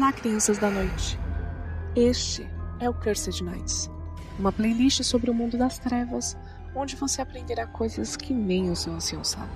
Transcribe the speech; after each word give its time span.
Olá, 0.00 0.14
crianças 0.14 0.56
da 0.56 0.70
noite. 0.70 1.18
Este 1.94 2.48
é 2.80 2.88
o 2.88 2.94
Cursed 2.94 3.44
Nights, 3.44 3.90
uma 4.38 4.50
playlist 4.50 5.02
sobre 5.02 5.30
o 5.30 5.34
mundo 5.34 5.58
das 5.58 5.78
trevas, 5.78 6.38
onde 6.74 6.96
você 6.96 7.20
aprenderá 7.20 7.66
coisas 7.66 8.16
que 8.16 8.32
nem 8.32 8.70
o 8.70 8.76
seu 8.76 8.94
ancião 8.94 9.22
sabe. 9.22 9.52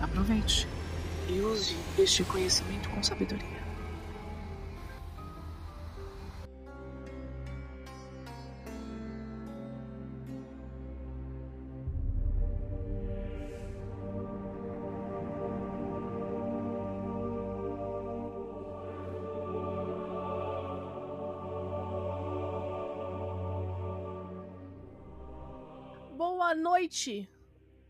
Aproveite 0.00 0.68
e 1.28 1.40
use 1.40 1.76
este 1.98 2.22
conhecimento 2.22 2.88
com 2.90 3.02
sabedoria. 3.02 3.57
Noite, 26.78 27.28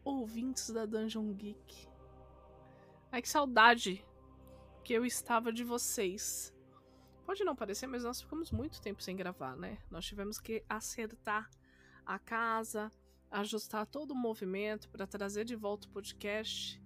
ouvintes 0.02 0.70
da 0.70 0.86
Dungeon 0.86 1.34
Geek. 1.34 1.86
Ai, 3.12 3.20
que 3.20 3.28
saudade 3.28 4.02
que 4.82 4.94
eu 4.94 5.04
estava 5.04 5.52
de 5.52 5.62
vocês. 5.62 6.54
Pode 7.26 7.44
não 7.44 7.54
parecer, 7.54 7.86
mas 7.86 8.02
nós 8.02 8.22
ficamos 8.22 8.50
muito 8.50 8.80
tempo 8.80 9.02
sem 9.02 9.14
gravar, 9.14 9.54
né? 9.58 9.76
Nós 9.90 10.06
tivemos 10.06 10.40
que 10.40 10.64
acertar 10.66 11.50
a 12.06 12.18
casa, 12.18 12.90
ajustar 13.30 13.84
todo 13.84 14.12
o 14.12 14.16
movimento 14.16 14.88
para 14.88 15.06
trazer 15.06 15.44
de 15.44 15.54
volta 15.54 15.86
o 15.86 15.90
podcast 15.90 16.82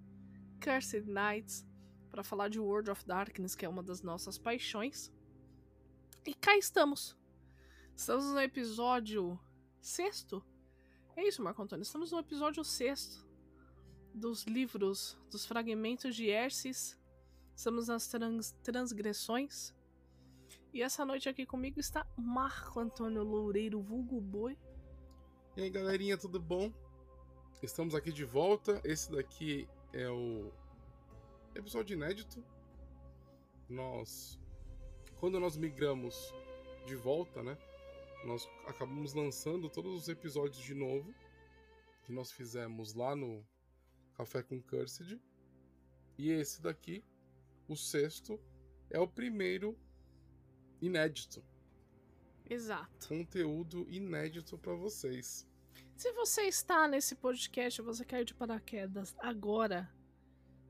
Cursed 0.60 1.09
Nights 1.09 1.65
para 2.10 2.24
falar 2.24 2.48
de 2.48 2.59
World 2.59 2.91
of 2.91 3.07
Darkness, 3.07 3.55
que 3.55 3.65
é 3.65 3.69
uma 3.69 3.80
das 3.82 4.02
nossas 4.02 4.37
paixões. 4.37 5.12
E 6.27 6.34
cá 6.34 6.57
estamos. 6.57 7.16
Estamos 7.95 8.24
no 8.24 8.41
episódio 8.41 9.38
sexto 9.80 10.45
é 11.16 11.27
isso, 11.27 11.43
Marco 11.43 11.63
Antônio. 11.63 11.82
Estamos 11.82 12.10
no 12.13 12.18
episódio 12.18 12.65
6 12.65 13.24
dos 14.15 14.45
livros 14.45 15.18
dos 15.30 15.45
fragmentos 15.45 16.15
de 16.15 16.27
Erces. 16.27 16.99
Estamos 17.55 17.88
nas 17.88 18.07
trans 18.07 18.52
transgressões. 18.63 19.74
E 20.73 20.83
essa 20.83 21.05
noite 21.05 21.29
aqui 21.29 21.45
comigo 21.45 21.79
está 21.79 22.07
Marco 22.16 22.80
Antônio 22.80 23.23
Loureiro, 23.23 23.80
vulgo 23.80 24.21
boi. 24.21 24.59
E 25.57 25.63
aí, 25.63 25.71
galerinha, 25.71 26.16
tudo 26.16 26.40
bom? 26.40 26.73
Estamos 27.63 27.95
aqui 27.95 28.10
de 28.10 28.24
volta. 28.24 28.80
Esse 28.83 29.13
daqui 29.13 29.68
é 29.93 30.09
o 30.09 30.51
episódio 31.55 31.95
inédito. 31.95 32.43
Nós, 33.68 34.38
quando 35.21 35.38
nós 35.38 35.57
migramos 35.57 36.35
de 36.87 36.96
volta, 36.96 37.43
né? 37.43 37.57
Nós 38.24 38.48
acabamos 38.66 39.15
lançando 39.15 39.68
todos 39.68 39.95
os 39.95 40.09
episódios 40.09 40.62
de 40.62 40.74
novo 40.74 41.15
que 42.04 42.12
nós 42.12 42.30
fizemos 42.32 42.95
lá 42.95 43.15
no 43.16 43.45
Café 44.15 44.42
com 44.42 44.60
Cursed. 44.60 45.20
E 46.18 46.30
esse 46.30 46.60
daqui, 46.60 47.02
o 47.68 47.76
sexto, 47.76 48.40
é 48.90 48.98
o 48.98 49.09
primeiro 49.09 49.76
inédito. 50.80 51.43
Exato. 52.48 53.09
Conteúdo 53.09 53.87
inédito 53.88 54.59
para 54.59 54.74
vocês. 54.74 55.48
Se 55.96 56.12
você 56.12 56.43
está 56.43 56.87
nesse 56.87 57.15
podcast, 57.15 57.80
você 57.80 58.04
caiu 58.04 58.24
de 58.24 58.34
paraquedas 58.34 59.15
agora, 59.18 59.93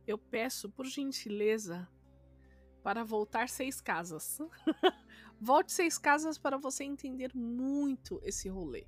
eu 0.07 0.19
peço 0.19 0.71
por 0.71 0.87
gentileza 0.87 1.89
para 2.83 3.05
voltar 3.05 3.49
seis 3.49 3.81
casas. 3.81 4.39
Volte 5.41 5.73
seis 5.73 5.99
casas 5.99 6.39
para 6.39 6.57
você 6.57 6.85
entender 6.85 7.31
muito 7.35 8.21
esse 8.25 8.49
rolê, 8.49 8.87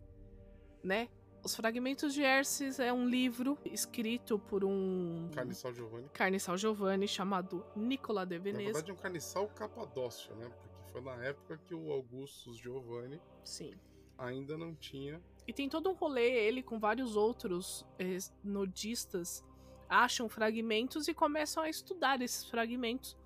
né? 0.83 1.09
Os 1.45 1.55
Fragmentos 1.55 2.15
de 2.15 2.23
Erces 2.23 2.79
é 2.79 2.91
um 2.91 3.07
livro 3.07 3.59
escrito 3.67 4.39
por 4.39 4.65
um 4.65 5.29
Carniçal 5.35 5.75
Giovanni. 5.75 6.09
Carniçal 6.09 6.57
Giovanni 6.57 7.07
chamado 7.07 7.63
Nicola 7.77 8.25
de 8.25 8.39
Veneza. 8.39 8.63
Na 8.63 8.65
verdade, 8.65 8.91
é 8.91 8.95
um 8.95 8.97
carniçal 8.97 9.49
capadócio, 9.49 10.35
né? 10.37 10.49
Porque 10.49 10.91
foi 10.91 11.03
na 11.03 11.23
época 11.23 11.59
que 11.59 11.75
o 11.75 11.93
Augustus 11.93 12.57
Giovanni 12.57 13.21
Sim. 13.45 13.75
ainda 14.17 14.57
não 14.57 14.75
tinha. 14.75 15.21
E 15.47 15.53
tem 15.53 15.69
todo 15.69 15.91
um 15.91 15.93
rolê, 15.93 16.31
ele 16.47 16.63
com 16.63 16.79
vários 16.79 17.15
outros 17.15 17.87
eh, 17.99 18.17
nodistas 18.43 19.45
acham 19.87 20.31
fragmentos 20.31 21.09
e 21.09 21.15
começam 21.15 21.63
a 21.63 21.69
estudar 21.69 22.23
esses 22.23 22.47
fragmentos. 22.47 23.17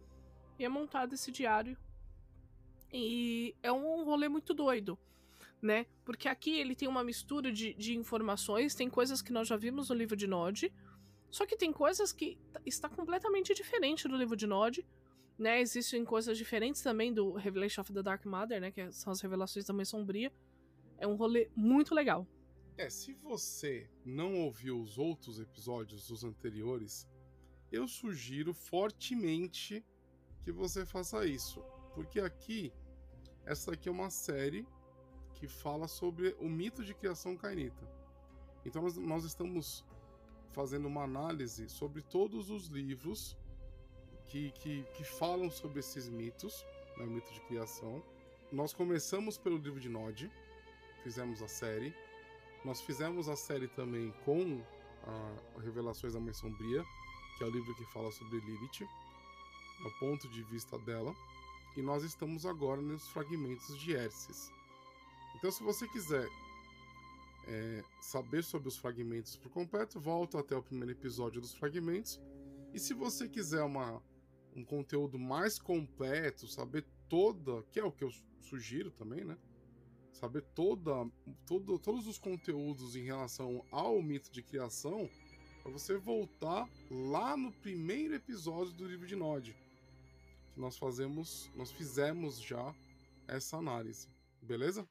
E 0.58 0.64
é 0.64 0.68
montado 0.68 1.14
esse 1.14 1.30
diário 1.30 1.76
e 2.92 3.54
é 3.62 3.70
um 3.70 4.04
rolê 4.04 4.28
muito 4.28 4.54
doido, 4.54 4.98
né? 5.60 5.86
Porque 6.04 6.28
aqui 6.28 6.58
ele 6.58 6.74
tem 6.74 6.88
uma 6.88 7.04
mistura 7.04 7.52
de, 7.52 7.74
de 7.74 7.96
informações, 7.96 8.74
tem 8.74 8.88
coisas 8.88 9.20
que 9.20 9.32
nós 9.32 9.46
já 9.46 9.56
vimos 9.56 9.90
no 9.90 9.94
livro 9.94 10.16
de 10.16 10.26
Nod, 10.26 10.72
só 11.30 11.44
que 11.44 11.56
tem 11.56 11.72
coisas 11.72 12.12
que 12.12 12.38
está 12.64 12.88
completamente 12.88 13.54
diferente 13.54 14.08
do 14.08 14.16
livro 14.16 14.34
de 14.34 14.46
Nod, 14.46 14.86
né? 15.38 15.60
Existem 15.60 16.04
coisas 16.04 16.36
diferentes 16.36 16.82
também 16.82 17.12
do 17.12 17.32
Revelation 17.32 17.82
of 17.82 17.92
the 17.92 18.02
Dark 18.02 18.24
Mother, 18.24 18.60
né? 18.60 18.70
Que 18.70 18.90
são 18.90 19.12
as 19.12 19.20
revelações 19.20 19.66
da 19.66 19.74
Mãe 19.74 19.84
Sombria. 19.84 20.32
É 20.96 21.06
um 21.06 21.14
rolê 21.14 21.50
muito 21.54 21.94
legal. 21.94 22.26
É, 22.76 22.88
se 22.88 23.12
você 23.12 23.88
não 24.04 24.40
ouviu 24.40 24.80
os 24.80 24.98
outros 24.98 25.38
episódios 25.38 26.08
dos 26.08 26.24
anteriores, 26.24 27.06
eu 27.70 27.86
sugiro 27.86 28.54
fortemente 28.54 29.84
que 30.52 30.58
você 30.58 30.86
faça 30.86 31.26
isso. 31.26 31.62
Porque 31.94 32.20
aqui, 32.20 32.72
essa 33.44 33.72
aqui 33.72 33.88
é 33.88 33.92
uma 33.92 34.10
série 34.10 34.66
que 35.34 35.46
fala 35.46 35.86
sobre 35.86 36.34
o 36.40 36.48
mito 36.48 36.84
de 36.84 36.94
criação 36.94 37.36
cainita. 37.36 37.86
Então 38.64 38.82
nós, 38.82 38.96
nós 38.96 39.24
estamos 39.24 39.84
fazendo 40.52 40.88
uma 40.88 41.02
análise 41.02 41.68
sobre 41.68 42.02
todos 42.02 42.50
os 42.50 42.66
livros 42.66 43.36
que, 44.26 44.50
que, 44.52 44.84
que 44.94 45.04
falam 45.04 45.50
sobre 45.50 45.80
esses 45.80 46.08
mitos, 46.08 46.64
né, 46.96 47.04
o 47.04 47.10
mito 47.10 47.32
de 47.32 47.40
criação. 47.42 48.02
Nós 48.50 48.72
começamos 48.72 49.36
pelo 49.36 49.58
livro 49.58 49.80
de 49.80 49.88
Nod, 49.88 50.30
fizemos 51.02 51.42
a 51.42 51.48
série. 51.48 51.94
Nós 52.64 52.80
fizemos 52.80 53.28
a 53.28 53.36
série 53.36 53.68
também 53.68 54.12
com 54.24 54.62
a 55.04 55.60
Revelações 55.60 56.14
da 56.14 56.20
Mãe 56.20 56.32
Sombria, 56.32 56.82
que 57.36 57.44
é 57.44 57.46
o 57.46 57.50
livro 57.50 57.74
que 57.74 57.84
fala 57.92 58.10
sobre 58.10 58.40
Lilith, 58.40 58.88
o 59.84 59.90
ponto 59.98 60.28
de 60.28 60.42
vista 60.42 60.78
dela 60.78 61.14
e 61.78 61.82
nós 61.82 62.02
estamos 62.02 62.44
agora 62.44 62.82
nos 62.82 63.06
fragmentos 63.08 63.78
de 63.78 63.92
Erces. 63.92 64.50
Então, 65.36 65.48
se 65.50 65.62
você 65.62 65.86
quiser 65.86 66.28
é, 67.46 67.84
saber 68.00 68.42
sobre 68.42 68.68
os 68.68 68.76
fragmentos 68.76 69.36
por 69.36 69.50
completo, 69.50 70.00
volta 70.00 70.40
até 70.40 70.56
o 70.56 70.62
primeiro 70.62 70.90
episódio 70.90 71.40
dos 71.40 71.54
fragmentos. 71.54 72.20
E 72.74 72.80
se 72.80 72.92
você 72.92 73.28
quiser 73.28 73.62
uma, 73.62 74.02
um 74.56 74.64
conteúdo 74.64 75.18
mais 75.18 75.58
completo, 75.58 76.48
saber 76.48 76.84
toda, 77.08 77.62
que 77.70 77.78
é 77.78 77.84
o 77.84 77.92
que 77.92 78.02
eu 78.02 78.10
sugiro 78.40 78.90
também, 78.90 79.24
né? 79.24 79.38
Saber 80.12 80.42
toda, 80.56 81.08
todo, 81.46 81.78
todos 81.78 82.08
os 82.08 82.18
conteúdos 82.18 82.96
em 82.96 83.04
relação 83.04 83.64
ao 83.70 84.02
mito 84.02 84.32
de 84.32 84.42
criação, 84.42 85.08
para 85.62 85.70
você 85.70 85.96
voltar 85.96 86.68
lá 86.90 87.36
no 87.36 87.52
primeiro 87.52 88.16
episódio 88.16 88.72
do 88.72 88.84
livro 88.84 89.06
de 89.06 89.14
Nod 89.14 89.56
nós 90.58 90.76
fazemos, 90.76 91.48
nós 91.54 91.70
fizemos 91.70 92.40
já 92.40 92.74
essa 93.28 93.56
análise, 93.56 94.08
beleza? 94.42 94.88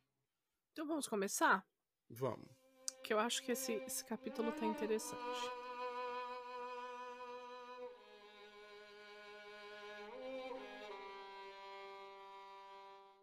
Então 0.71 0.87
vamos 0.87 1.07
começar? 1.07 1.67
Vamos. 2.09 2.49
Que 3.03 3.13
eu 3.13 3.19
acho 3.19 3.43
que 3.43 3.51
esse, 3.51 3.73
esse 3.73 4.05
capítulo 4.05 4.51
tá 4.53 4.65
interessante. 4.65 5.17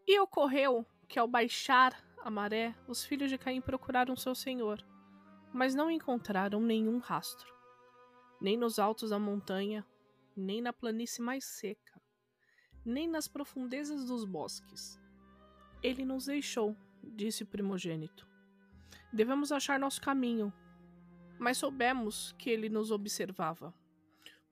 E 0.07 0.21
ocorreu 0.21 0.87
que 1.09 1.19
ao 1.19 1.27
baixar 1.27 2.05
a 2.19 2.31
maré, 2.31 2.75
os 2.87 3.05
filhos 3.05 3.31
de 3.31 3.39
Caim 3.39 3.61
procuraram 3.61 4.15
seu 4.17 4.35
senhor, 4.35 4.85
mas 5.53 5.75
não 5.75 5.91
encontraram 5.91 6.61
nenhum 6.61 6.99
rastro, 6.99 7.53
nem 8.41 8.57
nos 8.57 8.79
altos 8.79 9.11
da 9.11 9.19
montanha, 9.19 9.87
nem 10.37 10.61
na 10.61 10.73
planície 10.73 11.23
mais 11.23 11.45
seca 11.45 11.94
nem 12.85 13.09
nas 13.09 13.27
profundezas 13.27 14.05
dos 14.05 14.25
bosques. 14.25 15.01
Ele 15.83 16.05
nos 16.05 16.27
deixou, 16.27 16.77
disse 17.03 17.43
o 17.43 17.47
primogênito. 17.47 18.29
Devemos 19.13 19.53
achar 19.53 19.79
nosso 19.79 20.01
caminho. 20.01 20.53
Mas 21.39 21.59
soubemos 21.59 22.33
que 22.39 22.49
ele 22.49 22.69
nos 22.69 22.91
observava, 22.91 23.75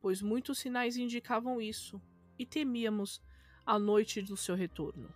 pois 0.01 0.21
muitos 0.21 0.59
sinais 0.59 0.97
indicavam 0.97 1.61
isso, 1.61 2.01
e 2.39 2.45
temíamos 2.45 3.23
a 3.65 3.79
noite 3.79 4.21
do 4.21 4.37
seu 4.37 4.57
retorno. 4.57 5.09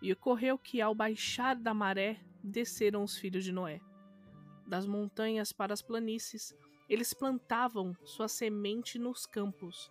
E 0.00 0.12
ocorreu 0.12 0.56
que, 0.56 0.80
ao 0.80 0.94
baixar 0.94 1.56
da 1.56 1.74
maré, 1.74 2.20
desceram 2.42 3.02
os 3.02 3.16
filhos 3.16 3.42
de 3.42 3.50
Noé. 3.50 3.80
Das 4.64 4.86
montanhas 4.86 5.52
para 5.52 5.72
as 5.72 5.82
planícies, 5.82 6.56
eles 6.88 7.12
plantavam 7.12 7.96
sua 8.04 8.28
semente 8.28 8.96
nos 8.98 9.26
campos 9.26 9.90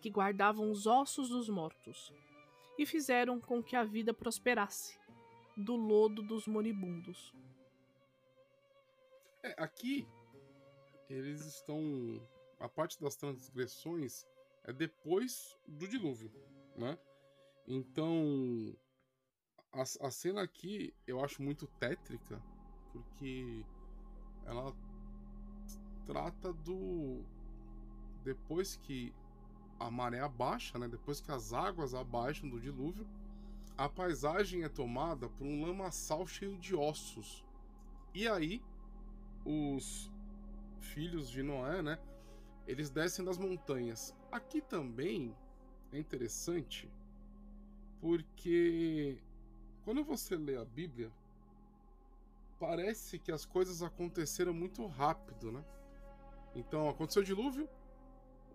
que 0.00 0.10
guardavam 0.10 0.70
os 0.70 0.86
ossos 0.86 1.28
dos 1.28 1.48
mortos, 1.48 2.12
e 2.78 2.84
fizeram 2.84 3.40
com 3.40 3.62
que 3.62 3.74
a 3.74 3.84
vida 3.84 4.12
prosperasse 4.12 4.98
do 5.56 5.74
lodo 5.74 6.22
dos 6.22 6.46
moribundos. 6.46 7.34
É, 9.42 9.54
aqui 9.56 10.06
eles 11.08 11.44
estão. 11.44 11.80
A 12.58 12.68
parte 12.68 13.00
das 13.00 13.16
transgressões 13.16 14.26
é 14.64 14.72
depois 14.72 15.56
do 15.66 15.86
dilúvio, 15.88 16.30
né? 16.76 16.98
Então. 17.66 18.76
A, 19.72 19.82
a 19.82 20.10
cena 20.10 20.42
aqui 20.42 20.94
eu 21.06 21.22
acho 21.22 21.42
muito 21.42 21.66
tétrica, 21.78 22.42
porque 22.92 23.64
ela 24.44 24.74
trata 26.06 26.52
do. 26.52 27.24
Depois 28.24 28.76
que 28.76 29.14
a 29.78 29.90
maré 29.90 30.20
abaixa, 30.20 30.78
né? 30.78 30.88
Depois 30.88 31.20
que 31.20 31.30
as 31.30 31.52
águas 31.52 31.94
abaixam 31.94 32.48
do 32.48 32.60
dilúvio, 32.60 33.06
a 33.76 33.88
paisagem 33.88 34.62
é 34.62 34.68
tomada 34.68 35.28
por 35.28 35.46
um 35.46 35.64
lamaçal 35.64 36.26
cheio 36.26 36.56
de 36.56 36.74
ossos. 36.74 37.44
E 38.14 38.26
aí, 38.26 38.62
os 39.44 40.10
filhos 40.80 41.28
de 41.30 41.42
Noé, 41.42 41.82
né? 41.82 41.98
Eles 42.66 42.90
descem 42.90 43.24
das 43.24 43.38
montanhas. 43.38 44.14
Aqui 44.32 44.60
também 44.60 45.36
é 45.92 45.98
interessante 45.98 46.90
porque 48.00 49.18
quando 49.84 50.04
você 50.04 50.36
lê 50.36 50.56
a 50.56 50.64
Bíblia, 50.64 51.10
parece 52.58 53.18
que 53.18 53.32
as 53.32 53.44
coisas 53.44 53.82
aconteceram 53.82 54.52
muito 54.52 54.86
rápido, 54.86 55.52
né? 55.52 55.64
Então 56.54 56.88
aconteceu 56.88 57.22
o 57.22 57.24
dilúvio, 57.24 57.68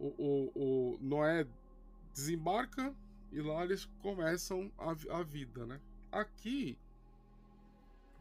o, 0.02 0.52
o, 0.56 0.94
o 0.96 0.98
Noé 1.00 1.48
desembarca 2.12 2.94
e 3.32 3.40
lá 3.40 3.64
eles 3.64 3.86
começam 4.02 4.72
a, 4.78 5.20
a 5.20 5.24
vida, 5.24 5.66
né? 5.66 5.80
Aqui, 6.12 6.78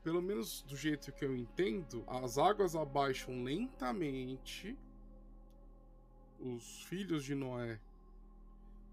pelo 0.04 0.20
menos 0.20 0.62
do 0.62 0.76
jeito 0.76 1.10
que 1.10 1.24
eu 1.24 1.34
entendo, 1.34 2.04
as 2.06 2.36
águas 2.38 2.76
abaixam 2.76 3.42
lentamente 3.42 4.76
os 6.38 6.84
filhos 6.84 7.24
de 7.24 7.34
Noé. 7.34 7.80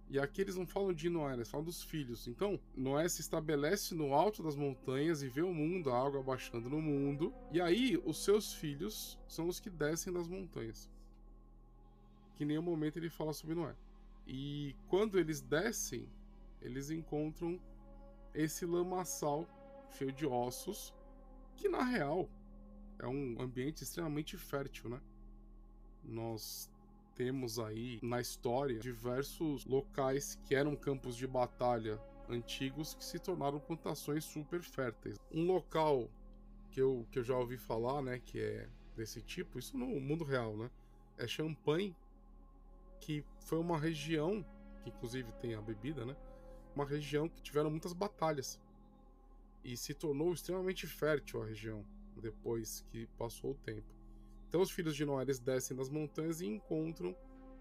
E 0.09 0.17
aqui 0.17 0.39
eles 0.39 0.55
não 0.55 0.65
falam 0.65 0.93
de 0.93 1.09
Noé, 1.09 1.33
eles 1.33 1.49
falam 1.49 1.65
dos 1.65 1.83
filhos. 1.83 2.27
Então, 2.27 2.57
Noé 2.75 3.09
se 3.09 3.19
estabelece 3.19 3.93
no 3.93 4.13
alto 4.13 4.41
das 4.41 4.55
montanhas 4.55 5.21
e 5.21 5.27
vê 5.27 5.41
o 5.41 5.53
mundo, 5.53 5.91
a 5.91 6.05
água 6.05 6.21
abaixando 6.21 6.69
no 6.69 6.81
mundo. 6.81 7.33
E 7.51 7.59
aí, 7.59 8.01
os 8.05 8.23
seus 8.23 8.53
filhos 8.53 9.19
são 9.27 9.49
os 9.49 9.59
que 9.59 9.69
descem 9.69 10.13
das 10.13 10.29
montanhas 10.29 10.89
que 12.37 12.43
em 12.43 12.47
nenhum 12.47 12.61
momento 12.61 12.97
ele 12.97 13.09
fala 13.09 13.33
sobre 13.33 13.55
Noé. 13.55 13.75
E 14.27 14.75
quando 14.87 15.17
eles 15.17 15.41
descem, 15.41 16.07
eles 16.61 16.91
encontram 16.91 17.59
esse 18.33 18.65
lamaçal 18.65 19.47
cheio 19.89 20.11
de 20.11 20.25
ossos, 20.25 20.93
que 21.55 21.67
na 21.67 21.83
real 21.83 22.29
é 22.99 23.07
um 23.07 23.41
ambiente 23.41 23.83
extremamente 23.83 24.37
fértil, 24.37 24.89
né? 24.91 25.01
Nós 26.03 26.69
temos 27.15 27.57
aí 27.57 27.99
na 28.03 28.21
história 28.21 28.79
diversos 28.79 29.65
locais 29.65 30.39
que 30.45 30.53
eram 30.53 30.75
campos 30.75 31.15
de 31.15 31.25
batalha 31.25 31.99
antigos 32.29 32.93
que 32.93 33.03
se 33.03 33.17
tornaram 33.17 33.59
plantações 33.59 34.23
super 34.23 34.61
férteis. 34.61 35.17
Um 35.31 35.47
local 35.47 36.07
que 36.69 36.79
eu, 36.79 37.07
que 37.11 37.17
eu 37.17 37.23
já 37.23 37.35
ouvi 37.35 37.57
falar, 37.57 38.03
né, 38.03 38.19
que 38.19 38.39
é 38.39 38.69
desse 38.95 39.21
tipo, 39.21 39.57
isso 39.57 39.75
no 39.77 39.87
mundo 39.99 40.23
real, 40.23 40.55
né? 40.55 40.69
É 41.17 41.27
Champagne, 41.27 41.95
que 42.99 43.23
foi 43.39 43.57
uma 43.59 43.77
região, 43.77 44.45
que 44.83 44.89
inclusive 44.89 45.31
tem 45.33 45.55
a 45.55 45.61
bebida, 45.61 46.05
né? 46.05 46.15
Uma 46.75 46.85
região 46.85 47.27
que 47.27 47.41
tiveram 47.41 47.69
muitas 47.69 47.93
batalhas. 47.93 48.59
E 49.63 49.75
se 49.75 49.93
tornou 49.93 50.33
extremamente 50.33 50.87
fértil 50.87 51.41
a 51.41 51.45
região 51.45 51.85
depois 52.21 52.85
que 52.89 53.07
passou 53.17 53.51
o 53.51 53.55
tempo. 53.55 53.93
Então 54.47 54.61
os 54.61 54.71
filhos 54.71 54.95
de 54.95 55.05
Noé 55.05 55.25
descem 55.25 55.75
das 55.75 55.89
montanhas 55.89 56.41
e 56.41 56.45
encontram 56.45 57.15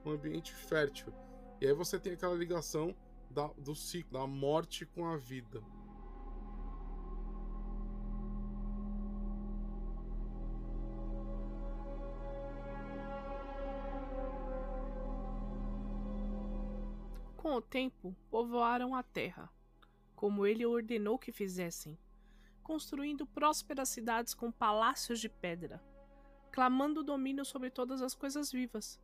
um 0.04 0.10
ambiente 0.10 0.54
fértil. 0.54 1.12
E 1.60 1.66
aí 1.66 1.72
você 1.72 1.98
tem 1.98 2.12
aquela 2.12 2.34
ligação 2.34 2.94
da, 3.30 3.48
do 3.58 3.74
ciclo, 3.74 4.18
da 4.18 4.26
morte 4.26 4.86
com 4.86 5.06
a 5.06 5.16
vida. 5.16 5.62
O 17.56 17.62
tempo, 17.62 18.14
povoaram 18.31 18.94
a 18.94 19.03
terra, 19.03 19.50
como 20.14 20.47
ele 20.47 20.67
ordenou 20.67 21.19
que 21.19 21.32
fizessem, 21.32 21.99
construindo 22.62 23.26
prósperas 23.26 23.88
cidades 23.88 24.35
com 24.35 24.50
palácios 24.53 25.20
de 25.20 25.29
pedra, 25.29 25.82
clamando 26.50 27.03
domínio 27.03 27.44
sobre 27.44 27.70
todas 27.70 28.03
as 28.03 28.14
coisas 28.14 28.53
vivas, 28.53 29.00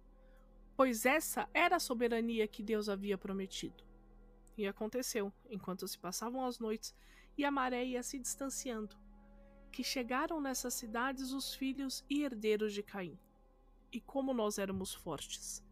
pois 0.76 1.06
essa 1.06 1.48
era 1.54 1.76
a 1.76 1.80
soberania 1.80 2.46
que 2.46 2.62
Deus 2.62 2.88
havia 2.88 3.16
prometido. 3.16 3.84
E 4.56 4.66
aconteceu, 4.66 5.32
enquanto 5.48 5.88
se 5.88 5.98
passavam 5.98 6.44
as 6.44 6.58
noites 6.58 6.94
e 7.36 7.44
a 7.44 7.50
maré 7.50 7.84
ia 7.84 8.02
se 8.02 8.18
distanciando, 8.18 8.96
que 9.70 9.82
chegaram 9.82 10.40
nessas 10.40 10.74
cidades 10.74 11.32
os 11.32 11.54
filhos 11.54 12.04
e 12.08 12.22
herdeiros 12.22 12.74
de 12.74 12.82
Caim. 12.82 13.18
E 13.90 14.00
como 14.00 14.34
nós 14.34 14.58
éramos 14.58 14.92
fortes, 14.92 15.64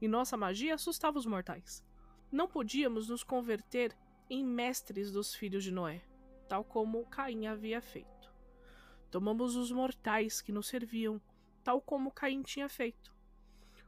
e 0.00 0.06
nossa 0.06 0.36
magia 0.36 0.74
assustava 0.74 1.18
os 1.18 1.24
mortais 1.24 1.85
não 2.30 2.48
podíamos 2.48 3.08
nos 3.08 3.22
converter 3.22 3.96
em 4.28 4.44
mestres 4.44 5.12
dos 5.12 5.34
filhos 5.34 5.62
de 5.62 5.70
Noé, 5.70 6.02
tal 6.48 6.64
como 6.64 7.06
Caim 7.06 7.46
havia 7.46 7.80
feito. 7.80 8.34
Tomamos 9.10 9.54
os 9.54 9.70
mortais 9.70 10.40
que 10.40 10.50
nos 10.50 10.66
serviam, 10.66 11.20
tal 11.62 11.80
como 11.80 12.10
Caim 12.10 12.42
tinha 12.42 12.68
feito. 12.68 13.14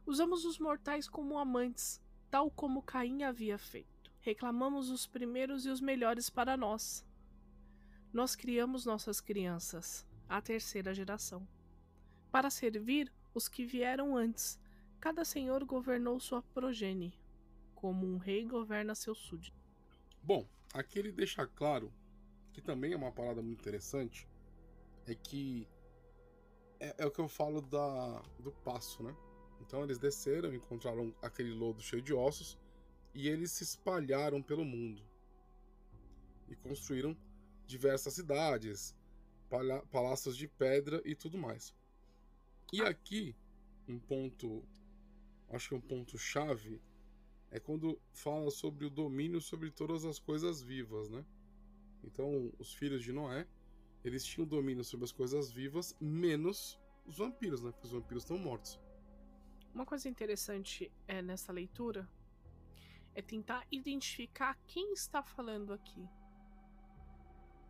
Usamos 0.05 0.45
os 0.45 0.57
mortais 0.57 1.07
como 1.07 1.37
amantes, 1.37 2.01
tal 2.31 2.49
como 2.49 2.81
Caim 2.81 3.23
havia 3.23 3.57
feito. 3.57 4.09
Reclamamos 4.21 4.89
os 4.89 5.05
primeiros 5.05 5.65
e 5.65 5.69
os 5.69 5.81
melhores 5.81 6.29
para 6.29 6.55
nós. 6.55 7.05
Nós 8.11 8.35
criamos 8.35 8.85
nossas 8.85 9.19
crianças, 9.19 10.07
a 10.27 10.41
terceira 10.41 10.93
geração, 10.93 11.47
para 12.31 12.49
servir 12.49 13.11
os 13.33 13.47
que 13.47 13.65
vieram 13.65 14.15
antes. 14.15 14.59
Cada 14.99 15.23
senhor 15.25 15.63
governou 15.65 16.19
sua 16.19 16.41
progenie 16.41 17.13
como 17.79 18.05
um 18.05 18.17
rei 18.17 18.45
governa 18.45 18.93
seu 18.93 19.15
súdito. 19.15 19.57
Bom, 20.21 20.45
aqui 20.73 20.99
ele 20.99 21.11
deixa 21.13 21.47
claro 21.47 21.91
que 22.51 22.61
também 22.61 22.91
é 22.91 22.97
uma 22.97 23.11
parada 23.11 23.41
muito 23.41 23.59
interessante, 23.61 24.27
é 25.07 25.15
que 25.15 25.65
é, 26.79 26.95
é 26.97 27.05
o 27.05 27.11
que 27.11 27.19
eu 27.19 27.29
falo 27.29 27.61
da, 27.61 28.21
do 28.37 28.51
passo, 28.51 29.01
né? 29.01 29.15
Então 29.61 29.83
eles 29.83 29.97
desceram, 29.97 30.53
encontraram 30.53 31.15
aquele 31.21 31.51
lodo 31.51 31.81
cheio 31.81 32.01
de 32.01 32.13
ossos 32.13 32.57
e 33.13 33.29
eles 33.29 33.51
se 33.51 33.63
espalharam 33.63 34.41
pelo 34.41 34.65
mundo 34.65 35.01
e 36.49 36.55
construíram 36.55 37.15
diversas 37.65 38.13
cidades, 38.13 38.95
palácios 39.89 40.35
de 40.35 40.47
pedra 40.47 41.01
e 41.05 41.15
tudo 41.15 41.37
mais. 41.37 41.73
E 42.73 42.81
aqui 42.81 43.35
um 43.87 43.97
ponto, 43.99 44.63
acho 45.49 45.69
que 45.69 45.75
um 45.75 45.81
ponto 45.81 46.17
chave 46.17 46.81
é 47.51 47.59
quando 47.59 47.99
fala 48.11 48.51
sobre 48.51 48.85
o 48.85 48.89
domínio 48.89 49.41
sobre 49.41 49.71
todas 49.71 50.05
as 50.05 50.19
coisas 50.19 50.61
vivas, 50.61 51.09
né? 51.09 51.25
Então, 52.03 52.51
os 52.59 52.73
filhos 52.73 53.03
de 53.03 53.11
Noé, 53.11 53.47
eles 54.03 54.23
tinham 54.23 54.47
domínio 54.47 54.83
sobre 54.83 55.03
as 55.05 55.11
coisas 55.11 55.51
vivas, 55.51 55.95
menos 55.99 56.79
os 57.05 57.17
vampiros, 57.17 57.61
né? 57.61 57.71
Porque 57.71 57.87
os 57.87 57.93
vampiros 57.93 58.23
estão 58.23 58.37
mortos. 58.37 58.79
Uma 59.73 59.85
coisa 59.85 60.07
interessante 60.07 60.91
é 61.07 61.21
nessa 61.21 61.51
leitura 61.51 62.09
é 63.15 63.21
tentar 63.21 63.65
identificar 63.71 64.57
quem 64.65 64.93
está 64.93 65.21
falando 65.21 65.73
aqui. 65.73 66.07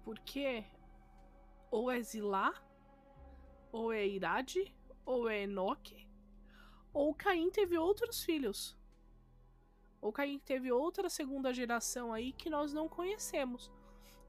Porque 0.03 0.63
ou 1.71 1.89
é 1.89 2.01
Zilá, 2.01 2.53
ou 3.71 3.91
é 3.91 4.07
Irade, 4.07 4.73
ou 5.05 5.29
é 5.29 5.43
Enoque, 5.43 6.07
ou 6.93 7.13
Caim 7.13 7.49
teve 7.49 7.77
outros 7.77 8.23
filhos. 8.23 8.78
Ou 10.01 10.11
Caim 10.13 10.39
teve 10.39 10.71
outra 10.71 11.09
segunda 11.09 11.53
geração 11.53 12.13
aí 12.13 12.31
que 12.31 12.49
nós 12.49 12.73
não 12.73 12.87
conhecemos. 12.87 13.71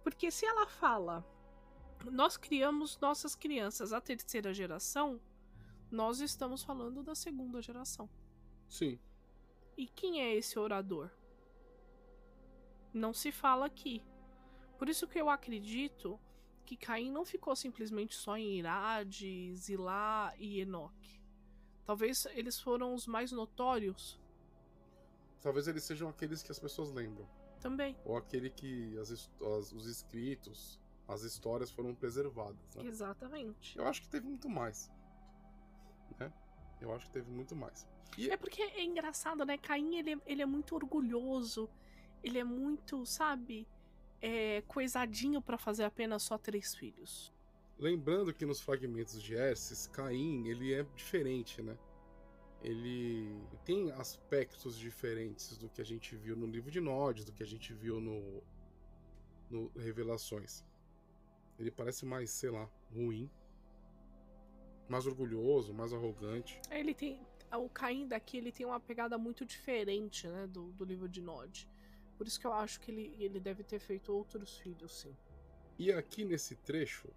Porque 0.02 0.30
se 0.30 0.44
ela 0.44 0.66
fala, 0.66 1.24
nós 2.10 2.36
criamos 2.36 2.98
nossas 2.98 3.34
crianças 3.34 3.92
a 3.92 4.00
terceira 4.00 4.52
geração, 4.52 5.20
nós 5.90 6.20
estamos 6.20 6.62
falando 6.62 7.02
da 7.02 7.14
segunda 7.14 7.60
geração. 7.60 8.08
Sim. 8.68 8.98
E 9.76 9.86
quem 9.86 10.20
é 10.20 10.34
esse 10.34 10.58
orador? 10.58 11.10
Não 12.92 13.12
se 13.12 13.30
fala 13.30 13.66
aqui. 13.66 14.02
Por 14.78 14.88
isso 14.88 15.06
que 15.06 15.20
eu 15.20 15.28
acredito 15.28 16.18
que 16.64 16.76
Caim 16.76 17.10
não 17.10 17.24
ficou 17.24 17.54
simplesmente 17.54 18.14
só 18.14 18.36
em 18.36 18.58
Irade, 18.58 19.54
Zilá 19.56 20.32
e 20.38 20.60
Enoque. 20.60 21.20
Talvez 21.84 22.26
eles 22.26 22.60
foram 22.60 22.94
os 22.94 23.06
mais 23.06 23.32
notórios 23.32 24.20
Talvez 25.42 25.66
eles 25.68 25.82
sejam 25.84 26.08
aqueles 26.08 26.42
que 26.42 26.50
as 26.52 26.58
pessoas 26.58 26.90
lembram. 26.92 27.26
Também. 27.60 27.96
Ou 28.04 28.16
aquele 28.16 28.50
que 28.50 28.96
as, 28.98 29.10
as- 29.10 29.72
os 29.72 29.86
escritos, 29.86 30.78
as 31.08 31.22
histórias 31.22 31.70
foram 31.70 31.94
preservadas. 31.94 32.56
né? 32.76 32.84
Exatamente. 32.86 33.76
Eu 33.78 33.86
acho 33.86 34.02
que 34.02 34.08
teve 34.08 34.26
muito 34.26 34.48
mais. 34.48 34.90
Né? 36.18 36.32
Eu 36.80 36.92
acho 36.94 37.06
que 37.06 37.12
teve 37.12 37.30
muito 37.30 37.54
mais. 37.54 37.86
E 38.18 38.28
É 38.30 38.36
porque 38.36 38.62
é 38.62 38.82
engraçado, 38.84 39.44
né? 39.44 39.56
Caim, 39.58 39.96
ele, 39.96 40.12
é- 40.14 40.18
ele 40.26 40.42
é 40.42 40.46
muito 40.46 40.74
orgulhoso. 40.74 41.68
Ele 42.22 42.38
é 42.38 42.44
muito, 42.44 43.04
sabe? 43.06 43.66
É, 44.20 44.62
coisadinho 44.68 45.40
pra 45.40 45.56
fazer 45.56 45.84
apenas 45.84 46.22
só 46.22 46.36
três 46.36 46.74
filhos. 46.74 47.32
lembrando 47.78 48.34
que 48.34 48.44
nos 48.44 48.60
fragmentos 48.60 49.22
de 49.22 49.32
Erses, 49.34 49.86
Caim, 49.86 50.46
ele 50.46 50.74
é 50.74 50.82
diferente, 50.94 51.62
né? 51.62 51.78
Ele 52.62 53.42
tem 53.64 53.90
aspectos 53.92 54.78
diferentes 54.78 55.56
do 55.56 55.68
que 55.68 55.80
a 55.80 55.84
gente 55.84 56.14
viu 56.14 56.36
no 56.36 56.46
livro 56.46 56.70
de 56.70 56.80
Nod, 56.80 57.24
do 57.24 57.32
que 57.32 57.42
a 57.42 57.46
gente 57.46 57.72
viu 57.72 58.00
no, 58.00 58.42
no 59.50 59.70
Revelações. 59.76 60.62
Ele 61.58 61.70
parece 61.70 62.04
mais, 62.04 62.30
sei 62.30 62.50
lá, 62.50 62.68
ruim. 62.94 63.30
Mais 64.88 65.06
orgulhoso, 65.06 65.72
mais 65.72 65.92
arrogante. 65.92 66.60
Ele 66.70 66.94
tem. 66.94 67.20
O 67.52 67.68
Caim 67.68 68.06
daqui 68.06 68.36
ele 68.36 68.52
tem 68.52 68.64
uma 68.66 68.78
pegada 68.78 69.16
muito 69.18 69.44
diferente, 69.44 70.26
né? 70.28 70.46
Do, 70.46 70.72
do 70.72 70.84
livro 70.84 71.08
de 71.08 71.20
Nod. 71.20 71.68
Por 72.16 72.26
isso 72.26 72.38
que 72.38 72.46
eu 72.46 72.52
acho 72.52 72.80
que 72.80 72.90
ele, 72.90 73.16
ele 73.18 73.40
deve 73.40 73.62
ter 73.62 73.78
feito 73.78 74.12
outros 74.12 74.58
filhos, 74.58 75.00
sim. 75.00 75.16
E 75.78 75.90
aqui 75.90 76.24
nesse 76.24 76.54
trecho 76.56 77.08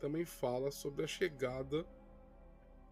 também 0.00 0.24
fala 0.24 0.70
sobre 0.70 1.04
a 1.04 1.06
chegada 1.06 1.86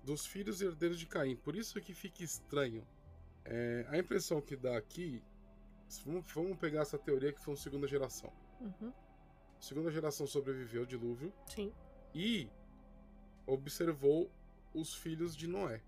dos 0.09 0.25
filhos 0.27 0.61
herdeiros 0.63 0.99
de 0.99 1.07
Caim. 1.07 1.37
Por 1.37 1.55
isso 1.55 1.79
que 1.81 1.93
fica 1.95 2.25
estranho. 2.25 2.83
É, 3.45 3.87
a 3.89 3.99
impressão 3.99 4.41
que 4.41 4.57
dá 4.57 4.77
aqui. 4.77 5.23
Vamos, 6.05 6.31
vamos 6.33 6.59
pegar 6.59 6.81
essa 6.83 6.99
teoria 6.99 7.33
que 7.33 7.41
foi 7.43 7.53
uma 7.55 7.61
segunda 7.61 7.87
geração. 7.87 8.33
Uhum, 8.61 8.93
segunda 9.61 9.91
geração 9.91 10.27
sobreviveu 10.27 10.81
ao 10.83 10.87
dilúvio 10.87 11.33
sim. 11.47 11.73
e 12.15 12.49
observou 13.47 14.31
os 14.75 14.95
filhos 14.95 15.37
de 15.37 15.47
Noé. 15.47 15.81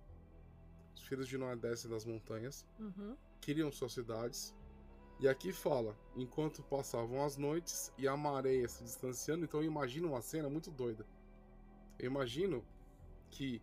Os 0.94 1.02
filhos 1.02 1.26
de 1.28 1.36
Noé 1.36 1.56
descem 1.56 1.90
das 1.90 2.04
montanhas, 2.04 2.64
Uhum. 2.78 3.16
criam 3.40 3.70
suas 3.72 3.92
cidades. 3.92 4.54
E 5.18 5.28
aqui 5.28 5.52
fala, 5.52 5.94
enquanto 6.16 6.62
passavam 6.62 7.22
as 7.24 7.36
noites 7.36 7.92
e 7.98 8.08
a 8.08 8.16
maré 8.16 8.66
se 8.68 8.82
distanciando, 8.84 9.44
então 9.44 9.60
eu 9.60 9.66
imagino 9.66 10.08
uma 10.08 10.22
cena 10.22 10.48
muito 10.48 10.70
doida. 10.70 11.06
Eu 11.98 12.06
imagino 12.06 12.64
que 13.30 13.60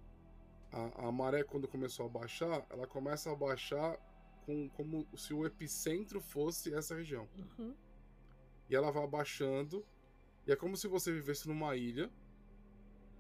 a, 0.71 1.07
a 1.07 1.12
maré, 1.12 1.43
quando 1.43 1.67
começou 1.67 2.05
a 2.05 2.09
baixar, 2.09 2.65
ela 2.69 2.86
começa 2.88 3.31
a 3.31 3.36
baixar 3.36 3.97
com, 4.45 4.69
como 4.69 5.07
se 5.17 5.33
o 5.33 5.45
epicentro 5.45 6.19
fosse 6.21 6.74
essa 6.74 6.95
região. 6.95 7.27
Uhum. 7.57 7.74
E 8.69 8.75
ela 8.75 8.91
vai 8.91 9.03
abaixando, 9.03 9.86
e 10.45 10.51
é 10.51 10.55
como 10.55 10.75
se 10.77 10.88
você 10.88 11.12
vivesse 11.12 11.47
numa 11.47 11.75
ilha. 11.75 12.09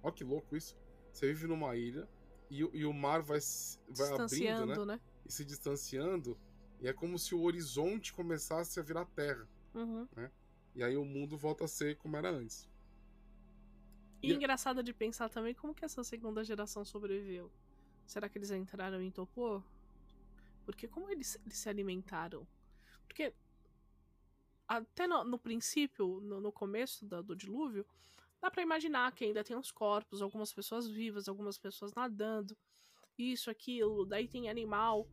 Olha 0.03 0.13
que 0.13 0.23
louco 0.23 0.55
isso. 0.55 0.77
Você 1.11 1.27
vive 1.27 1.47
numa 1.47 1.75
ilha, 1.75 2.07
e, 2.49 2.63
o- 2.63 2.71
e 2.73 2.85
o 2.85 2.93
mar 2.93 3.21
vai, 3.21 3.41
se- 3.41 3.79
vai 3.89 4.07
abrindo, 4.07 4.15
né? 4.15 4.25
Distanciando, 4.25 4.85
né? 4.85 5.01
e 5.25 5.31
se 5.31 5.43
distanciando, 5.45 6.37
e 6.79 6.87
é 6.87 6.93
como 6.93 7.17
se 7.19 7.33
o 7.35 7.41
horizonte 7.41 8.13
começasse 8.13 8.79
a 8.79 8.83
virar 8.83 9.05
terra. 9.07 9.47
Uhum. 9.73 10.07
E 10.75 10.83
aí 10.83 10.95
o 10.95 11.03
mundo 11.03 11.35
volta 11.37 11.65
a 11.65 11.67
ser 11.67 11.97
como 11.97 12.15
era 12.15 12.29
antes. 12.29 12.69
E 14.21 14.31
E- 14.31 14.33
engraçado 14.35 14.81
de 14.83 14.93
pensar 14.93 15.29
também 15.29 15.53
como 15.53 15.73
que 15.75 15.85
essa 15.85 16.03
segunda 16.03 16.43
geração 16.43 16.83
sobreviveu. 16.83 17.51
Será 18.05 18.27
que 18.29 18.37
eles 18.37 18.51
entraram 18.51 19.01
em 19.01 19.11
Topor? 19.11 19.61
Porque 20.65 20.87
como 20.87 21.09
eles, 21.09 21.37
eles 21.45 21.57
se 21.57 21.69
alimentaram? 21.69 22.47
Porque 23.05 23.33
até 24.67 25.07
no, 25.07 25.23
no 25.23 25.39
princípio, 25.39 26.19
no, 26.21 26.41
no 26.41 26.51
começo 26.51 27.05
da- 27.05 27.21
do 27.21 27.35
dilúvio, 27.35 27.85
dá 28.41 28.51
pra 28.51 28.61
imaginar 28.61 29.11
que 29.13 29.23
ainda 29.25 29.43
tem 29.43 29.55
os 29.57 29.71
corpos, 29.71 30.21
algumas 30.21 30.51
pessoas 30.53 30.87
vivas, 30.87 31.27
algumas 31.27 31.57
pessoas 31.57 31.93
nadando, 31.93 32.55
isso, 33.17 33.49
aquilo, 33.49 34.05
daí 34.05 34.27
tem 34.27 34.49
animal. 34.49 35.07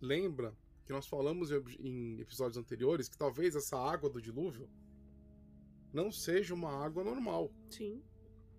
Lembra 0.00 0.54
que 0.84 0.92
nós 0.92 1.06
falamos 1.06 1.50
em 1.78 2.20
episódios 2.20 2.56
anteriores 2.58 3.08
que 3.08 3.16
talvez 3.16 3.54
essa 3.56 3.78
água 3.78 4.08
do 4.10 4.20
dilúvio 4.20 4.68
não 5.92 6.10
seja 6.12 6.54
uma 6.54 6.70
água 6.84 7.02
normal. 7.02 7.50
Sim. 7.70 8.02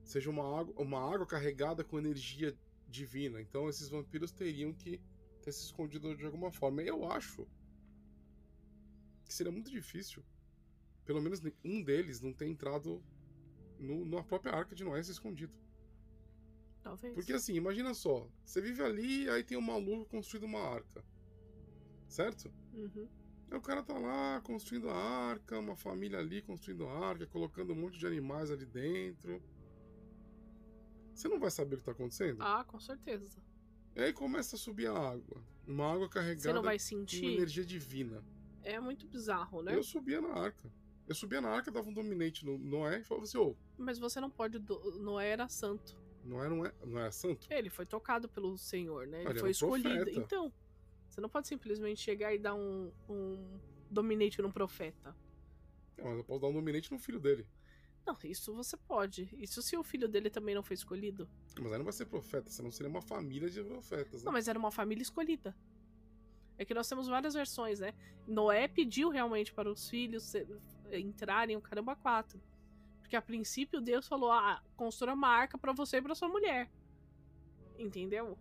Seja 0.03 0.29
uma 0.29 0.60
água, 0.60 0.74
uma 0.77 1.00
água 1.13 1.25
carregada 1.25 1.84
com 1.84 1.98
energia 1.98 2.58
divina. 2.88 3.41
Então 3.41 3.70
esses 3.70 3.89
vampiros 3.89 4.31
teriam 4.31 4.74
que 4.74 5.00
ter 5.41 5.51
se 5.51 5.65
escondido 5.65 6.15
de 6.15 6.25
alguma 6.25 6.51
forma. 6.51 6.81
Eu 6.81 7.10
acho 7.10 7.48
que 9.25 9.34
seria 9.34 9.51
muito 9.51 9.72
difícil, 9.72 10.24
pelo 11.05 11.22
menos 11.22 11.41
um 11.63 11.81
deles 11.81 12.22
não 12.22 12.34
ter 12.34 12.48
entrado 12.48 13.01
no- 13.79 14.05
na 14.05 14.24
própria 14.24 14.53
arca 14.53 14.75
de 14.75 14.84
Noé 14.84 15.01
se 15.01 15.12
escondido. 15.12 15.53
Talvez. 16.84 17.13
Porque 17.13 17.34
assim, 17.34 17.53
imagina 17.53 17.93
só, 17.93 18.27
você 18.43 18.62
vive 18.62 18.84
ali, 18.84 19.29
aí 19.29 19.43
tem 19.43 19.58
um 19.58 19.62
maluco 19.62 20.05
construindo 20.05 20.46
uma 20.46 20.62
arca. 20.62 21.03
Certo? 22.08 22.51
Uhum. 22.74 23.08
Aí 23.50 23.58
o 23.58 23.62
cara 23.62 23.84
tá 23.84 23.98
lá 23.98 24.41
construindo 24.41 24.89
a 24.89 24.96
arca, 24.96 25.60
uma 25.60 25.75
família 25.75 26.20
ali 26.20 26.41
construindo 26.41 26.86
a 26.88 27.08
arca, 27.10 27.27
colocando 27.27 27.74
um 27.74 27.75
monte 27.75 28.00
de 28.00 28.08
animais 28.08 28.50
ali 28.50 28.65
dentro. 28.65 29.41
Você 31.21 31.27
não 31.27 31.39
vai 31.39 31.51
saber 31.51 31.75
o 31.75 31.77
que 31.77 31.83
tá 31.83 31.91
acontecendo? 31.91 32.41
Ah, 32.41 32.63
com 32.63 32.79
certeza. 32.79 33.39
E 33.95 34.01
aí 34.01 34.11
começa 34.11 34.55
a 34.55 34.59
subir 34.59 34.87
a 34.87 34.97
água. 34.97 35.39
Uma 35.67 35.93
água 35.93 36.09
carregada 36.09 36.41
Você 36.41 36.51
não 36.53 36.63
vai 36.63 36.77
com 36.79 36.83
sentir. 36.83 37.23
energia 37.25 37.63
divina. 37.63 38.23
É 38.63 38.79
muito 38.79 39.05
bizarro, 39.07 39.61
né? 39.61 39.75
Eu 39.75 39.83
subia 39.83 40.19
na 40.19 40.29
arca. 40.33 40.71
Eu 41.07 41.13
subia 41.13 41.39
na 41.39 41.49
arca, 41.49 41.69
dava 41.69 41.87
um 41.87 41.93
dominante 41.93 42.43
no 42.43 42.57
Noé 42.57 43.01
e 43.01 43.03
falava 43.03 43.25
assim, 43.25 43.37
ô, 43.37 43.55
Mas 43.77 43.99
você 43.99 44.19
não 44.19 44.31
pode. 44.31 44.57
do- 44.57 44.99
Noé 44.99 45.29
era 45.29 45.47
santo. 45.47 45.95
Noé 46.23 46.49
não, 46.49 46.65
é, 46.65 46.73
não 46.83 46.97
era 46.97 47.11
santo? 47.11 47.45
Ele 47.51 47.69
foi 47.69 47.85
tocado 47.85 48.27
pelo 48.27 48.57
Senhor, 48.57 49.05
né? 49.05 49.17
Ele 49.19 49.23
Ele 49.25 49.29
era 49.29 49.39
foi 49.41 49.51
escolhido. 49.51 49.89
profeta. 49.89 50.19
Então, 50.19 50.51
você 51.07 51.21
não 51.21 51.29
pode 51.29 51.47
simplesmente 51.47 51.99
chegar 52.01 52.33
e 52.33 52.39
dar 52.39 52.55
um, 52.55 52.91
um 53.07 53.59
dominate 53.91 54.41
num 54.41 54.51
profeta. 54.51 55.15
É, 55.97 56.03
mas 56.03 56.17
eu 56.17 56.23
posso 56.23 56.39
dar 56.41 56.47
um 56.47 56.53
dominante 56.53 56.91
no 56.91 56.97
filho 56.97 57.19
dele. 57.19 57.45
Não, 58.05 58.17
isso 58.24 58.53
você 58.53 58.75
pode. 58.75 59.29
Isso 59.38 59.62
se 59.62 59.77
o 59.77 59.84
filho 59.84 60.08
dele 60.08 60.29
também 60.29 60.55
não 60.55 60.63
foi 60.63 60.74
escolhido. 60.74 61.29
Mas 61.60 61.72
aí 61.72 61.77
não 61.77 61.86
vai 61.86 61.93
ser 61.93 62.05
profeta, 62.05 62.50
senão 62.50 62.72
seria 62.72 62.89
uma 62.89 63.01
família 63.01 63.50
de 63.50 63.63
profetas, 63.63 64.22
né? 64.22 64.25
Não, 64.25 64.31
mas 64.34 64.48
era 64.48 64.58
uma 64.58 64.72
família 64.72 65.01
escolhida. 65.03 65.55
É 66.58 66.65
que 66.65 66.74
nós 66.74 66.88
temos 66.89 67.08
várias 67.08 67.34
versões, 67.34 67.79
né? 67.79 67.93
Noé 68.27 68.67
pediu 68.67 69.10
realmente 69.10 69.53
para 69.53 69.70
os 69.72 69.89
filhos 69.89 70.24
ser- 70.24 70.48
entrarem 70.91 71.55
o 71.58 71.62
caramba 71.62 71.96
quatro. 71.96 72.41
Porque 73.00 73.15
a 73.15 73.22
princípio 73.22 73.79
Deus 73.81 74.08
falou: 74.08 74.31
ah, 74.31 74.62
construa 74.75 75.13
uma 75.13 75.27
arca 75.27 75.58
pra 75.58 75.72
você 75.74 75.98
e 75.98 76.01
pra 76.01 76.15
sua 76.15 76.27
mulher. 76.27 76.70
Entendeu? 77.77 78.38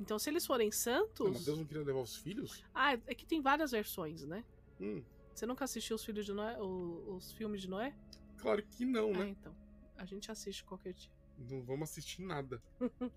Então, 0.00 0.18
se 0.18 0.30
eles 0.30 0.46
forem 0.46 0.72
santos. 0.72 1.30
mas 1.30 1.44
Deus 1.44 1.58
não 1.58 1.64
queria 1.66 1.82
levar 1.82 2.00
os 2.00 2.16
filhos? 2.16 2.64
Ah, 2.74 2.94
é 2.94 3.14
que 3.14 3.26
tem 3.26 3.40
várias 3.40 3.70
versões, 3.70 4.24
né? 4.24 4.44
Hum, 4.80 5.02
Você 5.34 5.46
nunca 5.46 5.64
assistiu 5.64 5.94
os 5.96 6.04
filhos 6.04 6.26
de 6.26 6.32
Noé? 6.32 6.60
o- 6.60 7.14
os 7.16 7.32
filmes 7.32 7.60
de 7.62 7.68
Noé? 7.68 7.94
Claro 8.40 8.62
que 8.62 8.84
não, 8.84 9.12
Ah, 9.14 9.18
né? 9.18 9.28
então. 9.28 9.54
A 9.96 10.04
gente 10.04 10.30
assiste 10.30 10.64
qualquer 10.64 10.94
dia. 10.94 11.10
Não 11.38 11.62
vamos 11.62 11.90
assistir 11.90 12.22
nada. 12.22 12.62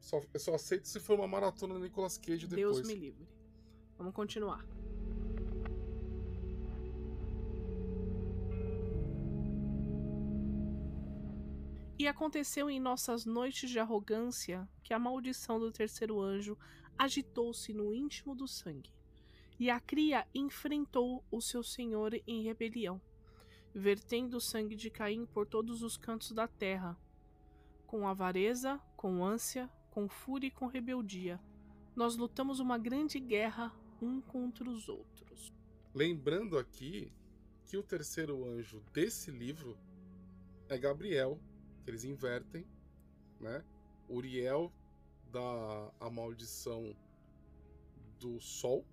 só, 0.00 0.20
eu 0.32 0.40
só 0.40 0.54
aceito 0.54 0.86
se 0.88 1.00
for 1.00 1.18
uma 1.18 1.26
maratona 1.28 1.74
do 1.74 1.80
Nicolas 1.80 2.18
Cage 2.18 2.46
depois. 2.46 2.76
Deus 2.76 2.86
me 2.86 2.94
livre. 2.94 3.26
Vamos 3.98 4.14
continuar. 4.14 4.64
E 11.98 12.06
aconteceu 12.06 12.68
em 12.68 12.78
nossas 12.78 13.24
noites 13.24 13.70
de 13.70 13.78
arrogância 13.78 14.68
que 14.82 14.92
a 14.92 14.98
maldição 14.98 15.58
do 15.58 15.72
terceiro 15.72 16.20
anjo 16.20 16.56
agitou-se 16.98 17.72
no 17.72 17.92
íntimo 17.94 18.34
do 18.34 18.46
sangue. 18.46 18.92
E 19.58 19.70
a 19.70 19.80
cria 19.80 20.26
enfrentou 20.34 21.24
o 21.30 21.40
seu 21.40 21.62
senhor 21.62 22.14
em 22.26 22.42
rebelião, 22.42 23.00
vertendo 23.76 24.38
o 24.38 24.40
sangue 24.40 24.74
de 24.74 24.88
Caim 24.88 25.26
por 25.26 25.46
todos 25.46 25.82
os 25.82 25.98
cantos 25.98 26.32
da 26.32 26.48
terra, 26.48 26.96
com 27.86 28.08
avareza, 28.08 28.80
com 28.96 29.22
ânsia, 29.22 29.70
com 29.90 30.08
fúria 30.08 30.48
e 30.48 30.50
com 30.50 30.66
rebeldia. 30.66 31.38
Nós 31.94 32.16
lutamos 32.16 32.58
uma 32.58 32.78
grande 32.78 33.20
guerra 33.20 33.70
um 34.00 34.20
contra 34.22 34.68
os 34.68 34.88
outros. 34.88 35.52
Lembrando 35.94 36.56
aqui 36.56 37.12
que 37.66 37.76
o 37.76 37.82
terceiro 37.82 38.46
anjo 38.46 38.82
desse 38.94 39.30
livro 39.30 39.76
é 40.70 40.78
Gabriel, 40.78 41.38
que 41.84 41.90
eles 41.90 42.04
invertem, 42.04 42.66
né? 43.38 43.62
Uriel 44.08 44.72
dá 45.30 45.92
a 46.00 46.08
maldição 46.08 46.96
do 48.18 48.40
sol 48.40 48.86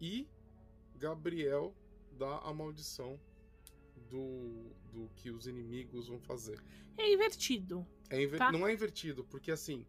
e 0.00 0.28
Gabriel 0.96 1.74
dá 2.12 2.38
a 2.38 2.52
maldição 2.52 3.18
do, 4.10 4.70
do 4.92 5.08
que 5.16 5.30
os 5.30 5.46
inimigos 5.46 6.08
vão 6.08 6.20
fazer. 6.20 6.60
É 6.98 7.12
invertido. 7.12 7.86
É 8.10 8.22
inver- 8.22 8.38
Tá. 8.38 8.52
Não 8.52 8.66
é 8.66 8.72
invertido, 8.72 9.24
porque 9.24 9.50
assim, 9.50 9.86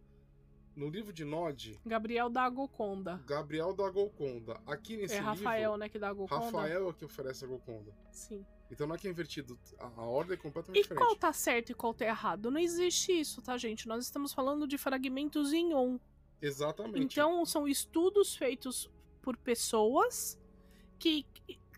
no 0.74 0.88
livro 0.88 1.12
de 1.12 1.24
Nod, 1.24 1.78
Gabriel 1.84 2.28
da 2.30 2.48
Golconda. 2.48 3.22
Gabriel 3.26 3.74
da 3.74 3.88
Golconda. 3.90 4.60
Aqui 4.66 4.96
nesse 4.96 5.14
É 5.14 5.18
livro, 5.18 5.30
Rafael, 5.34 5.76
né, 5.76 5.88
que 5.88 5.98
dá 5.98 6.08
a 6.08 6.12
Golconda. 6.12 6.44
Rafael 6.44 6.88
é 6.88 6.92
que 6.92 7.04
oferece 7.04 7.44
a 7.44 7.48
Golconda. 7.48 7.92
Sim. 8.10 8.44
Então 8.70 8.86
não 8.86 8.94
é 8.94 8.98
que 8.98 9.06
é 9.06 9.10
invertido, 9.10 9.58
a, 9.78 9.86
a 9.86 10.02
ordem 10.06 10.34
é 10.34 10.36
completamente 10.38 10.80
E 10.80 10.82
diferente. 10.82 11.04
qual 11.04 11.14
tá 11.14 11.32
certo 11.32 11.70
e 11.70 11.74
qual 11.74 11.92
tá 11.92 12.06
errado? 12.06 12.50
Não 12.50 12.58
existe 12.58 13.12
isso, 13.12 13.42
tá, 13.42 13.56
gente? 13.58 13.86
Nós 13.86 14.04
estamos 14.04 14.32
falando 14.32 14.66
de 14.66 14.78
fragmentos 14.78 15.52
em 15.52 15.74
on. 15.74 15.98
Exatamente. 16.40 16.98
Então, 17.04 17.44
são 17.44 17.68
estudos 17.68 18.34
feitos 18.34 18.90
por 19.22 19.36
pessoas 19.36 20.38
que. 20.98 21.26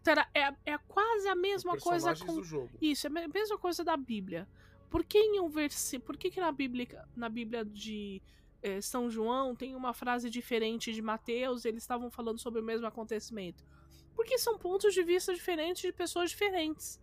Terá- 0.06 0.28
É, 0.34 0.72
é 0.72 0.78
quase 0.88 1.28
a 1.28 1.34
mesma 1.34 1.72
coisa 1.90 2.10
com. 2.26 2.32
Isso, 2.80 3.06
é 3.06 3.10
a 3.24 3.28
mesma 3.28 3.58
coisa 3.58 3.84
da 3.84 3.96
Bíblia. 3.96 4.48
Por 4.90 5.04
que 5.04 5.18
em 5.18 5.40
um 5.40 5.48
versículo. 5.48 6.06
Por 6.06 6.16
que, 6.16 6.30
que 6.30 6.40
na 6.40 6.50
Bíblia, 6.52 7.04
na 7.14 7.28
Bíblia 7.28 7.64
de 7.64 8.22
eh, 8.62 8.80
São 8.80 9.10
João 9.10 9.54
tem 9.54 9.74
uma 9.74 9.92
frase 9.92 10.30
diferente 10.30 10.92
de 10.92 11.02
Mateus 11.02 11.64
eles 11.64 11.82
estavam 11.82 12.10
falando 12.10 12.38
sobre 12.38 12.60
o 12.60 12.64
mesmo 12.64 12.86
acontecimento? 12.86 13.64
Porque 14.14 14.38
são 14.38 14.56
pontos 14.56 14.94
de 14.94 15.02
vista 15.02 15.34
diferentes 15.34 15.82
de 15.82 15.92
pessoas 15.92 16.30
diferentes, 16.30 16.98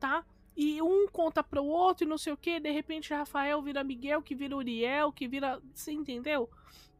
tá? 0.00 0.24
E 0.56 0.82
um 0.82 1.06
conta 1.08 1.44
para 1.44 1.62
o 1.62 1.66
outro 1.66 2.04
e 2.04 2.08
não 2.08 2.18
sei 2.18 2.32
o 2.32 2.36
que, 2.36 2.58
de 2.58 2.70
repente 2.72 3.14
Rafael 3.14 3.62
vira 3.62 3.84
Miguel, 3.84 4.20
que 4.20 4.34
vira 4.34 4.56
Uriel, 4.56 5.12
que 5.12 5.28
vira. 5.28 5.62
Você 5.72 5.92
entendeu? 5.92 6.50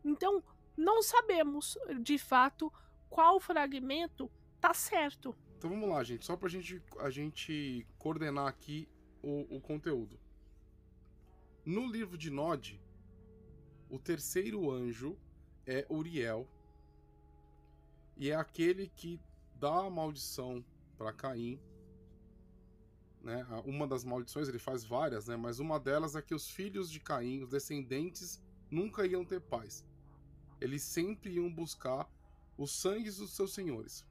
Então, 0.05 0.43
não 0.77 1.03
sabemos 1.03 1.77
de 2.01 2.17
fato 2.17 2.73
qual 3.09 3.41
fragmento 3.41 4.31
tá 4.61 4.75
certo. 4.75 5.35
Então 5.57 5.71
vamos 5.71 5.89
lá, 5.89 6.03
gente. 6.05 6.25
Só 6.25 6.37
pra 6.37 6.49
gente, 6.49 6.83
a 6.99 7.11
gente 7.11 7.87
coordenar 7.99 8.47
aqui 8.47 8.89
o, 9.23 9.57
o 9.57 9.61
conteúdo. 9.61 10.19
No 11.65 11.87
livro 11.87 12.17
de 12.17 12.31
Nod, 12.31 12.81
o 13.89 13.99
terceiro 13.99 14.71
anjo 14.71 15.19
é 15.67 15.87
Uriel. 15.91 16.49
E 18.17 18.31
é 18.31 18.35
aquele 18.35 18.89
que 18.89 19.21
dá 19.55 19.87
a 19.87 19.91
maldição 19.91 20.65
para 20.97 21.13
Caim. 21.13 21.61
Né? 23.23 23.47
Uma 23.65 23.87
das 23.87 24.05
maldições, 24.05 24.49
ele 24.49 24.59
faz 24.59 24.85
várias, 24.85 25.27
né? 25.27 25.37
mas 25.37 25.59
uma 25.59 25.79
delas 25.79 26.17
é 26.17 26.23
que 26.23 26.35
os 26.35 26.49
filhos 26.49 26.91
de 26.91 27.01
Caim, 27.01 27.43
os 27.43 27.51
descendentes, 27.51 28.43
nunca 28.71 29.07
iam 29.07 29.25
ter 29.25 29.41
paz. 29.41 29.85
Eles 30.61 30.83
sempre 30.83 31.35
iam 31.35 31.53
buscar 31.53 32.11
os 32.57 32.73
sangues 32.73 33.17
dos 33.17 33.35
seus 33.35 33.53
senhores. 33.53 34.07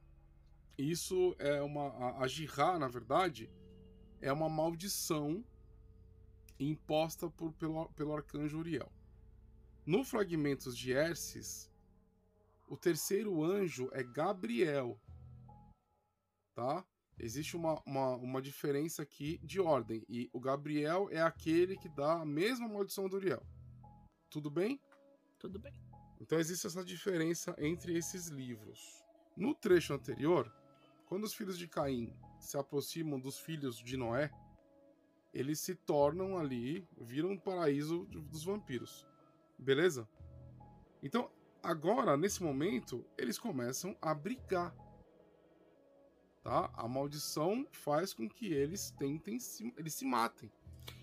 Isso 0.80 1.36
é 1.38 1.60
uma. 1.60 2.16
A, 2.16 2.26
Jihá, 2.26 2.78
na 2.78 2.88
verdade, 2.88 3.50
é 4.18 4.32
uma 4.32 4.48
maldição 4.48 5.44
imposta 6.58 7.28
por, 7.28 7.52
pelo, 7.52 7.90
pelo 7.90 8.14
arcanjo 8.14 8.58
Uriel. 8.58 8.90
No 9.84 10.02
Fragmentos 10.02 10.74
de 10.74 10.92
Erces, 10.92 11.70
o 12.66 12.78
terceiro 12.78 13.44
anjo 13.44 13.90
é 13.92 14.02
Gabriel. 14.02 14.98
Tá? 16.54 16.82
Existe 17.18 17.56
uma, 17.56 17.82
uma, 17.84 18.16
uma 18.16 18.40
diferença 18.40 19.02
aqui 19.02 19.38
de 19.42 19.60
ordem. 19.60 20.02
E 20.08 20.30
o 20.32 20.40
Gabriel 20.40 21.10
é 21.10 21.20
aquele 21.20 21.76
que 21.76 21.90
dá 21.90 22.22
a 22.22 22.24
mesma 22.24 22.66
maldição 22.66 23.06
do 23.06 23.16
Uriel. 23.16 23.46
Tudo 24.30 24.50
bem? 24.50 24.80
Tudo 25.38 25.58
bem. 25.58 25.74
Então 26.18 26.38
existe 26.38 26.66
essa 26.66 26.82
diferença 26.82 27.54
entre 27.58 27.98
esses 27.98 28.28
livros. 28.28 29.04
No 29.36 29.54
trecho 29.54 29.92
anterior, 29.92 30.50
quando 31.10 31.24
os 31.24 31.34
filhos 31.34 31.58
de 31.58 31.66
Caim 31.66 32.14
se 32.38 32.56
aproximam 32.56 33.18
dos 33.18 33.36
filhos 33.36 33.78
de 33.78 33.96
Noé, 33.96 34.30
eles 35.34 35.58
se 35.58 35.74
tornam 35.74 36.38
ali, 36.38 36.86
viram 36.96 37.32
o 37.32 37.40
paraíso 37.40 38.04
dos 38.06 38.44
vampiros. 38.44 39.04
Beleza? 39.58 40.08
Então, 41.02 41.28
agora, 41.60 42.16
nesse 42.16 42.40
momento, 42.44 43.04
eles 43.18 43.40
começam 43.40 43.96
a 44.00 44.14
brigar. 44.14 44.72
Tá? 46.44 46.72
A 46.74 46.86
maldição 46.86 47.66
faz 47.72 48.14
com 48.14 48.28
que 48.28 48.52
eles 48.52 48.92
tentem 48.92 49.40
se, 49.40 49.74
eles 49.76 49.94
se 49.94 50.04
matem. 50.04 50.48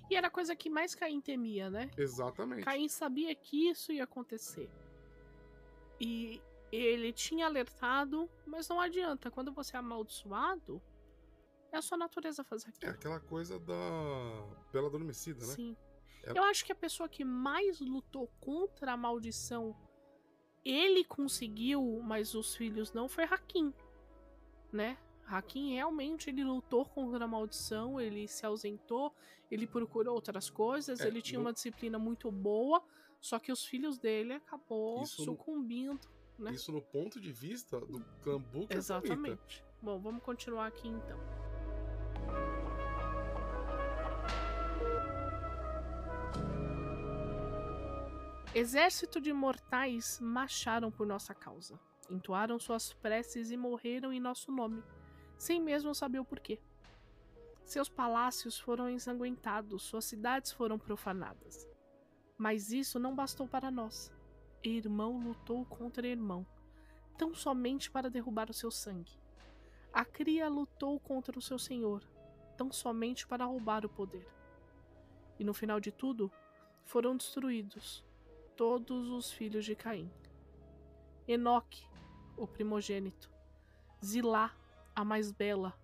E 0.10 0.16
era 0.16 0.28
a 0.28 0.32
coisa 0.32 0.56
que 0.56 0.70
mais 0.70 0.96
Caim 0.96 1.20
temia, 1.20 1.70
né? 1.70 1.92
Exatamente. 1.98 2.64
Caim 2.64 2.88
sabia 2.88 3.36
que 3.36 3.68
isso 3.68 3.92
ia 3.92 4.06
acontecer. 4.06 4.70
E 6.00 6.42
ele 6.72 7.14
tinha 7.14 7.46
alertado, 7.46 8.30
mas 8.46 8.68
não 8.68 8.80
adianta. 8.80 9.32
Quando 9.32 9.52
você 9.54 9.76
é 9.76 9.80
amaldiçoado, 9.80 10.82
é 11.72 11.78
a 11.78 11.82
sua 11.82 11.98
natureza 11.98 12.44
fazer 12.44 12.68
É 12.68 12.70
aquilo. 12.70 12.92
aquela 12.92 13.20
coisa 13.20 13.60
da 13.60 13.76
Bela 14.72 14.88
Adormecida, 14.88 15.40
né? 15.46 15.54
Sim. 15.54 15.78
É- 16.24 16.38
Eu 16.38 16.44
acho 16.44 16.66
que 16.66 16.72
a 16.72 16.76
pessoa 16.76 17.08
que 17.08 17.24
mais 17.24 17.80
lutou 17.80 18.28
contra 18.40 18.94
a 18.94 18.98
maldição, 18.98 19.76
ele 20.66 21.04
conseguiu, 21.06 22.02
mas 22.04 22.36
os 22.36 22.56
filhos 22.56 22.92
não, 22.94 23.08
foi 23.08 23.24
Hakim, 23.24 23.74
né? 24.72 24.98
Hakim 25.26 25.74
realmente 25.74 26.30
ele 26.30 26.44
lutou 26.44 26.86
contra 26.86 27.24
a 27.24 27.28
maldição, 27.28 28.00
ele 28.00 28.28
se 28.28 28.46
ausentou, 28.46 29.14
ele 29.52 29.68
procurou 29.68 30.16
outras 30.16 30.50
coisas, 30.50 31.00
É, 31.02 31.08
ele 31.08 31.22
tinha 31.22 31.40
no- 31.40 31.46
uma 31.46 31.54
disciplina 31.54 32.00
muito 32.00 32.32
boa, 32.32 32.82
só 33.20 33.38
que 33.40 33.52
os 33.52 33.66
filhos 33.66 33.98
dele 33.98 34.34
acabou 34.34 35.04
Isso 35.04 35.24
sucumbindo, 35.24 36.00
né? 36.38 36.52
Isso 36.52 36.72
no 36.72 36.82
ponto 36.82 37.20
de 37.20 37.32
vista 37.32 37.80
do 37.80 38.00
Cambuca 38.24 38.76
Exatamente. 38.76 39.64
Bom, 39.82 40.00
vamos 40.00 40.24
continuar 40.24 40.68
aqui 40.68 40.88
então. 40.88 41.20
Exército 48.54 49.22
de 49.22 49.32
mortais 49.32 50.20
marcharam 50.20 50.90
por 50.90 51.06
nossa 51.06 51.36
causa, 51.36 51.80
entoaram 52.10 52.58
suas 52.58 52.92
preces 52.92 53.52
e 53.52 53.58
morreram 53.58 54.12
em 54.12 54.20
nosso 54.20 54.52
nome, 54.52 54.84
sem 55.38 55.62
mesmo 55.62 55.94
saber 55.94 56.20
o 56.20 56.26
porquê. 56.26 56.60
Seus 57.64 57.90
palácios 57.90 58.58
foram 58.58 58.90
ensanguentados, 58.90 59.84
suas 59.84 60.06
cidades 60.06 60.52
foram 60.52 60.80
profanadas. 60.80 61.68
Mas 62.38 62.72
isso 62.72 62.98
não 62.98 63.14
bastou 63.14 63.48
para 63.48 63.70
nós. 63.70 64.12
Irmão 64.64 65.20
lutou 65.20 65.66
contra 65.66 66.08
irmão, 66.08 66.46
tão 67.18 67.34
somente 67.34 67.90
para 67.90 68.10
derrubar 68.10 68.50
o 68.50 68.54
seu 68.54 68.72
sangue. 68.72 69.18
A 69.94 70.04
cria 70.04 70.50
lutou 70.50 71.00
contra 71.00 71.38
o 71.38 71.42
seu 71.42 71.58
senhor, 71.58 72.04
tão 72.58 72.72
somente 72.72 73.26
para 73.26 73.46
roubar 73.46 73.86
o 73.86 73.90
poder. 73.90 74.28
E 75.40 75.44
no 75.44 75.54
final 75.54 75.80
de 75.80 75.92
tudo, 75.92 76.32
foram 76.84 77.16
destruídos 77.16 78.04
todos 78.56 79.10
os 79.10 79.32
filhos 79.32 79.66
de 79.66 79.76
Caim. 79.76 80.12
Enoque, 81.28 81.86
o 82.36 82.48
primogênito, 82.48 83.32
Zilá, 84.04 84.56
a 84.96 85.06
mais 85.06 85.32
bela, 85.32 85.78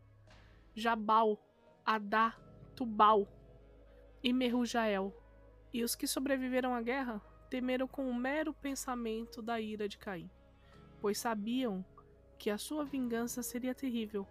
Jabal, 0.73 1.37
Adá, 1.85 2.35
Tubal 2.75 3.27
e 4.23 4.33
Merujael. 4.33 5.13
E 5.71 5.83
os 5.83 5.95
que 5.95 6.07
sobreviveram 6.07 6.73
à 6.73 6.81
guerra 6.81 7.21
temeram 7.53 7.87
com 7.87 8.09
o 8.09 8.15
mero 8.15 8.51
pensamento 8.51 9.39
da 9.39 9.61
ira 9.61 9.87
de 9.87 9.95
Caim, 9.99 10.27
pois 10.99 11.19
sabiam 11.19 11.85
que 12.39 12.49
a 12.49 12.57
sua 12.57 12.83
vingança 12.83 13.43
seria 13.43 13.75
terrível. 13.75 14.25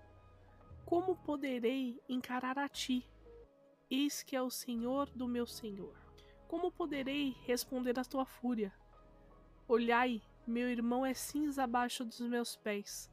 Como 0.84 1.14
poderei 1.14 2.02
encarar 2.08 2.58
a 2.58 2.68
ti? 2.68 3.08
Eis 3.88 4.24
que 4.24 4.34
é 4.34 4.42
o 4.42 4.50
Senhor 4.50 5.08
do 5.10 5.28
meu 5.28 5.46
Senhor. 5.46 5.94
Como 6.48 6.72
poderei 6.72 7.36
responder 7.44 7.96
à 7.96 8.04
tua 8.04 8.24
fúria? 8.24 8.72
Olhai, 9.68 10.20
meu 10.44 10.68
irmão 10.68 11.06
é 11.06 11.14
cinza 11.14 11.62
abaixo 11.62 12.04
dos 12.04 12.18
meus 12.22 12.56
pés, 12.56 13.08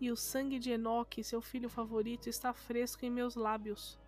e 0.00 0.10
o 0.10 0.16
sangue 0.16 0.58
de 0.58 0.70
Enoque, 0.70 1.22
seu 1.22 1.42
filho 1.42 1.68
favorito, 1.68 2.30
está 2.30 2.54
fresco 2.54 3.04
em 3.04 3.10
meus 3.10 3.34
lábios. 3.34 4.00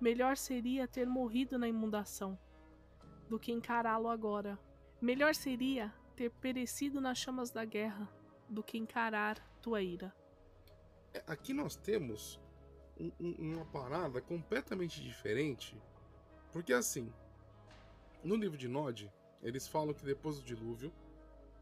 Melhor 0.00 0.36
seria 0.36 0.86
ter 0.86 1.08
morrido 1.08 1.58
na 1.58 1.66
imundação 1.66 2.38
do 3.30 3.38
que 3.38 3.52
encará-lo 3.52 4.08
agora. 4.08 4.58
Melhor 5.00 5.34
seria 5.36 5.94
ter 6.16 6.30
perecido 6.32 7.00
nas 7.00 7.16
chamas 7.16 7.50
da 7.52 7.64
guerra 7.64 8.08
do 8.48 8.60
que 8.62 8.76
encarar 8.76 9.38
tua 9.62 9.80
ira. 9.80 10.12
É, 11.14 11.22
Aqui 11.28 11.54
nós 11.54 11.76
temos 11.76 12.40
um- 12.98 13.12
um- 13.20 13.52
uma 13.54 13.64
parada 13.66 14.20
completamente 14.20 15.00
diferente, 15.00 15.80
porque 16.52 16.72
assim, 16.72 17.10
no 18.24 18.34
livro 18.34 18.58
de 18.58 18.66
Nod, 18.68 19.10
eles 19.42 19.68
falam 19.68 19.94
que 19.94 20.04
depois 20.04 20.36
do 20.38 20.42
dilúvio, 20.42 20.92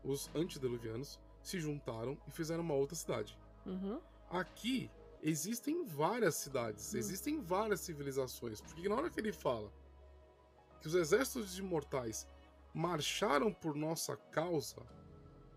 os 0.02 0.30
antediluvianos 0.34 1.20
se 1.42 1.60
juntaram 1.60 2.16
e 2.26 2.30
fizeram 2.30 2.62
uma 2.62 2.74
outra 2.74 2.96
cidade. 2.96 3.38
Uhum. 3.66 4.00
Aqui 4.30 4.90
existem 5.22 5.84
várias 5.84 6.34
cidades, 6.36 6.94
Hum. 6.94 6.98
existem 6.98 7.40
várias 7.40 7.80
civilizações, 7.80 8.60
porque 8.62 8.88
na 8.88 8.94
hora 8.96 9.10
que 9.10 9.20
ele 9.20 9.32
fala 9.32 9.70
que 10.80 10.86
os 10.88 10.94
exércitos 10.94 11.54
de 11.54 11.62
mortais 11.62 12.26
marcharam 12.74 13.52
por 13.52 13.74
nossa 13.74 14.16
causa, 14.16 14.76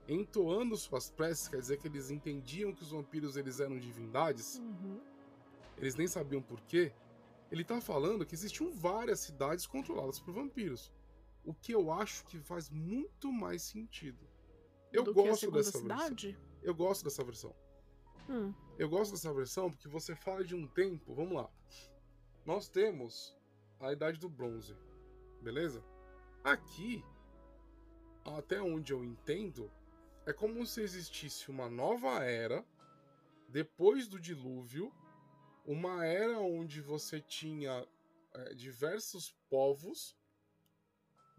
entoando 0.08 0.76
suas 0.76 1.10
preces, 1.10 1.48
quer 1.48 1.60
dizer 1.60 1.78
que 1.78 1.88
eles 1.88 2.10
entendiam 2.10 2.74
que 2.74 2.82
os 2.84 2.92
vampiros 2.92 3.38
eles 3.38 3.60
eram 3.60 3.78
divindades, 3.78 4.58
Uhum. 4.58 5.00
eles 5.78 5.96
nem 5.96 6.08
sabiam 6.08 6.42
por 6.42 6.60
quê. 6.62 6.92
Ele 7.52 7.64
tá 7.64 7.80
falando 7.82 8.26
que 8.26 8.34
existiam 8.34 8.72
várias 8.72 9.20
cidades 9.20 9.66
controladas 9.68 10.20
por 10.20 10.34
vampiros. 10.34 10.92
o 11.44 11.56
que 11.56 11.72
eu 11.74 11.92
acho 11.92 12.24
que 12.26 12.38
faz 12.40 12.70
muito 12.70 13.32
mais 13.32 13.64
sentido. 13.64 14.28
Eu 14.94 15.04
Do 15.04 15.12
gosto 15.12 15.50
dessa 15.50 15.72
versão. 15.80 15.82
cidade? 15.82 16.38
Eu 16.62 16.76
gosto 16.76 17.04
dessa 17.04 17.24
versão. 17.24 17.56
Hum. 18.30 18.54
Eu 18.78 18.88
gosto 18.88 19.14
dessa 19.14 19.34
versão 19.34 19.72
porque 19.72 19.88
você 19.88 20.16
fala 20.16 20.44
de 20.44 20.54
um 20.54 20.68
tempo. 20.68 21.16
Vamos 21.16 21.34
lá. 21.34 21.50
Nós 22.46 22.70
temos 22.70 23.36
a 23.80 23.92
idade 23.92 24.20
do 24.20 24.30
bronze, 24.30 24.76
beleza? 25.42 25.84
Aqui, 26.44 27.04
até 28.24 28.62
onde 28.62 28.94
eu 28.94 29.04
entendo, 29.04 29.72
é 30.26 30.34
como 30.34 30.66
se 30.66 30.82
existisse 30.82 31.50
uma 31.50 31.70
nova 31.70 32.24
era 32.24 32.66
depois 33.50 34.08
do 34.08 34.20
dilúvio, 34.20 34.94
uma 35.66 36.06
era 36.06 36.40
onde 36.40 36.82
você 36.82 37.20
tinha 37.20 37.86
é, 38.34 38.54
diversos 38.54 39.36
povos 39.50 40.16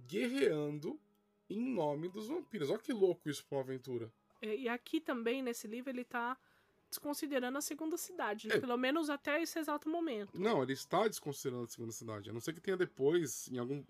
guerreando 0.07 1.01
em 1.49 1.61
nome 1.61 2.09
dos 2.09 2.29
vampiros. 2.29 2.71
Olha 2.71 2.79
que 2.79 2.93
louco 2.93 3.29
isso 3.29 3.45
pra 3.47 3.59
uma 3.59 3.65
aventura. 3.65 4.13
E 4.41 4.63
e 4.63 4.69
aqui 4.69 5.01
também, 5.01 5.43
nesse 5.43 5.67
livro, 5.67 5.91
ele 5.91 6.05
tá 6.05 6.37
desconsiderando 6.93 7.57
a 7.59 7.63
segunda 7.63 7.97
cidade. 7.97 8.53
É. 8.53 8.61
Pelo 8.61 8.77
menos 8.77 9.09
até 9.09 9.43
esse 9.43 9.59
exato 9.59 9.89
momento. 9.89 10.39
Não, 10.39 10.63
ele 10.63 10.75
está 10.75 11.09
desconsiderando 11.09 11.65
a 11.65 11.69
segunda 11.69 11.93
cidade. 11.93 12.31
A 12.31 12.33
não 12.33 12.41
ser 12.41 12.53
que 12.53 12.61
tenha 12.61 12.77
depois, 12.77 13.49
em 13.49 13.59
algum, 13.59 13.85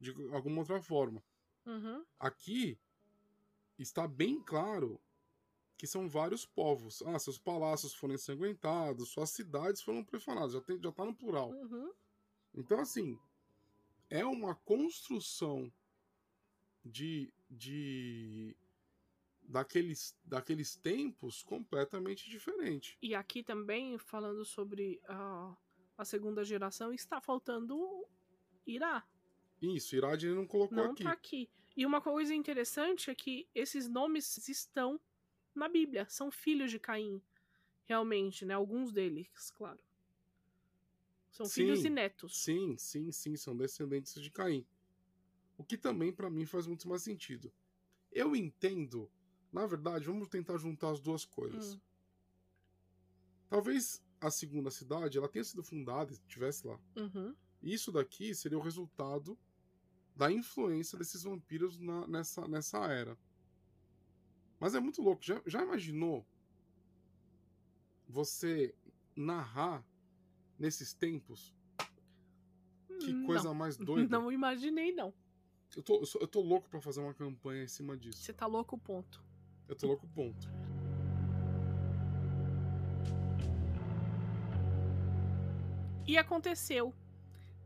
de 0.00 0.10
alguma 0.32 0.60
outra 0.60 0.82
forma. 0.82 1.22
Uhum. 1.64 2.04
Aqui 2.18 2.78
está 3.78 4.08
bem 4.08 4.40
claro 4.40 5.00
que 5.76 5.86
são 5.86 6.08
vários 6.08 6.44
povos. 6.44 7.02
Ah, 7.02 7.18
seus 7.18 7.38
palácios 7.38 7.94
foram 7.94 8.14
ensanguentados, 8.14 9.10
suas 9.10 9.30
cidades 9.30 9.80
foram 9.80 10.02
profanadas. 10.02 10.52
Já, 10.52 10.60
tem, 10.60 10.82
já 10.82 10.90
tá 10.90 11.04
no 11.04 11.14
plural. 11.14 11.50
Uhum. 11.50 11.92
Então, 12.54 12.80
assim, 12.80 13.18
é 14.10 14.24
uma 14.24 14.54
construção 14.56 15.72
de. 16.84 17.32
de 17.48 18.56
daqueles, 19.48 20.14
daqueles 20.24 20.76
tempos 20.76 21.42
completamente 21.42 22.28
diferente. 22.28 22.96
E 23.00 23.14
aqui 23.14 23.42
também, 23.42 23.98
falando 23.98 24.44
sobre 24.44 25.00
a, 25.08 25.56
a 25.96 26.04
segunda 26.04 26.44
geração, 26.44 26.92
está 26.92 27.20
faltando 27.20 28.06
Irá. 28.66 29.02
Isso, 29.60 29.96
Irad 29.96 30.22
ele 30.22 30.34
não 30.34 30.46
colocou 30.46 30.76
Não 30.76 30.92
aqui. 30.92 31.02
tá 31.02 31.10
aqui. 31.10 31.50
E 31.74 31.86
uma 31.86 32.00
coisa 32.00 32.34
interessante 32.34 33.10
é 33.10 33.14
que 33.14 33.48
esses 33.54 33.88
nomes 33.88 34.46
estão 34.48 35.00
na 35.54 35.68
Bíblia. 35.68 36.06
São 36.08 36.30
filhos 36.30 36.70
de 36.70 36.78
Caim. 36.78 37.22
Realmente, 37.86 38.44
né? 38.44 38.54
Alguns 38.54 38.92
deles, 38.92 39.50
claro. 39.52 39.80
São 41.30 41.46
filhos 41.46 41.80
Sim, 41.80 41.86
e 41.86 41.90
netos. 41.90 42.42
Sim, 42.42 42.76
sim, 42.76 43.10
sim, 43.12 43.36
são 43.36 43.56
descendentes 43.56 44.20
de 44.20 44.30
Caim. 44.30 44.66
O 45.56 45.64
que 45.64 45.78
também 45.78 46.12
pra 46.12 46.28
mim 46.28 46.44
faz 46.44 46.66
muito 46.66 46.88
mais 46.88 47.02
sentido. 47.02 47.52
Eu 48.12 48.36
entendo, 48.36 49.10
na 49.52 49.66
verdade, 49.66 50.04
vamos 50.06 50.28
tentar 50.28 50.56
juntar 50.58 50.90
as 50.90 51.00
duas 51.00 51.24
coisas. 51.24 51.74
Hum. 51.74 51.80
Talvez 53.48 54.02
a 54.20 54.30
segunda 54.30 54.70
cidade 54.70 55.16
ela 55.16 55.28
tenha 55.28 55.44
sido 55.44 55.62
fundada, 55.62 56.12
estivesse 56.12 56.66
lá. 56.66 56.78
Uhum. 56.96 57.34
Isso 57.62 57.90
daqui 57.90 58.34
seria 58.34 58.58
o 58.58 58.62
resultado 58.62 59.38
da 60.14 60.30
influência 60.30 60.98
desses 60.98 61.22
vampiros 61.22 61.78
na- 61.78 62.06
nessa, 62.06 62.46
nessa 62.48 62.78
era. 62.86 63.16
Mas 64.60 64.74
é 64.74 64.80
muito 64.80 65.00
louco. 65.00 65.22
Já, 65.24 65.40
já 65.46 65.62
imaginou 65.62 66.26
você 68.08 68.74
narrar 69.14 69.84
nesses 70.58 70.92
tempos? 70.92 71.54
Que 73.00 73.24
coisa 73.24 73.44
não. 73.44 73.54
mais 73.54 73.76
doida. 73.76 74.08
Não 74.18 74.32
imaginei, 74.32 74.92
não. 74.92 75.14
Eu, 75.76 75.82
tô, 75.82 76.00
eu, 76.00 76.06
sou- 76.06 76.20
eu 76.20 76.26
tô 76.26 76.40
louco 76.40 76.68
pra 76.68 76.80
fazer 76.80 77.00
uma 77.00 77.14
campanha 77.14 77.62
em 77.62 77.68
cima 77.68 77.96
disso. 77.96 78.20
Você 78.22 78.32
tá 78.32 78.46
louco, 78.46 78.76
ponto. 78.76 79.22
Eu 79.68 79.76
tô 79.76 79.86
louco, 79.86 80.06
ponto. 80.08 80.48
E 86.06 86.16
aconteceu, 86.16 86.94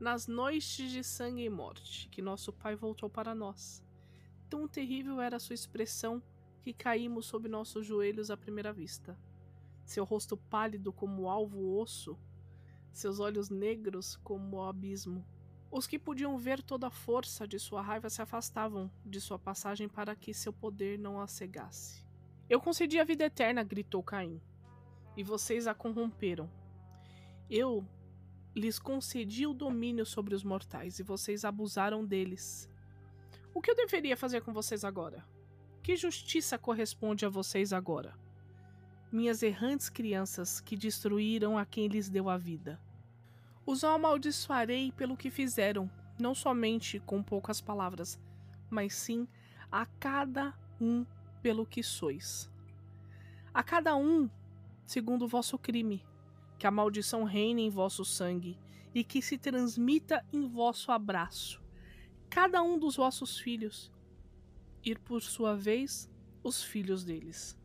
nas 0.00 0.26
noites 0.26 0.90
de 0.90 1.04
sangue 1.04 1.44
e 1.44 1.48
morte, 1.48 2.08
que 2.08 2.20
nosso 2.20 2.52
pai 2.52 2.74
voltou 2.74 3.08
para 3.08 3.36
nós. 3.36 3.84
Tão 4.50 4.66
terrível 4.66 5.20
era 5.20 5.38
sua 5.38 5.54
expressão 5.54 6.20
que 6.60 6.72
caímos 6.72 7.26
sob 7.26 7.48
nossos 7.48 7.86
joelhos 7.86 8.32
à 8.32 8.36
primeira 8.36 8.72
vista. 8.72 9.16
Seu 9.84 10.04
rosto 10.04 10.36
pálido 10.36 10.92
como 10.92 11.30
alvo 11.30 11.78
osso, 11.78 12.18
seus 12.90 13.20
olhos 13.20 13.48
negros 13.48 14.16
como 14.16 14.56
o 14.56 14.64
abismo. 14.64 15.24
Os 15.72 15.86
que 15.86 15.98
podiam 15.98 16.36
ver 16.36 16.62
toda 16.62 16.88
a 16.88 16.90
força 16.90 17.48
de 17.48 17.58
sua 17.58 17.80
raiva 17.80 18.10
se 18.10 18.20
afastavam 18.20 18.90
de 19.06 19.18
sua 19.18 19.38
passagem 19.38 19.88
para 19.88 20.14
que 20.14 20.34
seu 20.34 20.52
poder 20.52 20.98
não 20.98 21.18
a 21.18 21.26
cegasse. 21.26 22.04
Eu 22.46 22.60
concedi 22.60 23.00
a 23.00 23.04
vida 23.04 23.24
eterna, 23.24 23.64
gritou 23.64 24.02
Caim, 24.02 24.38
e 25.16 25.22
vocês 25.22 25.66
a 25.66 25.72
corromperam. 25.72 26.50
Eu 27.48 27.88
lhes 28.54 28.78
concedi 28.78 29.46
o 29.46 29.54
domínio 29.54 30.04
sobre 30.04 30.34
os 30.34 30.44
mortais 30.44 30.98
e 30.98 31.02
vocês 31.02 31.42
abusaram 31.42 32.04
deles. 32.04 32.68
O 33.54 33.62
que 33.62 33.70
eu 33.70 33.74
deveria 33.74 34.14
fazer 34.14 34.42
com 34.42 34.52
vocês 34.52 34.84
agora? 34.84 35.24
Que 35.82 35.96
justiça 35.96 36.58
corresponde 36.58 37.24
a 37.24 37.30
vocês 37.30 37.72
agora? 37.72 38.14
Minhas 39.10 39.42
errantes 39.42 39.88
crianças 39.88 40.60
que 40.60 40.76
destruíram 40.76 41.56
a 41.56 41.64
quem 41.64 41.88
lhes 41.88 42.10
deu 42.10 42.28
a 42.28 42.36
vida. 42.36 42.78
Os 43.64 43.84
amaldiçoarei 43.84 44.92
pelo 44.92 45.16
que 45.16 45.30
fizeram, 45.30 45.90
não 46.18 46.34
somente 46.34 46.98
com 47.00 47.22
poucas 47.22 47.60
palavras, 47.60 48.20
mas 48.68 48.94
sim 48.94 49.26
a 49.70 49.86
cada 49.86 50.52
um 50.80 51.06
pelo 51.40 51.64
que 51.64 51.82
sois. 51.82 52.50
A 53.54 53.62
cada 53.62 53.94
um 53.96 54.28
segundo 54.84 55.24
o 55.24 55.28
vosso 55.28 55.58
crime 55.58 56.04
que 56.58 56.66
a 56.66 56.70
maldição 56.70 57.24
reine 57.24 57.62
em 57.62 57.70
vosso 57.70 58.04
sangue 58.04 58.58
e 58.94 59.02
que 59.02 59.20
se 59.20 59.36
transmita 59.38 60.24
em 60.32 60.46
vosso 60.46 60.92
abraço. 60.92 61.60
Cada 62.30 62.62
um 62.62 62.78
dos 62.78 62.96
vossos 62.96 63.38
filhos, 63.38 63.90
ir 64.84 64.98
por 64.98 65.22
sua 65.22 65.56
vez 65.56 66.10
os 66.42 66.62
filhos 66.62 67.04
deles. 67.04 67.58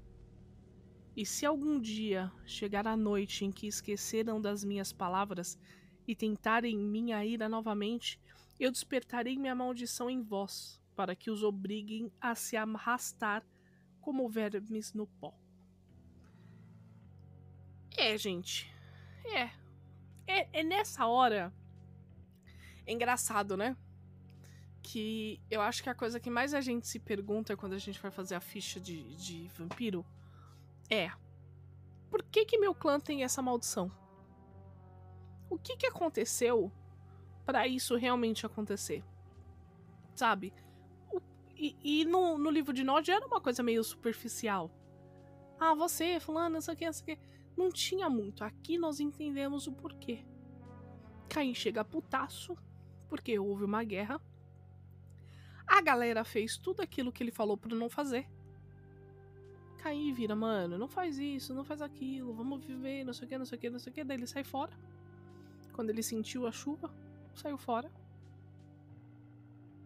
E 1.15 1.25
se 1.25 1.45
algum 1.45 1.79
dia 1.79 2.31
chegar 2.45 2.87
a 2.87 2.97
noite 2.97 3.45
em 3.45 3.51
que 3.51 3.67
esqueceram 3.67 4.39
das 4.41 4.63
minhas 4.63 4.91
palavras 4.91 5.59
e 6.07 6.15
tentarem 6.15 6.77
minha 6.77 7.23
ira 7.25 7.49
novamente, 7.49 8.19
eu 8.59 8.71
despertarei 8.71 9.37
minha 9.37 9.53
maldição 9.53 10.09
em 10.09 10.21
vós, 10.21 10.81
para 10.95 11.15
que 11.15 11.29
os 11.29 11.43
obriguem 11.43 12.11
a 12.19 12.33
se 12.33 12.55
arrastar 12.55 13.45
como 13.99 14.29
vermes 14.29 14.93
no 14.93 15.05
pó. 15.05 15.37
É, 17.97 18.17
gente. 18.17 18.71
É. 19.25 19.49
É, 20.25 20.59
é 20.59 20.63
nessa 20.63 21.05
hora. 21.05 21.53
É 22.85 22.93
engraçado, 22.93 23.57
né? 23.57 23.75
Que 24.81 25.41
eu 25.51 25.61
acho 25.61 25.83
que 25.83 25.89
a 25.89 25.95
coisa 25.95 26.19
que 26.19 26.29
mais 26.29 26.53
a 26.53 26.61
gente 26.61 26.87
se 26.87 26.99
pergunta 26.99 27.57
quando 27.57 27.73
a 27.73 27.77
gente 27.77 27.99
vai 27.99 28.11
fazer 28.11 28.35
a 28.35 28.39
ficha 28.39 28.79
de, 28.79 29.15
de 29.15 29.47
vampiro 29.49 30.05
é: 30.89 31.11
por 32.09 32.23
que 32.23 32.45
que 32.45 32.57
meu 32.57 32.73
clã 32.73 32.99
tem 32.99 33.23
essa 33.23 33.41
maldição? 33.41 33.91
O 35.49 35.57
que 35.57 35.77
que 35.77 35.87
aconteceu 35.87 36.71
para 37.45 37.67
isso 37.67 37.95
realmente 37.95 38.45
acontecer? 38.45 39.03
Sabe? 40.15 40.53
E 41.55 41.75
e 41.83 42.05
no, 42.05 42.37
no 42.37 42.49
livro 42.51 42.73
de 42.73 42.83
Nod 42.83 43.09
era 43.09 43.25
uma 43.25 43.41
coisa 43.41 43.63
meio 43.63 43.83
superficial. 43.83 44.71
Ah, 45.59 45.73
você, 45.73 46.19
fulano, 46.19 46.55
não 46.55 46.61
sei 46.61 46.73
o 46.73 46.77
que, 46.77 46.85
não 46.85 46.93
sei 46.93 47.01
o 47.01 47.17
que. 47.17 47.23
Não 47.57 47.69
tinha 47.71 48.09
muito. 48.09 48.43
Aqui 48.43 48.77
nós 48.77 48.99
entendemos 48.99 49.65
o 49.65 49.71
porquê. 49.71 50.23
Caim 51.27 51.53
chega 51.53 51.83
putaço, 51.83 52.55
porque 53.09 53.39
houve 53.39 53.63
uma 53.63 53.83
guerra. 53.83 54.21
A 55.65 55.81
galera 55.81 56.23
fez 56.23 56.57
tudo 56.57 56.81
aquilo 56.81 57.11
que 57.11 57.23
ele 57.23 57.31
falou 57.31 57.57
pra 57.57 57.75
não 57.75 57.89
fazer. 57.89 58.29
Caim 59.79 60.13
vira, 60.13 60.35
mano, 60.35 60.77
não 60.77 60.87
faz 60.87 61.17
isso, 61.17 61.53
não 61.53 61.63
faz 61.63 61.81
aquilo, 61.81 62.33
vamos 62.33 62.63
viver, 62.63 63.03
não 63.03 63.13
sei 63.13 63.25
o 63.25 63.29
que, 63.29 63.37
não 63.37 63.45
sei 63.45 63.57
o 63.57 63.61
que, 63.61 63.69
não 63.69 63.79
sei 63.79 63.91
o 63.91 63.93
que. 63.93 64.03
Daí 64.03 64.17
ele 64.17 64.27
sai 64.27 64.43
fora. 64.43 64.77
Quando 65.77 65.91
ele 65.91 66.01
sentiu 66.01 66.47
a 66.47 66.51
chuva, 66.51 66.91
saiu 67.35 67.55
fora. 67.55 67.91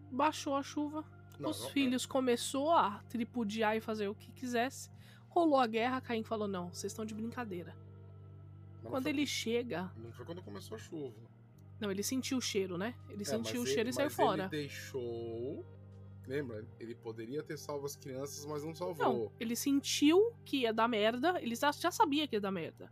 Baixou 0.09 0.55
a 0.55 0.63
chuva. 0.63 1.03
Não, 1.37 1.49
Os 1.49 1.59
não, 1.59 1.67
é. 1.67 1.71
filhos 1.71 2.05
começou 2.05 2.71
a 2.71 3.03
tripudiar 3.09 3.75
e 3.75 3.81
fazer 3.81 4.07
o 4.07 4.15
que 4.15 4.31
quisesse. 4.31 4.89
Rolou 5.27 5.59
a 5.59 5.67
guerra, 5.67 5.99
Caim 5.99 6.23
falou: 6.23 6.47
Não, 6.47 6.69
vocês 6.73 6.93
estão 6.93 7.03
de 7.03 7.13
brincadeira. 7.13 7.75
Mas 8.75 8.83
não 8.85 8.91
Quando 8.91 9.03
foi- 9.03 9.11
ele 9.11 9.27
chega. 9.27 9.91
Não 9.97 10.13
foi 10.13 10.25
quando 10.25 10.41
começou 10.41 10.75
a 10.75 10.77
chuva. 10.79 11.13
Não, 11.77 11.91
ele 11.91 12.03
sentiu 12.03 12.37
o 12.37 12.41
cheiro, 12.41 12.77
né? 12.77 12.95
Ele 13.09 13.23
É, 13.23 13.25
sentiu 13.25 13.59
o 13.59 13.63
mas 13.65 13.73
cheiro 13.73 13.81
ele- 13.81 13.89
e 13.89 13.93
saiu 13.93 14.09
fora. 14.11 14.43
Ele 14.43 14.49
deixou. 14.63 15.65
Lembra? 16.25 16.65
Ele 16.79 16.95
poderia 16.95 17.43
ter 17.43 17.57
salvo 17.57 17.85
as 17.85 17.97
crianças, 17.97 18.45
mas 18.45 18.61
não 18.63 18.69
Não, 18.69 18.75
salvou. 18.75 19.31
ele 19.37 19.57
sentiu 19.57 20.33
que 20.45 20.59
ia 20.61 20.73
dar 20.73 20.87
merda. 20.87 21.37
Ele 21.41 21.53
já 21.55 21.69
já 21.73 21.91
sabia 21.91 22.25
que 22.29 22.37
ia 22.37 22.41
dar 22.41 22.51
merda. 22.51 22.89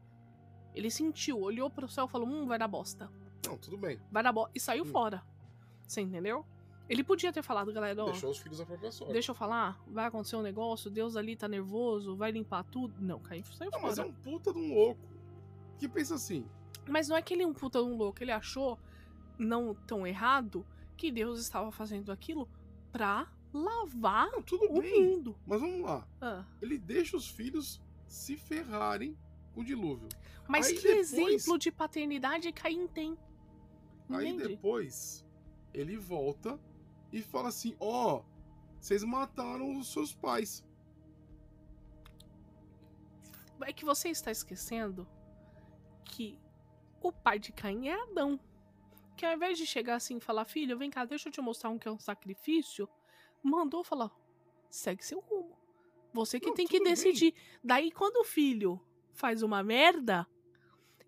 Ele 0.74 0.90
sentiu, 0.92 1.40
olhou 1.40 1.70
pro 1.70 1.88
céu 1.88 2.06
e 2.06 2.10
falou: 2.10 2.28
Hum, 2.28 2.46
vai 2.48 2.58
dar 2.60 2.68
bosta. 2.68 3.10
Não, 3.46 3.58
tudo 3.58 3.78
bem. 3.78 4.00
Vai 4.12 4.22
dar 4.24 4.32
bosta. 4.32 4.52
E 4.56 4.60
saiu 4.60 4.84
Hum. 4.84 4.88
fora. 4.88 5.24
Você 5.88 6.02
entendeu? 6.02 6.46
Ele 6.88 7.04
podia 7.04 7.32
ter 7.32 7.44
falado, 7.44 7.72
galera, 7.72 8.02
ó, 8.04 8.06
Deixou 8.12 8.32
os 8.32 8.40
filhos 8.40 8.60
à 8.60 8.66
própria 8.66 8.92
sorte. 8.92 9.14
deixa 9.14 9.32
eu 9.32 9.36
falar, 9.36 9.80
vai 9.88 10.06
acontecer 10.08 10.36
um 10.36 10.42
negócio, 10.42 10.90
Deus 10.90 11.16
ali 11.16 11.36
tá 11.36 11.48
nervoso, 11.48 12.16
vai 12.16 12.32
limpar 12.32 12.64
tudo. 12.64 12.96
Não, 13.00 13.20
Caim 13.20 13.44
saiu 13.44 13.70
Não, 13.72 13.80
mas 13.82 14.00
é 14.00 14.04
fora. 14.04 14.08
um 14.08 14.14
puta 14.14 14.52
de 14.52 14.58
um 14.60 14.74
louco. 14.74 15.00
Que 15.78 15.88
pensa 15.88 16.16
assim, 16.16 16.46
Mas 16.88 17.08
não 17.08 17.16
é 17.16 17.22
que 17.22 17.34
ele 17.34 17.44
é 17.44 17.48
um 17.48 17.54
puta 17.54 17.80
um 17.82 17.96
louco, 17.96 18.24
ele 18.24 18.32
achou, 18.32 18.78
não 19.38 19.74
tão 19.76 20.06
errado, 20.06 20.66
que 20.98 21.12
Deus 21.12 21.40
estava 21.40 21.72
fazendo 21.72 22.12
aquilo 22.12 22.50
pra 22.92 23.28
lavar 23.54 24.32
não, 24.32 24.42
tudo 24.42 24.66
o 24.72 24.82
bem, 24.82 25.06
mundo. 25.12 25.36
mas 25.46 25.62
vamos 25.62 25.82
lá. 25.82 26.08
Ah, 26.20 26.44
Ele 26.62 26.78
deixa 26.80 27.16
os 27.16 27.28
filhos 27.30 27.80
se 28.08 28.36
ferrarem 28.36 29.16
o 29.56 29.64
dilúvio. 29.64 30.08
Mas 30.48 30.68
Aí 30.68 30.76
que 30.76 30.82
depois- 30.88 31.14
exemplo 31.14 31.58
de 31.58 31.72
paternidade 31.72 32.52
Caim 32.52 32.88
tem? 32.88 33.18
Aí 34.10 34.30
Entende? 34.30 34.50
depois 34.56 35.26
ele 35.74 35.96
volta 35.98 36.60
e 37.12 37.22
fala 37.22 37.50
assim: 37.50 37.76
Ó, 37.80 38.24
vocês 38.80 39.04
mataram 39.04 39.78
os 39.78 39.92
seus 39.92 40.14
pais. 40.14 40.64
É 43.62 43.74
que 43.74 43.84
você 43.86 44.10
está 44.10 44.32
esquecendo 44.32 45.08
que 46.06 46.40
o 47.02 47.12
pai 47.12 47.38
de 47.40 47.52
Caim 47.52 47.88
é 47.90 48.02
Adão. 48.04 48.40
Que 49.18 49.26
ao 49.26 49.34
invés 49.34 49.58
de 49.58 49.66
chegar 49.66 49.96
assim 49.96 50.18
e 50.18 50.22
falar, 50.22 50.46
filho, 50.46 50.78
vem 50.78 50.90
cá, 50.90 51.04
deixa 51.04 51.28
eu 51.28 51.34
te 51.34 51.42
mostrar 51.42 51.70
um 51.70 51.78
que 51.78 51.88
é 51.88 51.92
um 51.92 52.00
sacrifício, 52.00 52.88
mandou 53.44 53.84
falar, 53.84 54.10
segue 54.70 55.04
seu 55.04 55.20
rumo. 55.20 55.58
Você 56.14 56.40
que 56.40 56.48
Não, 56.48 56.54
tem 56.54 56.66
que 56.66 56.78
tudo 56.78 56.86
bem. 56.86 56.94
decidir. 56.94 57.34
Daí, 57.62 57.92
quando 57.92 58.16
o 58.22 58.24
filho 58.24 58.80
faz 59.14 59.42
uma 59.42 59.64
merda, 59.64 60.28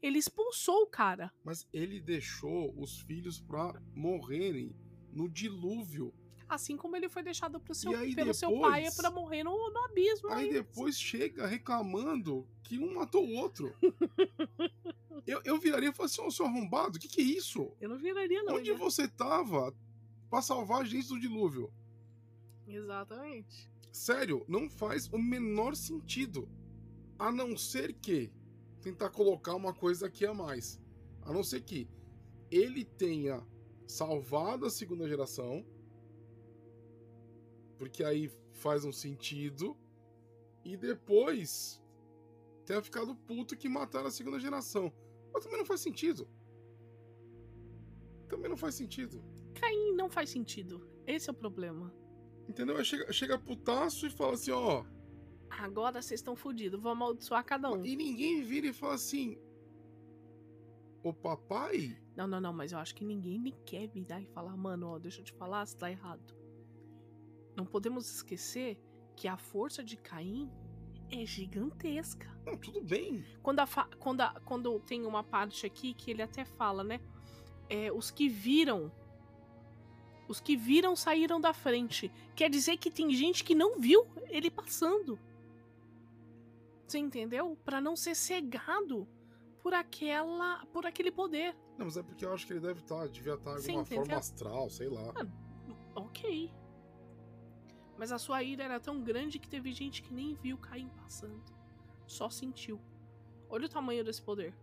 ele 0.01 0.17
expulsou 0.17 0.83
o 0.83 0.87
cara. 0.87 1.31
Mas 1.43 1.67
ele 1.71 1.99
deixou 1.99 2.73
os 2.77 2.99
filhos 3.01 3.39
pra 3.39 3.73
morrerem 3.93 4.75
no 5.11 5.29
dilúvio. 5.29 6.13
Assim 6.49 6.75
como 6.75 6.97
ele 6.97 7.07
foi 7.07 7.23
deixado 7.23 7.61
pro 7.61 7.73
seu, 7.73 7.91
pelo 8.13 8.33
seu 8.33 8.49
depois- 8.49 8.71
pai 8.71 8.91
pra 8.97 9.09
morrer 9.09 9.43
no, 9.43 9.51
no 9.51 9.85
abismo. 9.85 10.29
Aí 10.29 10.47
aí. 10.47 10.53
depois 10.53 10.99
chega 10.99 11.47
reclamando 11.47 12.45
que 12.61 12.77
um 12.77 12.93
matou 12.95 13.25
o 13.25 13.35
outro. 13.35 13.73
eu, 15.25 15.41
eu 15.45 15.57
viraria 15.57 15.89
e 15.89 15.93
falaria 15.93 16.13
assim: 16.13 16.21
Ô, 16.21 16.29
seu 16.29 16.45
arrombado, 16.45 16.97
o 16.97 16.99
que, 16.99 17.07
que 17.07 17.21
é 17.21 17.23
isso? 17.23 17.71
Eu 17.79 17.87
não 17.87 17.97
viraria, 17.97 18.43
não. 18.43 18.55
Onde 18.55 18.71
né? 18.71 18.77
você 18.77 19.07
tava 19.07 19.73
pra 20.29 20.41
salvar 20.41 20.81
a 20.81 20.83
gente 20.83 21.07
do 21.07 21.19
dilúvio? 21.19 21.71
Exatamente. 22.67 23.71
Sério, 23.91 24.43
não 24.47 24.69
faz 24.69 25.07
o 25.07 25.17
menor 25.17 25.75
sentido. 25.75 26.49
A 27.21 27.31
não 27.31 27.55
ser 27.55 27.93
que 27.93 28.33
tentar 28.81 29.11
colocar 29.11 29.53
uma 29.53 29.71
coisa 29.71 30.07
aqui 30.07 30.25
a 30.25 30.33
mais. 30.33 30.81
A 31.21 31.31
não 31.31 31.43
ser 31.43 31.61
que 31.61 31.87
ele 32.49 32.83
tenha 32.83 33.45
salvado 33.85 34.65
a 34.65 34.71
segunda 34.71 35.07
geração. 35.07 35.63
Porque 37.77 38.03
aí 38.03 38.27
faz 38.53 38.83
um 38.83 38.91
sentido. 38.91 39.77
E 40.65 40.75
depois 40.75 41.79
tenha 42.65 42.81
ficado 42.81 43.15
puto 43.15 43.55
que 43.55 43.69
mataram 43.69 44.07
a 44.07 44.11
segunda 44.11 44.39
geração. 44.39 44.91
Mas 45.31 45.43
também 45.43 45.59
não 45.59 45.65
faz 45.65 45.79
sentido. 45.79 46.27
Também 48.27 48.49
não 48.49 48.57
faz 48.57 48.73
sentido. 48.73 49.23
Caim 49.53 49.93
não 49.93 50.09
faz 50.09 50.31
sentido. 50.31 50.89
Esse 51.05 51.29
é 51.29 51.31
o 51.31 51.35
problema. 51.35 51.93
Entendeu? 52.49 52.83
Chega, 52.83 53.13
chega 53.13 53.37
putaço 53.37 54.07
e 54.07 54.09
fala 54.09 54.33
assim, 54.33 54.49
ó. 54.49 54.83
Agora 55.59 56.01
vocês 56.01 56.19
estão 56.19 56.35
fodidos, 56.35 56.79
vou 56.81 56.91
amaldiçoar 56.91 57.43
cada 57.43 57.69
um. 57.71 57.85
E 57.85 57.95
ninguém 57.95 58.41
vira 58.43 58.67
e 58.67 58.73
fala 58.73 58.95
assim. 58.95 59.37
O 61.03 61.13
papai? 61.13 61.97
Não, 62.15 62.27
não, 62.27 62.39
não, 62.39 62.53
mas 62.53 62.71
eu 62.71 62.79
acho 62.79 62.93
que 62.95 63.03
ninguém 63.03 63.39
nem 63.39 63.55
quer 63.65 63.87
virar 63.87 64.21
e 64.21 64.25
falar, 64.27 64.55
mano, 64.55 64.87
ó, 64.87 64.99
deixa 64.99 65.21
eu 65.21 65.25
te 65.25 65.33
falar, 65.33 65.65
você 65.65 65.75
tá 65.77 65.89
errado. 65.89 66.35
Não 67.55 67.65
podemos 67.65 68.09
esquecer 68.09 68.79
que 69.15 69.27
a 69.27 69.35
força 69.37 69.83
de 69.83 69.97
Caim 69.97 70.49
é 71.11 71.25
gigantesca. 71.25 72.29
Não, 72.45 72.55
tudo 72.57 72.81
bem. 72.81 73.23
Quando, 73.41 73.59
a 73.59 73.67
quando, 73.99 74.21
a- 74.21 74.39
quando 74.45 74.79
tem 74.79 75.05
uma 75.05 75.23
parte 75.23 75.65
aqui 75.65 75.93
que 75.93 76.11
ele 76.11 76.21
até 76.21 76.45
fala, 76.45 76.83
né? 76.83 77.01
É, 77.69 77.91
os 77.91 78.09
que 78.11 78.29
viram. 78.29 78.91
Os 80.27 80.39
que 80.39 80.55
viram 80.55 80.95
saíram 80.95 81.41
da 81.41 81.51
frente. 81.53 82.09
Quer 82.35 82.49
dizer 82.49 82.77
que 82.77 82.89
tem 82.89 83.13
gente 83.13 83.43
que 83.43 83.53
não 83.55 83.79
viu 83.79 84.05
ele 84.29 84.49
passando. 84.49 85.19
Você 86.91 86.97
entendeu? 86.97 87.57
Pra 87.63 87.79
não 87.79 87.95
ser 87.95 88.13
cegado 88.13 89.07
por 89.61 89.73
aquela. 89.73 90.65
por 90.73 90.85
aquele 90.85 91.09
poder. 91.09 91.55
Não, 91.77 91.85
mas 91.85 91.95
é 91.95 92.03
porque 92.03 92.25
eu 92.25 92.33
acho 92.33 92.45
que 92.45 92.51
ele 92.51 92.59
deve 92.59 92.81
estar, 92.81 93.07
devia 93.07 93.35
estar 93.35 93.55
de 93.55 93.61
Sim, 93.61 93.77
alguma 93.77 93.85
forma 93.85 94.15
astral, 94.17 94.69
sei 94.69 94.89
lá. 94.89 95.13
Ok. 95.95 96.51
Mas 97.97 98.11
a 98.11 98.19
sua 98.19 98.43
ira 98.43 98.65
era 98.65 98.77
tão 98.77 99.01
grande 99.01 99.39
que 99.39 99.47
teve 99.47 99.71
gente 99.71 100.01
que 100.01 100.13
nem 100.13 100.35
viu 100.35 100.57
Caim 100.57 100.89
passando. 100.89 101.41
Só 102.05 102.29
sentiu. 102.29 102.77
Olha 103.49 103.67
o 103.67 103.69
tamanho 103.69 104.03
desse 104.03 104.21
poder. 104.21 104.53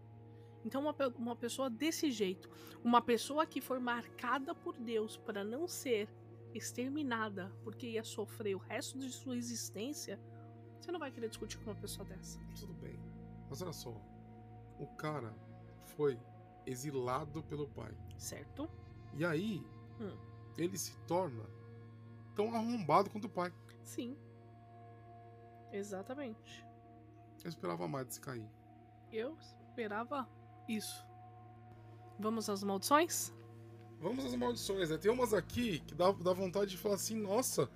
Então, 0.67 0.83
uma, 0.83 0.95
uma 1.17 1.35
pessoa 1.35 1.71
desse 1.71 2.11
jeito, 2.11 2.51
uma 2.85 3.01
pessoa 3.01 3.47
que 3.47 3.63
for 3.63 3.81
marcada 3.81 4.55
por 4.55 4.77
Deus 4.77 5.17
para 5.17 5.43
não 5.43 5.67
ser 5.67 6.11
exterminada 6.53 7.51
porque 7.65 7.87
ia 7.87 8.05
sofrer 8.05 8.55
o 8.55 8.59
resto 8.59 8.99
de 8.99 9.11
sua 9.11 9.35
existência, 9.35 10.21
você 10.89 10.93
não 10.93 10.99
vai 11.01 11.11
querer 11.11 11.29
discutir 11.29 11.59
com 11.59 11.65
uma 11.71 11.77
pessoa 11.77 12.09
dessa. 12.09 12.41
Tudo 12.59 12.73
bem. 12.73 12.99
Mas 13.51 13.61
olha 13.61 13.75
só. 13.75 13.91
O 14.79 14.87
cara 14.97 15.35
foi 15.85 16.19
exilado 16.65 17.43
pelo 17.43 17.69
pai. 17.69 17.95
Certo? 18.17 18.67
E 19.13 19.23
aí, 19.23 19.63
Hum. 20.01 20.17
ele 20.57 20.79
se 20.79 20.97
torna 21.07 21.45
tão 22.35 22.55
arrombado 22.55 23.11
quanto 23.11 23.27
o 23.27 23.29
pai. 23.29 23.53
Sim. 23.85 24.17
Exatamente. 25.71 26.65
Eu 27.45 27.51
esperava 27.51 27.87
mais 27.87 28.07
desse 28.07 28.21
Caim. 28.23 28.49
Eu 29.13 29.37
esperava 29.39 30.27
isso. 30.67 31.07
Vamos 32.19 32.49
às 32.49 32.63
maldições? 32.63 33.35
Vamos 34.01 34.25
às 34.25 34.35
maldições, 34.35 34.89
né? 34.89 34.97
Tem 34.97 35.11
umas 35.11 35.35
aqui 35.35 35.81
que 35.81 35.95
dá, 35.95 36.11
dá 36.13 36.33
vontade 36.33 36.71
de 36.71 36.79
falar 36.79 36.95
assim, 36.95 37.15
nossa, 37.21 37.71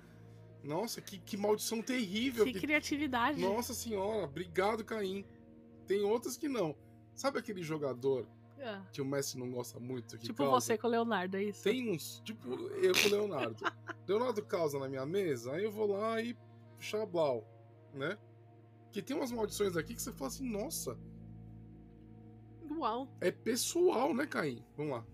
nossa, 0.63 1.01
que, 1.01 1.17
que 1.19 1.35
maldição 1.37 1.81
terrível. 1.81 2.45
Que 2.45 2.53
que- 2.53 2.59
criatividade. 2.61 3.39
Nossa 3.41 3.73
senhora, 3.73 4.25
obrigado, 4.25 4.83
Caim. 4.83 5.25
Tem 5.85 6.01
outras 6.01 6.37
que 6.37 6.47
não. 6.47 6.75
Sabe 7.13 7.37
aquele 7.39 7.61
jogador 7.61 8.25
É. 8.57 8.79
que 8.91 9.01
o 9.01 9.05
Messi 9.05 9.37
não 9.37 9.51
gosta 9.51 9.79
muito? 9.79 10.17
Que 10.17 10.27
Tipo 10.27 10.43
causa? 10.45 10.61
você 10.65 10.77
com 10.77 10.87
o 10.87 10.89
Leonardo, 10.89 11.37
é 11.37 11.43
isso? 11.43 11.63
Tem 11.63 11.91
uns, 11.91 12.21
tipo 12.23 12.47
eu 12.49 12.93
com 12.93 13.07
o 13.07 13.11
Leonardo. 13.11 13.57
Leonardo 14.07 14.41
causa 14.43 14.79
na 14.79 14.87
minha 14.87 15.05
mesa, 15.05 15.53
aí 15.53 15.63
eu 15.63 15.71
vou 15.71 15.87
lá 15.87 16.21
e 16.21 16.35
chablau, 16.79 17.45
né? 17.93 18.17
Que 18.91 19.01
tem 19.01 19.15
umas 19.15 19.31
maldições 19.31 19.75
aqui 19.75 19.93
que 19.95 20.01
você 20.01 20.11
fala 20.13 20.27
assim, 20.29 20.49
nossa, 20.49 20.97
Uau. 22.77 23.07
é 23.21 23.31
pessoal, 23.31 24.13
né, 24.13 24.25
Caim? 24.25 24.63
Vamos 24.75 24.93
lá. 24.93 25.05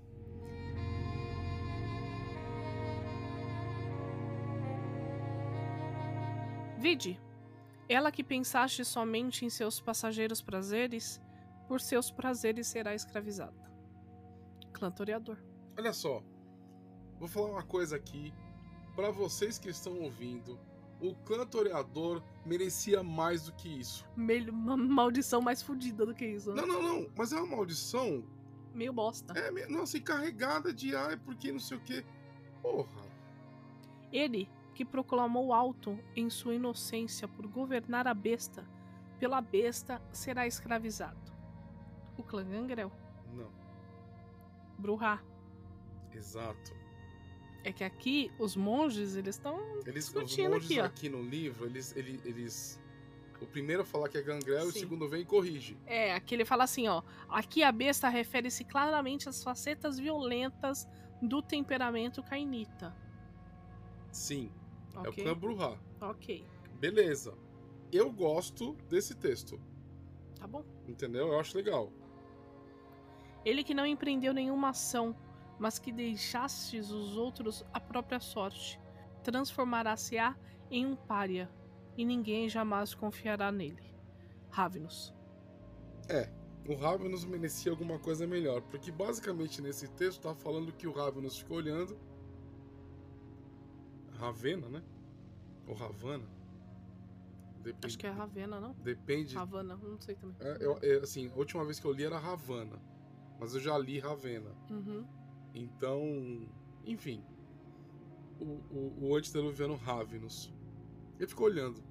Vide. 6.79 7.19
Ela 7.87 8.11
que 8.11 8.23
pensaste 8.23 8.85
somente 8.85 9.45
em 9.45 9.49
seus 9.49 9.81
passageiros 9.81 10.41
prazeres, 10.41 11.21
por 11.67 11.81
seus 11.81 12.09
prazeres 12.11 12.67
será 12.67 12.93
escravizada. 12.95 13.69
Clã 14.73 14.91
Toreador. 14.91 15.37
Olha 15.77 15.91
só, 15.93 16.23
vou 17.19 17.27
falar 17.27 17.49
uma 17.51 17.63
coisa 17.63 17.95
aqui 17.95 18.33
pra 18.95 19.11
vocês 19.11 19.57
que 19.57 19.69
estão 19.69 19.99
ouvindo. 20.01 20.59
O 21.01 21.15
clã 21.15 21.45
toreador 21.47 22.21
merecia 22.45 23.01
mais 23.01 23.43
do 23.45 23.53
que 23.53 23.69
isso. 23.79 24.05
Meio- 24.17 24.51
Uma 24.51 24.75
maldição 24.75 25.41
mais 25.41 25.61
fodida 25.61 26.05
do 26.05 26.13
que 26.13 26.25
isso. 26.25 26.53
né? 26.53 26.61
Não, 26.61 26.67
não, 26.67 26.81
não, 26.83 27.09
mas 27.17 27.31
é 27.31 27.37
uma 27.37 27.55
maldição, 27.55 28.21
Meio 28.73 28.91
bosta. 28.91 29.33
é, 29.39 29.49
me- 29.49 29.65
nossa, 29.67 29.95
e 29.95 30.01
carregada 30.01 30.73
de 30.73 30.93
ai, 30.93 31.15
porque 31.15 31.53
não 31.53 31.59
sei 31.59 31.77
o 31.77 31.81
que. 31.81 32.05
Porra. 32.61 33.01
Ele 34.11 34.49
que 34.79 34.85
proclamou 34.85 35.51
alto 35.53 35.99
em 36.15 36.29
sua 36.29 36.55
inocência 36.55 37.27
por 37.27 37.45
governar 37.47 38.07
a 38.07 38.13
besta, 38.13 38.65
pela 39.19 39.41
besta 39.41 40.01
será 40.09 40.47
escravizado. 40.47 41.33
O 42.17 42.23
clã 42.23 42.45
Gangrel. 42.45 42.89
Não, 43.33 43.51
Bruhá. 44.77 45.21
exato. 46.13 46.73
É 47.61 47.73
que 47.73 47.83
aqui 47.83 48.31
os 48.39 48.55
monges, 48.55 49.17
eles 49.17 49.35
estão 49.35 49.59
Eles, 49.85 50.07
os 50.07 50.13
discutindo 50.13 50.51
monges 50.51 50.71
aqui, 50.71 50.79
ó. 50.79 50.85
aqui 50.85 51.09
no 51.09 51.21
livro, 51.21 51.65
eles, 51.65 51.93
eles, 51.97 52.25
eles. 52.25 52.81
O 53.41 53.45
primeiro 53.45 53.81
a 53.81 53.85
falar 53.85 54.07
que 54.07 54.17
é 54.17 54.21
gangrel 54.21 54.67
e 54.67 54.69
o 54.69 54.71
Sim. 54.71 54.79
segundo 54.79 55.09
vem 55.09 55.23
e 55.23 55.25
corrige. 55.25 55.77
É, 55.85 56.13
aqui 56.13 56.35
ele 56.35 56.45
fala 56.45 56.63
assim, 56.63 56.87
ó. 56.87 57.03
Aqui 57.27 57.63
a 57.63 57.71
besta 57.73 58.07
refere-se 58.07 58.63
claramente 58.63 59.27
às 59.27 59.43
facetas 59.43 59.99
violentas 59.99 60.87
do 61.21 61.41
temperamento 61.41 62.23
cainita. 62.23 62.95
Sim, 64.09 64.49
é 64.95 65.31
o 65.31 65.35
Bruhá. 65.35 65.77
Ok. 66.01 66.45
Beleza. 66.79 67.33
Eu 67.91 68.11
gosto 68.11 68.73
desse 68.87 69.15
texto, 69.15 69.59
Tá 70.35 70.47
bom. 70.47 70.63
entendeu? 70.87 71.27
Eu 71.27 71.39
acho 71.39 71.57
legal. 71.57 71.91
Ele 73.43 73.63
que 73.63 73.73
não 73.73 73.85
empreendeu 73.85 74.33
nenhuma 74.33 74.69
ação 74.69 75.15
mas 75.59 75.77
que 75.77 75.91
deixastes 75.91 76.89
os 76.89 77.17
outros 77.17 77.65
à 77.73 77.79
própria 77.79 78.19
sorte, 78.21 78.79
transformará-se-á 79.21 80.35
em 80.71 80.85
um 80.85 80.95
pária, 80.95 81.51
e 81.97 82.05
ninguém 82.05 82.47
jamais 82.47 82.93
confiará 82.95 83.51
nele. 83.51 83.83
Ravenus. 84.49 85.13
É, 86.07 86.31
o 86.67 86.75
Ravenus 86.75 87.25
merecia 87.25 87.71
alguma 87.71 87.99
coisa 87.99 88.25
melhor, 88.25 88.61
porque 88.61 88.89
basicamente 88.89 89.61
nesse 89.61 89.89
texto 89.89 90.21
tá 90.21 90.33
falando 90.33 90.71
que 90.71 90.87
o 90.87 90.93
Ravenus 90.93 91.37
ficou 91.37 91.57
olhando. 91.57 91.99
Ravena, 94.19 94.67
né? 94.67 94.83
Ou 95.65 95.73
Ravana. 95.73 96.27
Depende, 97.61 97.85
Acho 97.85 97.97
que 97.97 98.07
é 98.07 98.09
Ravena, 98.09 98.59
não? 98.59 98.73
Depende. 98.73 99.35
Ravana, 99.35 99.75
não 99.75 99.99
sei 99.99 100.15
também. 100.15 100.35
É, 100.39 100.57
eu, 100.59 100.79
é, 100.81 100.97
assim, 100.97 101.29
a 101.29 101.35
última 101.35 101.63
vez 101.63 101.79
que 101.79 101.85
eu 101.85 101.91
li 101.91 102.03
era 102.03 102.17
Ravana. 102.17 102.79
Mas 103.39 103.53
eu 103.53 103.61
já 103.61 103.77
li 103.77 103.99
Ravena. 103.99 104.51
Uhum. 104.69 105.05
Então, 105.53 106.47
enfim. 106.85 107.23
O, 108.39 108.45
o, 108.45 109.09
o 109.09 109.15
antediluviano 109.15 109.75
Ravenus. 109.75 110.53
Ele 111.17 111.27
ficou 111.27 111.47
olhando. 111.47 111.83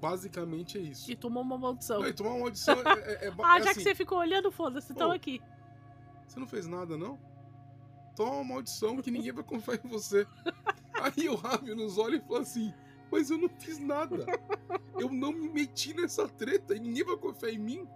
Basicamente 0.00 0.78
é 0.78 0.80
isso. 0.80 1.10
E 1.10 1.16
tomou 1.16 1.42
uma 1.42 1.58
maldição. 1.58 2.00
Não, 2.00 2.08
e 2.08 2.12
tomou 2.12 2.32
uma 2.32 2.40
maldição 2.40 2.76
é, 2.76 3.26
é, 3.26 3.28
é 3.28 3.34
Ah, 3.42 3.58
é 3.58 3.62
já 3.62 3.70
assim, 3.70 3.80
que 3.80 3.84
você 3.84 3.94
ficou 3.94 4.18
olhando, 4.18 4.50
foda-se, 4.50 4.92
então 4.92 5.10
aqui. 5.10 5.42
Você 6.26 6.38
não 6.38 6.46
fez 6.46 6.66
nada, 6.66 6.96
não? 6.96 7.18
Toma 8.16 8.32
uma 8.32 8.44
maldição 8.44 9.00
que 9.00 9.10
ninguém 9.10 9.32
vai 9.32 9.44
confiar 9.44 9.80
em 9.84 9.88
você. 9.88 10.26
Aí 11.02 11.28
o 11.28 11.34
Ravenus 11.36 11.98
olha 11.98 12.16
e 12.16 12.20
fala 12.20 12.40
assim: 12.40 12.72
Mas 13.10 13.30
eu 13.30 13.38
não 13.38 13.48
fiz 13.48 13.78
nada. 13.78 14.24
Eu 14.98 15.10
não 15.10 15.32
me 15.32 15.48
meti 15.48 15.94
nessa 15.94 16.28
treta 16.28 16.74
e 16.76 16.80
ninguém 16.80 17.04
vai 17.04 17.16
confiar 17.16 17.50
em 17.50 17.58
mim. 17.58 17.88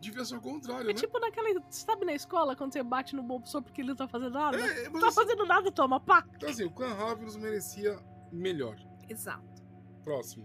Devia 0.00 0.24
ser 0.24 0.36
o 0.36 0.40
contrário, 0.40 0.84
É 0.90 0.92
né? 0.92 0.94
tipo 0.94 1.18
naquela. 1.18 1.48
Sabe 1.70 2.04
na 2.04 2.12
escola 2.12 2.54
quando 2.54 2.72
você 2.72 2.82
bate 2.82 3.16
no 3.16 3.22
bom 3.22 3.44
só 3.44 3.60
porque 3.60 3.80
ele 3.80 3.88
não 3.88 3.96
tá 3.96 4.06
fazendo 4.06 4.34
nada? 4.34 4.56
É, 4.58 4.84
Não 4.84 4.92
mas 4.92 5.00
tá 5.02 5.08
assim, 5.08 5.16
fazendo 5.20 5.46
nada, 5.46 5.72
toma, 5.72 5.98
pá! 5.98 6.24
então 6.36 6.48
assim, 6.48 6.64
o 6.64 6.70
clã 6.70 6.92
Ravenus 6.94 7.36
merecia 7.36 7.98
melhor. 8.30 8.76
Exato. 9.08 9.62
Próximo. 10.04 10.44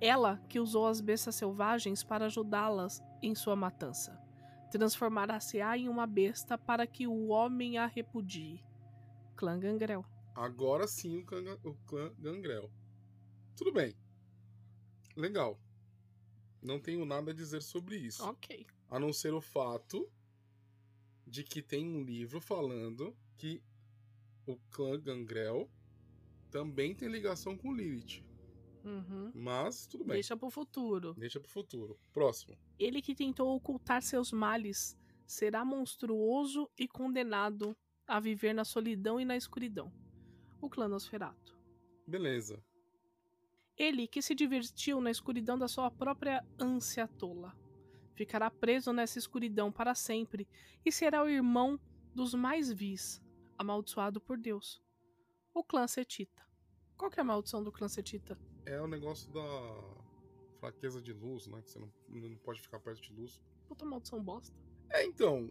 Ela 0.00 0.40
que 0.48 0.60
usou 0.60 0.86
as 0.86 1.00
bestas 1.00 1.34
selvagens 1.36 2.02
para 2.04 2.26
ajudá-las 2.26 3.02
em 3.22 3.34
sua 3.34 3.56
matança. 3.56 4.20
Transformará-se-á 4.70 5.76
em 5.76 5.88
uma 5.88 6.06
besta 6.06 6.56
para 6.58 6.86
que 6.86 7.06
o 7.06 7.28
homem 7.28 7.78
a 7.78 7.86
repudie. 7.86 8.64
Clã 9.36 9.58
Gangrel. 9.58 10.04
Agora 10.34 10.86
sim 10.86 11.18
o 11.18 11.24
clã, 11.24 11.58
o 11.62 11.74
clã 11.86 12.12
Gangrel. 12.18 12.70
Tudo 13.56 13.72
bem. 13.72 13.94
Legal. 15.16 15.60
Não 16.62 16.80
tenho 16.80 17.04
nada 17.04 17.32
a 17.32 17.34
dizer 17.34 17.62
sobre 17.62 17.96
isso. 17.96 18.24
Ok. 18.24 18.66
A 18.88 18.98
não 18.98 19.12
ser 19.12 19.34
o 19.34 19.40
fato 19.40 20.10
de 21.26 21.42
que 21.42 21.62
tem 21.62 21.86
um 21.86 22.02
livro 22.02 22.40
falando 22.40 23.16
que 23.36 23.62
o 24.46 24.56
clã 24.70 24.98
Gangrel 24.98 25.70
também 26.50 26.94
tem 26.94 27.08
ligação 27.08 27.56
com 27.56 27.72
Lilith. 27.72 28.22
Uhum. 28.84 29.30
Mas, 29.34 29.86
tudo 29.86 30.04
bem. 30.04 30.14
Deixa 30.14 30.36
pro 30.36 30.50
futuro. 30.50 31.14
Deixa 31.14 31.40
pro 31.40 31.50
futuro. 31.50 31.98
Próximo. 32.12 32.56
Ele 32.78 33.00
que 33.00 33.14
tentou 33.14 33.54
ocultar 33.54 34.02
seus 34.02 34.32
males 34.32 34.96
será 35.26 35.64
monstruoso 35.64 36.68
e 36.76 36.86
condenado 36.88 37.76
a 38.06 38.20
viver 38.20 38.52
na 38.52 38.64
solidão 38.64 39.20
e 39.20 39.24
na 39.24 39.36
escuridão. 39.36 39.92
O 40.62 40.70
clã 40.70 40.86
Nosferato. 40.86 41.58
Beleza. 42.06 42.64
Ele 43.76 44.06
que 44.06 44.22
se 44.22 44.32
divertiu 44.32 45.00
na 45.00 45.10
escuridão 45.10 45.58
da 45.58 45.66
sua 45.66 45.90
própria 45.90 46.46
ânsia 46.58 47.08
tola. 47.08 47.54
Ficará 48.14 48.48
preso 48.48 48.92
nessa 48.92 49.18
escuridão 49.18 49.72
para 49.72 49.94
sempre 49.94 50.48
e 50.86 50.92
será 50.92 51.24
o 51.24 51.28
irmão 51.28 51.80
dos 52.14 52.32
mais 52.32 52.70
vis, 52.70 53.20
amaldiçoado 53.58 54.20
por 54.20 54.38
Deus. 54.38 54.80
O 55.52 55.64
clã 55.64 55.88
Setita. 55.88 56.46
Qual 56.96 57.10
que 57.10 57.18
é 57.18 57.22
a 57.22 57.24
maldição 57.24 57.64
do 57.64 57.72
clã 57.72 57.88
Setita? 57.88 58.38
É 58.64 58.80
o 58.80 58.86
negócio 58.86 59.32
da 59.32 59.40
fraqueza 60.60 61.02
de 61.02 61.12
luz, 61.12 61.48
né? 61.48 61.60
Que 61.60 61.72
você 61.72 61.80
não, 61.80 61.92
não 62.08 62.36
pode 62.36 62.62
ficar 62.62 62.78
perto 62.78 63.02
de 63.02 63.12
luz. 63.12 63.40
Puta 63.66 63.84
maldição 63.84 64.22
bosta. 64.22 64.56
É, 64.90 65.04
então. 65.04 65.50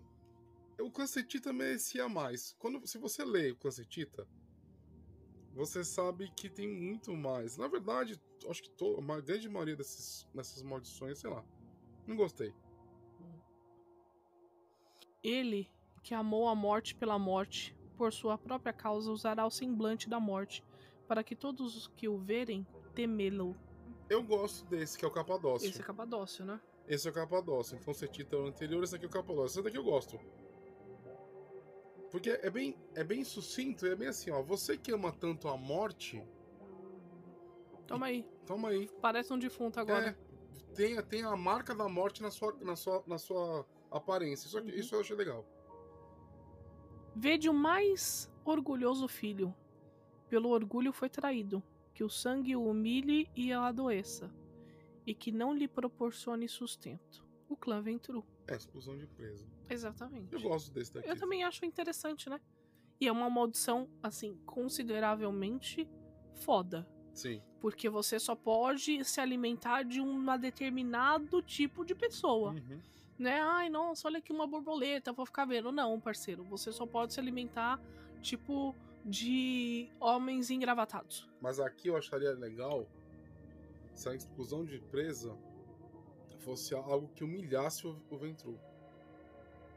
O 0.80 0.90
Clansetita 0.90 1.52
merecia 1.52 2.08
mais. 2.08 2.56
Quando, 2.58 2.88
se 2.88 2.98
você 2.98 3.26
lê 3.26 3.52
o 3.52 3.56
Clansetita, 3.58 4.26
você 5.54 5.84
sabe 5.84 6.32
que 6.36 6.50
tem 6.50 6.68
muito 6.68 7.14
mais. 7.16 7.58
Na 7.58 7.68
verdade, 7.68 8.20
acho 8.50 8.64
que 8.64 8.70
to, 8.72 8.98
a 9.00 9.22
grande 9.22 9.50
maioria 9.50 9.76
desses, 9.76 10.28
dessas 10.34 10.64
maldições, 10.64 11.20
sei 11.20 11.30
lá. 11.30 11.44
Não 12.08 12.16
gostei. 12.16 12.54
Ele, 15.24 15.70
que 16.02 16.14
amou 16.14 16.48
a 16.48 16.56
morte 16.56 16.96
pela 16.96 17.20
morte, 17.20 17.76
por 17.96 18.12
sua 18.12 18.38
própria 18.38 18.74
causa 18.74 19.12
usará 19.12 19.46
o 19.46 19.52
semblante 19.52 20.10
da 20.10 20.20
morte, 20.20 20.64
para 21.08 21.24
que 21.24 21.36
todos 21.36 21.76
os 21.76 21.88
que 21.88 22.08
o 22.08 22.18
verem 22.18 22.66
temê-lo. 22.96 23.56
Eu 24.10 24.24
gosto 24.24 24.66
desse, 24.66 24.98
que 24.98 25.06
é 25.06 25.08
o 25.08 25.12
Capadócio. 25.12 25.70
Esse 25.70 25.82
é 25.82 25.84
Capadócio, 25.84 26.44
né? 26.44 26.60
Esse 26.88 27.08
é 27.08 27.12
o 27.12 27.14
Capadócio. 27.14 27.78
Então 27.78 27.94
você 27.94 28.08
tita 28.08 28.38
o 28.38 28.48
anterior, 28.48 28.84
esse 28.84 28.96
aqui 28.96 29.06
é 29.06 29.08
o 29.08 29.12
Capadócio. 29.12 29.60
Esse 29.60 29.64
daqui 29.64 29.78
eu 29.78 29.84
gosto. 29.84 30.20
Porque 32.12 32.30
é 32.30 32.50
bem, 32.50 32.76
é 32.94 33.04
bem 33.04 33.24
sucinto, 33.24 33.86
é 33.86 33.96
bem 33.96 34.10
assim, 34.10 34.30
ó. 34.32 34.42
Você 34.42 34.78
que 34.78 34.92
ama 34.92 35.12
tanto 35.12 35.48
a 35.48 35.56
morte, 35.56 36.22
Toma 37.88 38.08
aí. 38.08 38.26
toma 38.46 38.70
aí. 38.70 38.90
Parece 39.02 39.32
um 39.34 39.40
defunto 39.40 39.80
agora. 39.80 40.10
É, 40.10 40.74
tem, 40.76 41.02
tem 41.04 41.24
a 41.24 41.36
marca 41.36 41.74
da 41.74 41.88
morte 41.88 42.22
na 42.22 42.30
sua, 42.30 42.54
na 42.62 42.76
sua, 42.76 43.04
na 43.08 43.18
sua 43.18 43.66
aparência. 43.90 44.48
Isso, 44.48 44.58
aqui- 44.58 44.72
Uhum. 44.72 44.78
isso 44.78 44.96
eu 44.96 45.00
achei 45.02 45.16
legal. 45.16 45.46
Vede 47.16 47.50
o 47.50 47.54
mais 47.54 48.30
orgulhoso 48.46 49.08
filho. 49.08 49.54
Pelo 50.30 50.50
orgulho 50.50 50.94
foi 50.94 51.10
traído, 51.10 51.62
que 51.94 52.04
o 52.04 52.10
sangue 52.10 52.56
o 52.56 52.66
humilhe 52.66 53.30
e 53.36 53.54
o 53.54 53.60
adoeça, 53.62 54.34
e 55.06 55.14
que 55.14 55.30
não 55.32 55.54
lhe 55.54 55.68
proporcione 55.68 56.48
sustento. 56.48 57.26
O 57.52 57.58
clã 57.58 57.82
Ventru. 57.82 58.26
É, 58.48 58.56
expulsão 58.56 58.98
de 58.98 59.06
preso. 59.06 59.46
Exatamente. 59.70 60.34
Eu 60.34 60.40
gosto 60.40 60.72
desse 60.72 60.94
daqui. 60.94 61.10
Eu 61.10 61.18
também 61.18 61.44
acho 61.44 61.66
interessante, 61.66 62.30
né? 62.30 62.40
E 62.98 63.10
é 63.10 63.12
uma 63.12 63.30
maldição, 63.30 63.90
assim, 64.02 64.40
consideravelmente 64.46 65.86
foda. 66.34 66.88
Sim. 67.14 67.42
Porque 67.60 67.90
você 67.90 68.18
só 68.18 68.38
pode 68.38 69.04
se 69.04 69.20
alimentar 69.20 69.84
de 69.84 70.00
um 70.00 70.26
determinado 70.38 71.42
tipo 71.42 71.84
de 71.84 71.94
pessoa. 71.94 72.52
Uhum. 72.52 72.80
Né? 73.20 73.42
Ai, 73.42 73.70
nossa, 73.70 74.08
olha 74.08 74.20
aqui 74.20 74.32
uma 74.32 74.48
borboleta, 74.48 75.12
vou 75.12 75.26
ficar 75.26 75.44
vendo. 75.44 75.70
Não, 75.74 76.00
parceiro. 76.00 76.46
Você 76.46 76.72
só 76.72 76.86
pode 76.86 77.14
se 77.14 77.20
alimentar, 77.20 77.82
tipo, 78.22 78.74
de 79.04 79.90
homens 80.00 80.50
engravatados. 80.50 81.30
Mas 81.42 81.60
aqui 81.60 81.90
eu 81.90 81.98
acharia 81.98 82.32
legal 82.32 82.88
se 83.94 84.08
a 84.08 84.16
expulsão 84.16 84.64
de 84.64 84.80
presa 84.80 85.38
fosse 86.42 86.76
algo 86.76 87.08
que 87.10 87.24
humilhasse 87.24 87.88
o, 87.88 88.02
o 88.10 88.18
Ventru. 88.18 88.60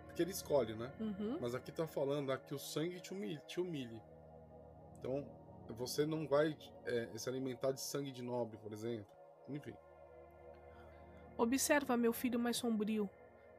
Porque 0.07 0.22
ele 0.22 0.31
escolhe, 0.31 0.74
né? 0.74 0.92
Uhum. 1.00 1.38
Mas 1.40 1.55
aqui 1.55 1.72
tá 1.72 1.87
falando 1.87 2.31
ah, 2.31 2.38
que 2.38 2.55
o 2.55 2.59
sangue 2.59 3.00
te 3.00 3.12
humilhe. 3.12 3.40
Te 3.46 3.61
humilhe. 3.61 4.00
Então, 4.98 5.27
você 5.70 6.07
não 6.07 6.27
vai 6.27 6.57
é, 6.85 7.09
se 7.16 7.29
alimentar 7.29 7.72
de 7.72 7.81
sangue 7.81 8.12
de 8.12 8.22
nobre, 8.22 8.57
por 8.59 8.72
exemplo. 8.72 9.07
Enfim. 9.48 9.74
Observa, 11.37 11.96
meu 11.96 12.12
filho 12.12 12.38
mais 12.38 12.57
sombrio, 12.57 13.11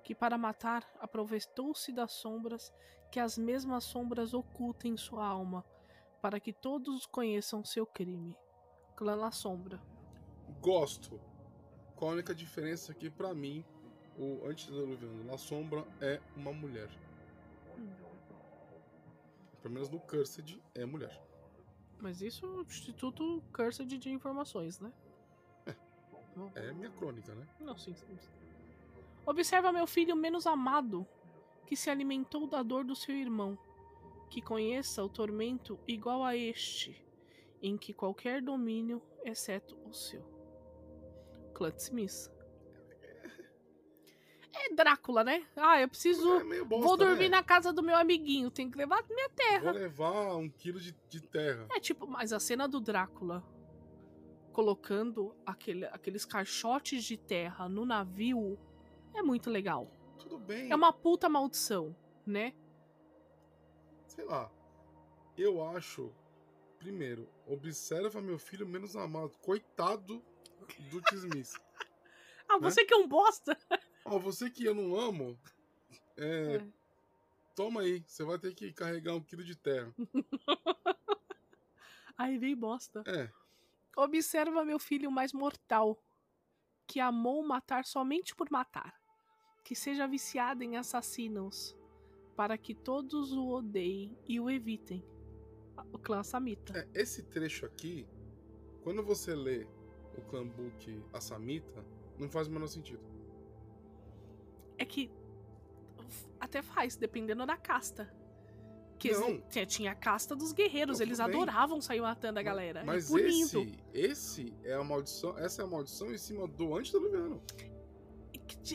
que 0.03 0.15
para 0.15 0.37
matar 0.37 0.89
aproveitou-se 0.99 1.91
das 1.91 2.13
sombras 2.13 2.73
que 3.11 3.19
as 3.19 3.37
mesmas 3.37 3.83
sombras 3.83 4.33
ocultam 4.33 4.91
em 4.91 4.97
sua 4.97 5.25
alma, 5.25 5.63
para 6.21 6.39
que 6.39 6.53
todos 6.53 7.05
conheçam 7.05 7.63
seu 7.63 7.85
crime. 7.85 8.35
Clã 8.95 9.15
La 9.15 9.31
Sombra. 9.31 9.81
Gosto. 10.61 11.19
Qual 11.95 12.11
a 12.11 12.13
única 12.13 12.35
diferença 12.35 12.91
aqui 12.91 13.09
pra 13.09 13.33
mim? 13.33 13.63
O 14.17 14.45
antediluviano 14.47 15.23
na 15.25 15.37
sombra 15.37 15.85
é 15.99 16.21
uma 16.35 16.53
mulher. 16.53 16.89
Pelo 19.61 19.73
menos 19.73 19.89
no 19.89 19.99
Cursed 19.99 20.61
é 20.73 20.85
mulher. 20.85 21.21
Mas 21.99 22.21
isso 22.21 22.45
é 22.45 22.49
o 22.49 22.61
Instituto 22.61 23.43
Cursed 23.51 23.97
de 23.97 24.09
Informações, 24.09 24.79
né? 24.79 24.91
É 26.53 26.73
minha 26.73 26.91
crônica, 26.91 27.33
né? 27.33 27.47
Não, 27.59 27.77
sim. 27.77 27.95
sim. 27.95 28.17
Observa 29.25 29.71
meu 29.71 29.87
filho 29.87 30.15
menos 30.15 30.45
amado, 30.45 31.07
que 31.65 31.75
se 31.75 31.89
alimentou 31.89 32.45
da 32.45 32.61
dor 32.61 32.83
do 32.83 32.95
seu 32.95 33.15
irmão, 33.15 33.57
que 34.29 34.41
conheça 34.41 35.03
o 35.03 35.09
tormento 35.09 35.79
igual 35.87 36.23
a 36.23 36.35
este, 36.35 37.03
em 37.61 37.77
que 37.77 37.93
qualquer 37.93 38.41
domínio, 38.41 39.01
exceto 39.23 39.77
o 39.87 39.93
seu. 39.93 40.34
Clutch 41.55 41.79
Smith. 41.79 42.29
É 44.53 44.73
Drácula, 44.73 45.23
né? 45.23 45.45
Ah, 45.55 45.81
eu 45.81 45.89
preciso. 45.89 46.39
É 46.39 46.63
bosta, 46.63 46.87
Vou 46.87 46.95
dormir 46.95 47.29
né? 47.29 47.37
na 47.37 47.43
casa 47.43 47.73
do 47.73 47.81
meu 47.81 47.95
amiguinho, 47.95 48.51
tem 48.51 48.69
que 48.69 48.77
levar 48.77 49.03
minha 49.09 49.29
terra. 49.29 49.71
Vou 49.71 49.81
levar 49.81 50.35
um 50.35 50.49
quilo 50.49 50.79
de, 50.79 50.95
de 51.09 51.21
terra. 51.21 51.67
É 51.75 51.79
tipo, 51.79 52.07
mas 52.07 52.31
a 52.31 52.39
cena 52.39 52.67
do 52.67 52.79
Drácula 52.79 53.43
colocando 54.53 55.35
aquele, 55.45 55.85
aqueles 55.85 56.23
caixotes 56.23 57.03
de 57.03 57.17
terra 57.17 57.67
no 57.67 57.85
navio 57.85 58.57
é 59.13 59.21
muito 59.21 59.49
legal. 59.49 59.91
Tudo 60.17 60.37
bem. 60.37 60.71
É 60.71 60.75
uma 60.75 60.93
puta 60.93 61.27
maldição, 61.27 61.95
né? 62.25 62.53
sei 64.15 64.25
lá. 64.25 64.49
Eu 65.37 65.61
acho. 65.67 66.11
Primeiro, 66.79 67.27
observa 67.47 68.21
meu 68.21 68.37
filho 68.37 68.67
menos 68.67 68.95
amado. 68.95 69.37
Coitado 69.39 70.23
do 70.91 71.01
Tismis. 71.01 71.53
Ah, 72.47 72.59
você 72.59 72.85
que 72.85 72.93
é 72.93 72.97
um 72.97 73.07
bosta! 73.07 73.57
Ó, 74.05 74.19
você 74.19 74.51
que 74.51 74.63
eu 74.63 74.75
não 74.75 74.95
amo. 74.95 75.35
É, 76.15 76.57
É. 76.57 76.67
Toma 77.55 77.81
aí, 77.81 78.03
você 78.05 78.23
vai 78.23 78.37
ter 78.37 78.53
que 78.53 78.71
carregar 78.71 79.15
um 79.15 79.21
quilo 79.23 79.43
de 79.43 79.55
terra. 79.55 79.91
Aí 82.15 82.37
vem 82.37 82.55
bosta. 82.55 83.03
É, 83.07 83.29
Observa 83.97 84.63
meu 84.63 84.77
filho 84.77 85.09
mais 85.09 85.33
mortal, 85.33 85.97
que 86.85 86.99
amou 86.99 87.45
matar 87.45 87.83
somente 87.85 88.35
por 88.35 88.49
matar, 88.51 88.93
que 89.63 89.73
seja 89.75 90.05
viciado 90.07 90.63
em 90.63 90.77
assassinos, 90.77 91.75
para 92.35 92.57
que 92.57 92.75
todos 92.75 93.31
o 93.31 93.47
odeiem 93.47 94.15
e 94.27 94.39
o 94.39 94.49
evitem. 94.49 95.03
O 95.91 95.97
clã 95.97 96.23
Samita. 96.23 96.77
é, 96.77 97.01
esse 97.01 97.23
trecho 97.23 97.65
aqui, 97.65 98.07
quando 98.83 99.03
você 99.03 99.33
lê 99.33 99.65
o 100.21 100.45
book 100.45 101.03
a 101.13 101.19
Samita, 101.21 101.83
não 102.19 102.29
faz 102.29 102.47
o 102.47 102.51
menor 102.51 102.67
sentido. 102.67 103.03
É 104.77 104.85
que 104.85 105.09
até 106.39 106.61
faz, 106.61 106.95
dependendo 106.95 107.45
da 107.45 107.57
casta. 107.57 108.11
Que 108.97 109.11
Não. 109.11 109.41
exi- 109.49 109.65
tinha- 109.65 109.91
a 109.91 109.95
casta 109.95 110.35
dos 110.35 110.53
guerreiros, 110.53 110.99
Não, 110.99 111.05
eles 111.05 111.17
bem. 111.17 111.27
adoravam 111.27 111.81
sair 111.81 111.99
matando 112.01 112.39
a 112.39 112.43
galera. 112.43 112.83
Mas 112.85 113.11
esse, 113.13 113.77
esse 113.93 114.53
é 114.63 114.73
a 114.73 114.83
maldição, 114.83 115.37
essa 115.37 115.61
é 115.61 115.65
a 115.65 115.67
maldição 115.67 116.13
em 116.13 116.17
cima 116.17 116.47
do 116.47 116.75
antediluviano. 116.75 117.41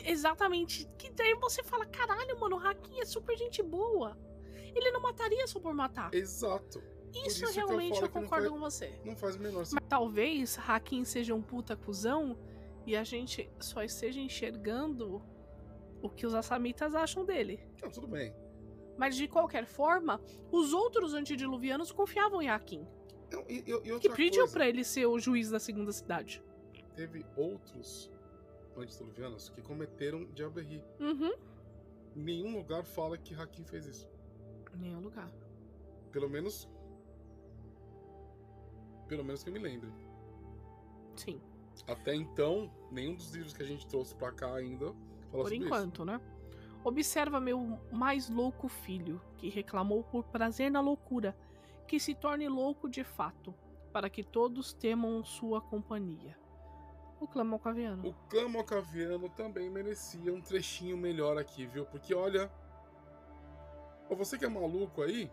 Exatamente. 0.05 0.87
Que 0.97 1.09
daí 1.11 1.33
você 1.35 1.63
fala, 1.63 1.85
caralho, 1.85 2.39
mano, 2.39 2.57
o 2.57 2.59
Hakim 2.59 2.99
é 2.99 3.05
super 3.05 3.35
gente 3.37 3.63
boa. 3.63 4.17
Ele 4.75 4.91
não 4.91 5.01
mataria 5.01 5.45
só 5.47 5.59
por 5.59 5.73
matar. 5.73 6.13
Exato. 6.13 6.81
Isso, 7.13 7.27
isso 7.27 7.45
eu 7.45 7.53
realmente 7.53 7.95
eu, 7.97 8.01
não 8.03 8.09
concordo 8.09 8.49
com 8.49 8.59
você. 8.59 8.99
Não 9.03 9.15
faz 9.15 9.35
o 9.35 9.39
menor 9.39 9.65
sentido. 9.65 9.79
Mas 9.81 9.89
talvez 9.89 10.57
Hakim 10.57 11.03
seja 11.03 11.33
um 11.35 11.41
puta 11.41 11.75
cuzão 11.75 12.37
e 12.85 12.95
a 12.95 13.03
gente 13.03 13.49
só 13.59 13.83
esteja 13.83 14.19
enxergando 14.19 15.21
o 16.01 16.09
que 16.09 16.25
os 16.25 16.33
assamitas 16.33 16.95
acham 16.95 17.25
dele. 17.25 17.59
Não, 17.81 17.89
tudo 17.91 18.07
bem. 18.07 18.33
Mas 18.97 19.15
de 19.15 19.27
qualquer 19.27 19.65
forma, 19.65 20.21
os 20.51 20.73
outros 20.73 21.13
antediluvianos 21.13 21.91
confiavam 21.91 22.41
em 22.41 22.49
Hakim. 22.49 22.87
Não, 23.31 23.41
e, 23.47 23.59
e- 23.59 23.99
Que 23.99 24.09
pediu 24.09 24.41
coisa, 24.41 24.53
pra 24.53 24.67
ele 24.67 24.83
ser 24.83 25.05
o 25.05 25.17
juiz 25.19 25.49
da 25.49 25.59
segunda 25.59 25.91
cidade. 25.91 26.43
teve 26.95 27.25
outros 27.37 28.11
antediluvianos 28.75 29.49
que 29.49 29.61
cometeram 29.61 30.25
diaberri. 30.33 30.83
Uhum. 30.99 31.31
Nenhum 32.15 32.57
lugar 32.57 32.83
fala 32.83 33.17
que 33.17 33.33
Hakim 33.33 33.63
fez 33.63 33.85
isso. 33.85 34.09
Nenhum 34.75 34.99
lugar. 34.99 35.31
Pelo 36.11 36.29
menos. 36.29 36.67
Pelo 39.11 39.25
menos 39.25 39.43
que 39.43 39.49
eu 39.49 39.53
me 39.53 39.59
lembre. 39.59 39.91
Sim. 41.17 41.41
Até 41.85 42.15
então, 42.15 42.71
nenhum 42.89 43.13
dos 43.13 43.29
livros 43.31 43.53
que 43.53 43.61
a 43.61 43.65
gente 43.65 43.85
trouxe 43.85 44.15
pra 44.15 44.31
cá 44.31 44.55
ainda 44.55 44.93
fala 45.29 45.43
Por 45.43 45.51
enquanto, 45.51 46.05
né? 46.05 46.21
Observa 46.81 47.37
meu 47.37 47.77
mais 47.91 48.29
louco 48.29 48.69
filho, 48.69 49.21
que 49.37 49.49
reclamou 49.49 50.01
por 50.01 50.23
prazer 50.23 50.71
na 50.71 50.79
loucura, 50.79 51.35
que 51.85 51.99
se 51.99 52.15
torne 52.15 52.47
louco 52.47 52.87
de 52.87 53.03
fato, 53.03 53.53
para 53.91 54.09
que 54.09 54.23
todos 54.23 54.71
temam 54.71 55.21
sua 55.25 55.59
companhia. 55.59 56.39
O 57.19 57.27
clã 57.27 57.43
malcaviano. 57.43 58.07
isso. 58.07 58.15
O 58.17 58.29
clã 58.29 58.47
Mocaviano 58.47 59.27
também 59.27 59.69
merecia 59.69 60.33
um 60.33 60.39
trechinho 60.39 60.95
melhor 60.95 61.37
aqui, 61.37 61.65
viu? 61.65 61.85
Porque 61.85 62.13
olha. 62.13 62.49
Você 64.09 64.37
que 64.37 64.45
é 64.45 64.49
maluco 64.49 65.01
aí, 65.01 65.29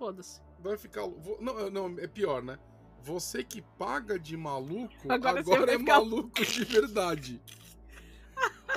Foda-se. 0.00 0.42
vai 0.58 0.76
ficar. 0.76 1.02
Não, 1.40 1.70
não, 1.70 1.98
é 2.00 2.08
pior, 2.08 2.42
né? 2.42 2.58
Você 3.04 3.44
que 3.44 3.60
paga 3.60 4.18
de 4.18 4.34
maluco, 4.36 4.94
Agora 5.12 5.40
agora, 5.40 5.74
é 5.74 5.78
ficar- 5.78 5.98
maluco 6.00 6.42
de 6.42 6.64
verdade. 6.64 7.42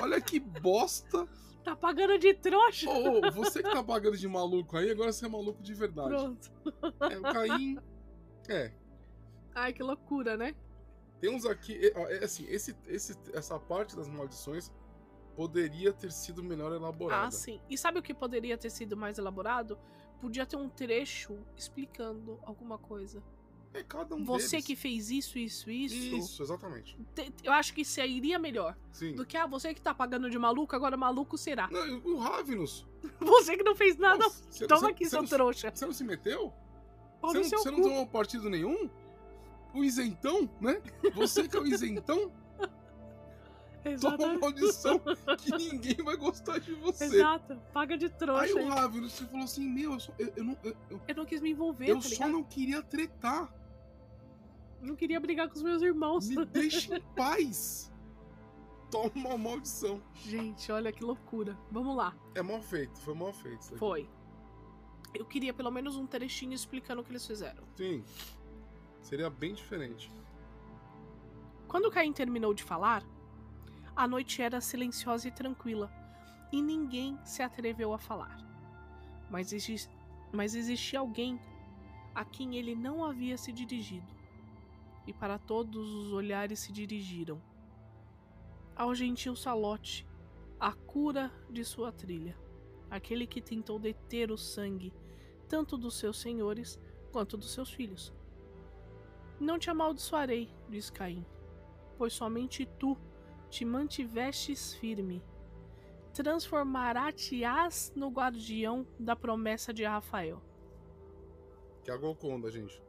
Olha 0.02 0.20
que 0.20 0.38
bosta. 0.38 1.26
Tá 1.64 1.74
pagando 1.74 2.18
de 2.18 2.34
trouxa? 2.34 2.88
Ô, 2.90 3.26
ô, 3.26 3.30
você 3.32 3.62
que 3.62 3.70
tá 3.70 3.82
pagando 3.82 4.16
de 4.18 4.28
maluco 4.28 4.76
aí, 4.76 4.90
agora 4.90 5.12
você 5.12 5.24
é 5.24 5.28
maluco 5.28 5.62
de 5.62 5.72
verdade. 5.74 6.10
Pronto. 6.10 6.52
É, 7.10 7.18
o 7.18 7.22
Caim. 7.22 7.78
É, 8.48 8.72
Ai, 9.54 9.72
que 9.72 9.82
loucura, 9.82 10.36
né? 10.36 10.54
tem 11.20 11.34
uns 11.34 11.44
aqui. 11.44 11.74
é, 11.82 12.18
é 12.18 12.24
assim, 12.24 12.46
esse, 12.48 12.76
esse, 12.86 13.18
essa 13.32 13.58
parte 13.58 13.96
das 13.96 14.08
maldições 14.08 14.70
poderia 15.34 15.92
ter 15.92 16.12
sido 16.12 16.42
melhor 16.44 16.72
elaborada. 16.72 17.26
Ah, 17.26 17.30
sim. 17.30 17.60
E 17.68 17.76
sabe 17.78 17.98
o 17.98 18.02
que 18.02 18.14
poderia 18.14 18.56
ter 18.58 18.70
sido 18.70 18.96
mais 18.96 19.18
elaborado? 19.18 19.78
Podia 20.20 20.44
ter 20.46 20.56
um 20.56 20.68
trecho 20.68 21.38
explicando 21.56 22.38
alguma 22.42 22.78
coisa. 22.78 23.22
É 23.74 23.82
cada 23.82 24.14
um 24.16 24.24
Você 24.24 24.52
deles. 24.52 24.66
que 24.66 24.74
fez 24.76 25.10
isso, 25.10 25.38
isso, 25.38 25.70
isso. 25.70 25.94
Isso, 25.94 26.42
exatamente. 26.42 26.96
Te- 27.14 27.32
Eu 27.44 27.52
acho 27.52 27.72
que 27.74 27.82
isso 27.82 28.00
iria 28.00 28.38
melhor. 28.38 28.76
Sim. 28.92 29.14
Do 29.14 29.26
que, 29.26 29.36
ah, 29.36 29.46
você 29.46 29.74
que 29.74 29.80
tá 29.80 29.94
pagando 29.94 30.28
de 30.30 30.38
maluco, 30.38 30.74
agora 30.74 30.96
maluco 30.96 31.36
será. 31.36 31.68
Não, 31.70 31.86
e 31.86 31.92
o 31.92 32.16
Ravenus. 32.18 32.86
Você 33.20 33.56
que 33.56 33.62
não 33.62 33.76
fez 33.76 33.96
nada, 33.96 34.18
Nossa, 34.24 34.42
você- 34.50 34.66
toma 34.66 34.80
você- 34.80 34.86
aqui, 34.90 35.04
você 35.04 35.10
seu 35.10 35.22
não- 35.22 35.28
trouxa. 35.28 35.70
Você 35.72 35.86
não 35.86 35.92
se 35.92 36.02
meteu? 36.02 36.52
Pau 37.20 37.30
Você 37.30 37.36
no 37.38 37.42
não, 37.42 37.48
seu 37.50 37.58
você 37.60 37.70
não 37.70 37.76
cu. 37.78 37.82
tomou 37.84 38.06
partido 38.06 38.48
nenhum? 38.50 38.88
O 39.74 39.84
isentão, 39.84 40.48
né? 40.60 40.80
Você 41.14 41.46
que 41.46 41.56
é 41.56 41.60
o 41.60 41.66
isentão, 41.66 42.32
toma 43.82 43.94
Exatamente. 43.94 44.40
maldição 44.40 45.00
que 45.38 45.50
ninguém 45.56 45.96
vai 46.04 46.16
gostar 46.16 46.58
de 46.58 46.72
você. 46.74 47.04
Exato. 47.04 47.56
Paga 47.72 47.96
de 47.96 48.06
Aí 48.06 48.10
trouxa. 48.12 48.54
o 48.54 48.58
aí. 48.58 48.68
Ravenus 48.68 49.12
você 49.12 49.26
falou 49.26 49.44
assim: 49.44 49.68
Meu, 49.68 49.92
eu, 49.94 50.00
só- 50.00 50.12
eu, 50.18 50.32
eu 50.36 50.44
não, 50.44 50.56
eu, 50.62 50.76
eu- 51.08 51.14
não 51.16 51.24
quis 51.24 51.40
me 51.40 51.50
envolver, 51.50 51.88
eu 51.88 51.96
tá 51.96 52.08
só 52.08 52.28
não 52.28 52.42
queria 52.42 52.82
tretar. 52.82 53.52
Não 54.80 54.94
queria 54.94 55.18
brigar 55.18 55.48
com 55.48 55.54
os 55.56 55.62
meus 55.62 55.82
irmãos. 55.82 56.28
Me 56.28 56.44
deixa 56.46 56.96
em 56.96 57.00
paz. 57.16 57.92
Toma 58.90 59.10
uma 59.14 59.36
maldição. 59.38 60.00
Gente, 60.14 60.70
olha 60.72 60.90
que 60.92 61.04
loucura. 61.04 61.58
Vamos 61.70 61.94
lá. 61.96 62.16
É 62.34 62.42
mal 62.42 62.62
feito, 62.62 62.98
foi 63.00 63.14
mal 63.14 63.32
feito. 63.32 63.76
Foi. 63.76 64.08
Eu 65.14 65.24
queria 65.26 65.52
pelo 65.52 65.70
menos 65.70 65.96
um 65.96 66.06
trechinho 66.06 66.52
explicando 66.54 67.00
o 67.02 67.04
que 67.04 67.10
eles 67.10 67.26
fizeram. 67.26 67.64
Sim. 67.76 68.02
Seria 69.02 69.28
bem 69.28 69.52
diferente. 69.54 70.10
Quando 71.66 71.90
Caim 71.90 72.12
terminou 72.12 72.54
de 72.54 72.62
falar, 72.62 73.04
a 73.98 74.06
noite 74.06 74.40
era 74.40 74.60
silenciosa 74.60 75.26
e 75.26 75.32
tranquila, 75.32 75.90
e 76.52 76.62
ninguém 76.62 77.18
se 77.24 77.42
atreveu 77.42 77.92
a 77.92 77.98
falar. 77.98 78.38
Mas, 79.28 79.52
exi- 79.52 79.90
mas 80.32 80.54
existia 80.54 81.00
alguém 81.00 81.40
a 82.14 82.24
quem 82.24 82.54
ele 82.54 82.76
não 82.76 83.04
havia 83.04 83.36
se 83.36 83.52
dirigido, 83.52 84.06
e 85.04 85.12
para 85.12 85.36
todos 85.36 85.92
os 85.92 86.12
olhares 86.12 86.60
se 86.60 86.70
dirigiram. 86.72 87.42
Ao 88.76 88.94
gentil 88.94 89.34
Salote, 89.34 90.06
a 90.60 90.72
cura 90.72 91.32
de 91.50 91.64
sua 91.64 91.90
trilha, 91.90 92.38
aquele 92.88 93.26
que 93.26 93.42
tentou 93.42 93.80
deter 93.80 94.30
o 94.30 94.38
sangue 94.38 94.94
tanto 95.48 95.76
dos 95.76 95.98
seus 95.98 96.20
senhores 96.20 96.80
quanto 97.10 97.36
dos 97.36 97.52
seus 97.52 97.72
filhos. 97.72 98.14
Não 99.40 99.58
te 99.58 99.70
amaldiçoarei, 99.70 100.54
diz 100.68 100.88
Caim 100.88 101.26
pois 101.98 102.12
somente 102.12 102.64
tu 102.78 102.96
te 103.48 103.64
mantivestes 103.64 104.74
firme. 104.74 105.22
Transformará-te-ás 106.12 107.92
no 107.94 108.08
guardião 108.08 108.86
da 108.98 109.14
promessa 109.14 109.72
de 109.72 109.84
Rafael. 109.84 110.42
Que 111.82 111.90
é 111.90 111.94
a 111.94 111.96
Golconda, 111.96 112.50
gente. 112.50 112.82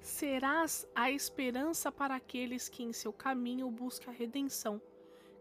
Serás 0.00 0.86
a 0.94 1.10
esperança 1.10 1.90
para 1.90 2.16
aqueles 2.16 2.68
que 2.68 2.82
em 2.82 2.92
seu 2.92 3.12
caminho 3.12 3.70
buscam 3.70 4.10
a 4.10 4.14
redenção. 4.14 4.80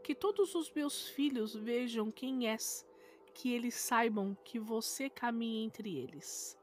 Que 0.03 0.13
todos 0.13 0.53
os 0.55 0.71
meus 0.71 1.07
filhos 1.07 1.55
vejam 1.55 2.11
quem 2.11 2.49
és, 2.49 2.85
que 3.33 3.53
eles 3.53 3.73
saibam 3.75 4.37
que 4.43 4.59
você 4.59 5.09
caminha 5.09 5.65
entre 5.65 5.97
eles. 5.97 6.57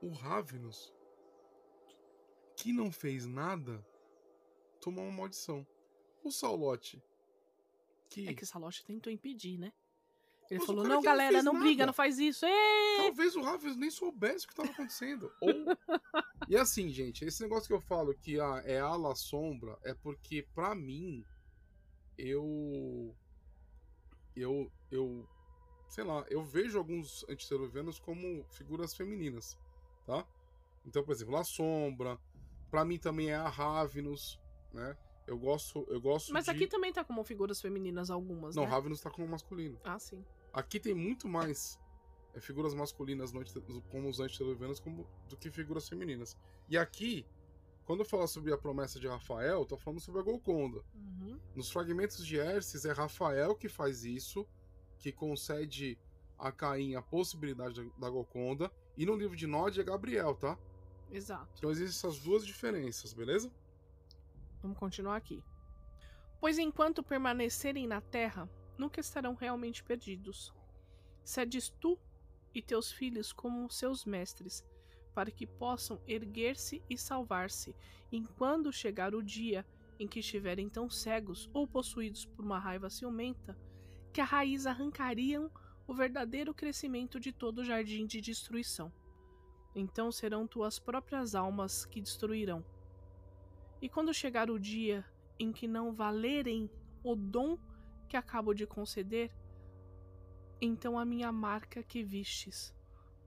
O 0.00 0.10
Ravenus, 0.10 0.92
que 2.56 2.72
não 2.72 2.90
fez 2.90 3.26
nada, 3.26 3.84
tomou 4.80 5.04
uma 5.04 5.16
maldição. 5.16 5.66
O 6.28 6.32
Saulote, 6.32 7.02
que 8.10 8.28
É 8.28 8.34
que 8.34 8.44
Salote 8.44 8.84
tentou 8.84 9.12
impedir, 9.12 9.58
né? 9.58 9.72
Ele 10.50 10.60
Mas 10.60 10.62
o 10.62 10.66
falou: 10.66 10.84
não, 10.84 10.96
não 10.96 11.02
galera, 11.02 11.32
fez 11.32 11.44
não 11.44 11.58
briga, 11.58 11.78
nada." 11.80 11.86
não 11.86 11.92
faz 11.92 12.18
isso. 12.18 12.44
Ê! 12.46 12.96
talvez 12.98 13.34
o 13.36 13.42
Ravenus 13.42 13.76
nem 13.76 13.90
soubesse 13.90 14.44
o 14.44 14.48
que 14.48 14.52
estava 14.52 14.70
acontecendo. 14.70 15.32
Ou... 15.40 15.50
e 16.48 16.56
assim, 16.56 16.90
gente, 16.90 17.24
esse 17.24 17.42
negócio 17.42 17.66
que 17.66 17.74
eu 17.74 17.80
falo 17.80 18.14
que 18.14 18.40
ah, 18.40 18.62
é 18.64 18.78
ala 18.78 19.14
sombra 19.14 19.78
é 19.82 19.94
porque, 19.94 20.46
pra 20.54 20.74
mim, 20.74 21.24
eu. 22.16 23.14
Eu. 24.36 24.70
Eu. 24.90 25.28
Sei 25.88 26.04
lá, 26.04 26.24
eu 26.28 26.44
vejo 26.44 26.76
alguns 26.76 27.24
antiteluvianos 27.28 27.98
como 27.98 28.44
figuras 28.50 28.94
femininas, 28.94 29.58
tá? 30.04 30.26
Então, 30.84 31.02
por 31.02 31.12
exemplo, 31.12 31.36
a 31.36 31.44
Sombra, 31.44 32.18
pra 32.70 32.84
mim 32.84 32.98
também 32.98 33.30
é 33.30 33.34
a 33.34 33.48
Ravenus, 33.48 34.38
né? 34.72 34.96
Eu 35.28 35.38
gosto, 35.38 35.86
eu 35.90 36.00
gosto 36.00 36.32
Mas 36.32 36.46
de... 36.46 36.50
aqui 36.50 36.66
também 36.66 36.90
tá 36.90 37.04
como 37.04 37.22
figuras 37.22 37.60
femininas 37.60 38.08
algumas, 38.08 38.56
Não, 38.56 38.62
né? 38.62 38.70
Ravenus 38.70 39.02
tá 39.02 39.10
como 39.10 39.28
masculino. 39.28 39.78
Ah, 39.84 39.98
sim. 39.98 40.24
Aqui 40.50 40.80
tem 40.80 40.94
muito 40.94 41.28
mais 41.28 41.78
é, 42.32 42.40
figuras 42.40 42.72
masculinas 42.72 43.30
no 43.30 43.44
como 43.90 44.08
os 44.08 44.20
antediluvianos 44.20 44.80
como 44.80 45.06
do 45.28 45.36
que 45.36 45.50
figuras 45.50 45.86
femininas. 45.86 46.34
E 46.66 46.78
aqui, 46.78 47.26
quando 47.84 48.00
eu 48.00 48.06
falo 48.06 48.26
sobre 48.26 48.54
a 48.54 48.56
promessa 48.56 48.98
de 48.98 49.06
Rafael, 49.06 49.60
eu 49.60 49.66
tô 49.66 49.76
falando 49.76 50.00
sobre 50.00 50.20
a 50.22 50.24
Golconda. 50.24 50.82
Uhum. 50.94 51.38
Nos 51.54 51.70
fragmentos 51.70 52.24
de 52.26 52.36
Herces 52.38 52.86
é 52.86 52.92
Rafael 52.92 53.54
que 53.54 53.68
faz 53.68 54.04
isso, 54.04 54.46
que 54.98 55.12
concede 55.12 55.98
a 56.38 56.50
Caim 56.50 56.94
a 56.94 57.02
possibilidade 57.02 57.84
da, 57.84 57.90
da 57.98 58.10
Golconda, 58.10 58.72
e 58.96 59.04
no 59.04 59.14
livro 59.14 59.36
de 59.36 59.46
Nod 59.46 59.78
é 59.78 59.84
Gabriel, 59.84 60.34
tá? 60.34 60.58
Exato. 61.10 61.48
Então 61.58 61.70
existem 61.70 62.10
essas 62.10 62.22
duas 62.22 62.46
diferenças, 62.46 63.12
beleza? 63.12 63.52
Vamos 64.68 64.80
continuar 64.80 65.16
aqui. 65.16 65.42
Pois 66.38 66.58
enquanto 66.58 67.02
permanecerem 67.02 67.86
na 67.86 68.02
terra, 68.02 68.46
nunca 68.76 69.00
estarão 69.00 69.34
realmente 69.34 69.82
perdidos. 69.82 70.52
Cedes 71.24 71.70
tu 71.70 71.98
e 72.54 72.60
teus 72.60 72.92
filhos 72.92 73.32
como 73.32 73.70
seus 73.70 74.04
mestres, 74.04 74.62
para 75.14 75.30
que 75.30 75.46
possam 75.46 75.98
erguer-se 76.06 76.82
e 76.90 76.98
salvar-se, 76.98 77.74
enquanto 78.12 78.70
chegar 78.70 79.14
o 79.14 79.22
dia 79.22 79.64
em 79.98 80.06
que 80.06 80.20
estiverem 80.20 80.68
tão 80.68 80.90
cegos 80.90 81.48
ou 81.54 81.66
possuídos 81.66 82.26
por 82.26 82.44
uma 82.44 82.58
raiva 82.58 82.90
ciumenta, 82.90 83.58
que 84.12 84.20
a 84.20 84.24
raiz 84.24 84.66
arrancariam 84.66 85.50
o 85.86 85.94
verdadeiro 85.94 86.52
crescimento 86.52 87.18
de 87.18 87.32
todo 87.32 87.60
o 87.60 87.64
jardim 87.64 88.06
de 88.06 88.20
destruição. 88.20 88.92
Então 89.74 90.12
serão 90.12 90.46
tuas 90.46 90.78
próprias 90.78 91.34
almas 91.34 91.86
que 91.86 92.02
destruirão. 92.02 92.62
E 93.80 93.88
quando 93.88 94.12
chegar 94.12 94.50
o 94.50 94.58
dia 94.58 95.04
em 95.38 95.52
que 95.52 95.68
não 95.68 95.92
valerem 95.92 96.70
o 97.02 97.14
dom 97.14 97.58
que 98.08 98.16
acabo 98.16 98.52
de 98.52 98.66
conceder, 98.66 99.30
então 100.60 100.98
a 100.98 101.04
minha 101.04 101.30
marca 101.30 101.82
que 101.82 102.02
vistes 102.02 102.74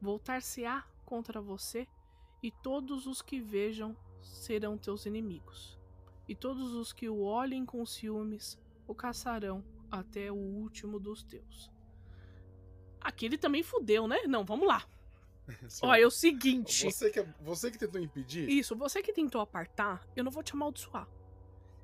voltar-se-á 0.01 0.85
contra 1.05 1.39
você, 1.39 1.87
e 2.41 2.51
todos 2.51 3.05
os 3.05 3.21
que 3.21 3.39
vejam 3.39 3.95
serão 4.21 4.77
teus 4.77 5.05
inimigos. 5.05 5.79
E 6.27 6.35
todos 6.35 6.73
os 6.73 6.91
que 6.91 7.07
o 7.07 7.21
olhem 7.21 7.65
com 7.65 7.85
ciúmes 7.85 8.59
o 8.87 8.95
caçarão 8.95 9.63
até 9.91 10.31
o 10.31 10.35
último 10.35 10.99
dos 10.99 11.23
teus. 11.23 11.71
Aqui 12.99 13.25
ele 13.25 13.37
também 13.37 13.61
fudeu, 13.61 14.07
né? 14.07 14.23
Não, 14.27 14.43
vamos 14.43 14.67
lá. 14.67 14.87
Olha, 15.81 16.01
é 16.01 16.05
o 16.07 16.11
seguinte. 16.11 16.85
você, 16.85 17.09
que, 17.09 17.19
é- 17.19 17.33
você 17.41 17.71
que 17.71 17.77
tentou 17.77 17.99
impedir, 18.01 18.49
Isso, 18.49 18.75
você 18.75 19.01
que 19.01 19.11
tentou 19.13 19.41
apartar, 19.41 20.05
eu 20.15 20.23
não 20.23 20.31
vou 20.31 20.43
te 20.43 20.53
amaldiçoar. 20.53 21.07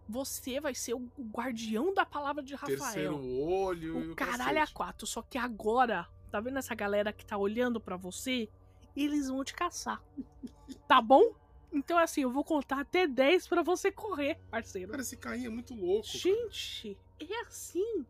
Você 0.09 0.59
vai 0.61 0.73
ser 0.73 0.93
o 0.93 1.09
guardião 1.31 1.93
da 1.93 2.05
palavra 2.05 2.41
de 2.41 2.53
Rafael. 2.55 2.77
terceiro 2.79 3.17
olho 3.41 4.03
e 4.03 4.07
o 4.09 4.11
o 4.13 4.15
caralho 4.15 4.57
é 4.57 4.61
a 4.61 4.67
quatro. 4.67 5.05
Só 5.05 5.21
que 5.21 5.37
agora, 5.37 6.07
tá 6.31 6.39
vendo 6.39 6.57
essa 6.57 6.73
galera 6.73 7.11
que 7.11 7.25
tá 7.25 7.37
olhando 7.37 7.79
pra 7.81 7.97
você? 7.97 8.49
Eles 8.95 9.27
vão 9.27 9.43
te 9.43 9.53
caçar. 9.53 10.01
Tá 10.87 11.01
bom? 11.01 11.33
Então, 11.73 11.97
assim, 11.97 12.21
eu 12.21 12.31
vou 12.31 12.43
contar 12.45 12.79
até 12.79 13.05
10 13.05 13.47
pra 13.47 13.61
você 13.61 13.91
correr, 13.91 14.39
parceiro. 14.49 14.89
Cara, 14.91 15.01
esse 15.01 15.17
Caim 15.17 15.45
é 15.45 15.49
muito 15.49 15.73
louco. 15.73 16.07
cara. 16.07 16.17
Gente, 16.19 16.97
é 17.19 17.41
assim. 17.41 18.05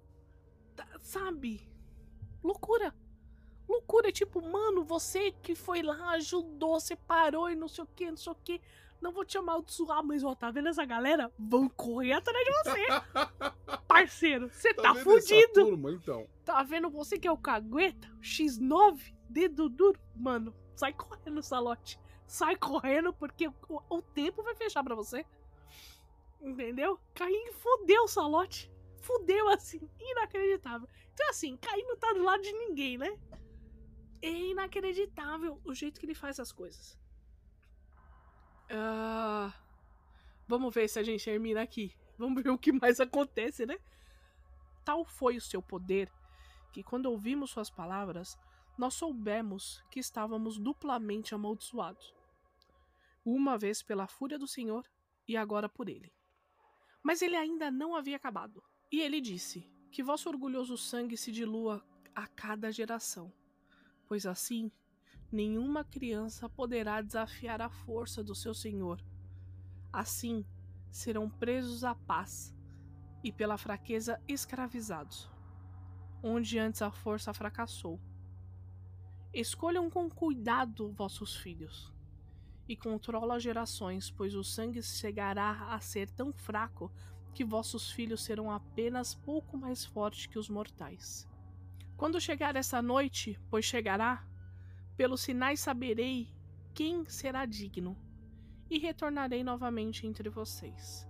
Tá- 0.76 0.88
sabe? 1.01 1.68
Loucura. 2.43 2.93
Loucura, 3.68 4.11
tipo, 4.11 4.41
mano, 4.41 4.84
você 4.84 5.32
que 5.43 5.53
foi 5.53 5.82
lá, 5.82 6.11
ajudou, 6.11 6.80
separou 6.80 7.49
e 7.49 7.55
não 7.55 7.68
sei 7.68 7.84
o 7.84 7.88
que, 7.88 8.09
não 8.09 8.18
sei 8.18 8.32
o 8.32 8.36
que. 8.36 8.61
Não 9.01 9.11
vou 9.11 9.24
te 9.26 9.38
amaldiçoar, 9.38 10.03
mas 10.03 10.24
ó, 10.24 10.34
tá 10.34 10.49
vendo 10.49 10.70
essa 10.70 10.84
galera? 10.86 11.32
Vão 11.38 11.70
correr 11.70 12.13
atrás 12.13 12.45
de 12.45 12.51
você, 12.51 12.88
parceiro. 13.88 14.49
Você 14.49 14.74
tá, 14.74 14.91
essa 14.91 15.03
fudido. 15.03 15.53
turma, 15.53 15.91
então? 15.91 16.28
Tá 16.43 16.63
vendo 16.63 16.89
você 16.89 17.20
que 17.20 17.28
é 17.28 17.32
o 17.32 17.38
cagueta? 17.38 18.07
X9, 18.22 19.13
dedo 19.30 19.70
duro. 19.70 19.99
Mano, 20.15 20.55
sai 20.76 20.93
correndo, 20.93 21.43
Salote. 21.43 21.99
Sai 22.26 22.55
correndo 22.55 23.13
porque 23.13 23.47
o, 23.47 23.53
o 23.89 24.01
tempo 24.01 24.41
vai 24.41 24.55
fechar 24.55 24.84
pra 24.84 24.95
você. 24.95 25.26
Entendeu? 26.41 26.99
Caim 27.13 27.51
fudeu, 27.51 28.07
Salote. 28.07 28.72
Fudeu 29.01 29.47
assim, 29.49 29.88
inacreditável. 29.99 30.88
Então, 31.13 31.30
assim, 31.30 31.55
Caim 31.57 31.84
não 31.84 31.97
tá 31.97 32.13
do 32.13 32.24
lado 32.24 32.41
de 32.41 32.51
ninguém, 32.51 32.97
né? 32.97 33.18
É 34.22 34.30
inacreditável 34.30 35.61
o 35.63 35.74
jeito 35.74 35.99
que 35.99 36.05
ele 36.05 36.15
faz 36.15 36.39
as 36.39 36.51
coisas. 36.51 36.97
Ah, 38.70 39.53
vamos 40.47 40.74
ver 40.74 40.88
se 40.88 40.99
a 40.99 41.03
gente 41.03 41.24
termina 41.24 41.61
aqui. 41.61 41.95
Vamos 42.18 42.41
ver 42.41 42.49
o 42.49 42.57
que 42.57 42.72
mais 42.72 42.99
acontece, 42.99 43.65
né? 43.65 43.78
Tal 44.84 45.05
foi 45.05 45.38
o 45.38 45.41
seu 45.41 45.61
poder 45.61 46.11
que, 46.74 46.84
quando 46.84 47.07
ouvimos 47.07 47.51
suas 47.51 47.70
palavras, 47.70 48.38
nós 48.78 48.93
soubemos 48.93 49.84
que 49.91 49.99
estávamos 49.99 50.57
duplamente 50.57 51.34
amaldiçoados. 51.34 52.13
Uma 53.26 53.57
vez 53.57 53.82
pela 53.82 54.07
fúria 54.07 54.38
do 54.38 54.47
Senhor 54.47 54.86
e 55.28 55.36
agora 55.36 55.68
por 55.68 55.89
ele. 55.89 56.13
Mas 57.03 57.22
ele 57.22 57.36
ainda 57.36 57.70
não 57.70 57.95
havia 57.95 58.15
acabado. 58.15 58.63
E 58.91 59.01
ele 59.01 59.20
disse: 59.20 59.70
Que 59.91 60.03
vosso 60.03 60.30
orgulhoso 60.30 60.78
sangue 60.78 61.18
se 61.18 61.32
dilua 61.32 61.86
a 62.15 62.28
cada 62.28 62.72
geração, 62.72 63.34
pois 64.08 64.26
assim 64.26 64.72
nenhuma 65.32 65.84
criança 65.84 66.47
poderá 66.47 67.01
desafiar 67.01 67.62
a 67.62 67.70
força 67.70 68.24
do 68.24 68.34
seu 68.34 68.53
Senhor. 68.53 69.03
Assim 69.91 70.45
serão 70.89 71.30
presos 71.30 71.84
à 71.84 71.93
paz 71.93 72.55
e 73.24 73.32
pela 73.32 73.58
fraqueza 73.58 74.22
escravizados, 74.28 75.30
onde 76.24 76.58
antes 76.58 76.82
a 76.82 76.91
força 76.91 77.34
fracassou. 77.34 77.99
Escolham 79.34 79.89
com 79.89 80.10
cuidado 80.10 80.91
vossos 80.93 81.36
filhos 81.36 81.93
e 82.68 82.76
controla 82.76 83.36
as 83.36 83.43
gerações, 83.43 84.10
pois 84.10 84.34
o 84.34 84.43
sangue 84.43 84.82
chegará 84.82 85.74
a 85.74 85.80
ser 85.80 86.10
tão 86.10 86.34
fraco 86.34 86.91
que 87.34 87.45
vossos 87.45 87.91
filhos 87.91 88.24
serão 88.24 88.51
apenas 88.51 89.14
pouco 89.14 89.58
mais 89.58 89.86
fortes 89.86 90.26
que 90.26 90.39
os 90.39 90.49
mortais. 90.49 91.28
Quando 91.98 92.22
chegar 92.22 92.56
essa 92.56 92.80
noite, 92.80 93.39
pois 93.50 93.66
chegará, 93.66 94.24
pelos 94.95 95.22
sinais 95.22 95.60
saberei 95.60 96.30
quem 96.72 97.04
será 97.10 97.43
digno, 97.43 97.98
e 98.70 98.78
retornarei 98.78 99.43
novamente 99.43 100.06
entre 100.06 100.30
vocês. 100.30 101.08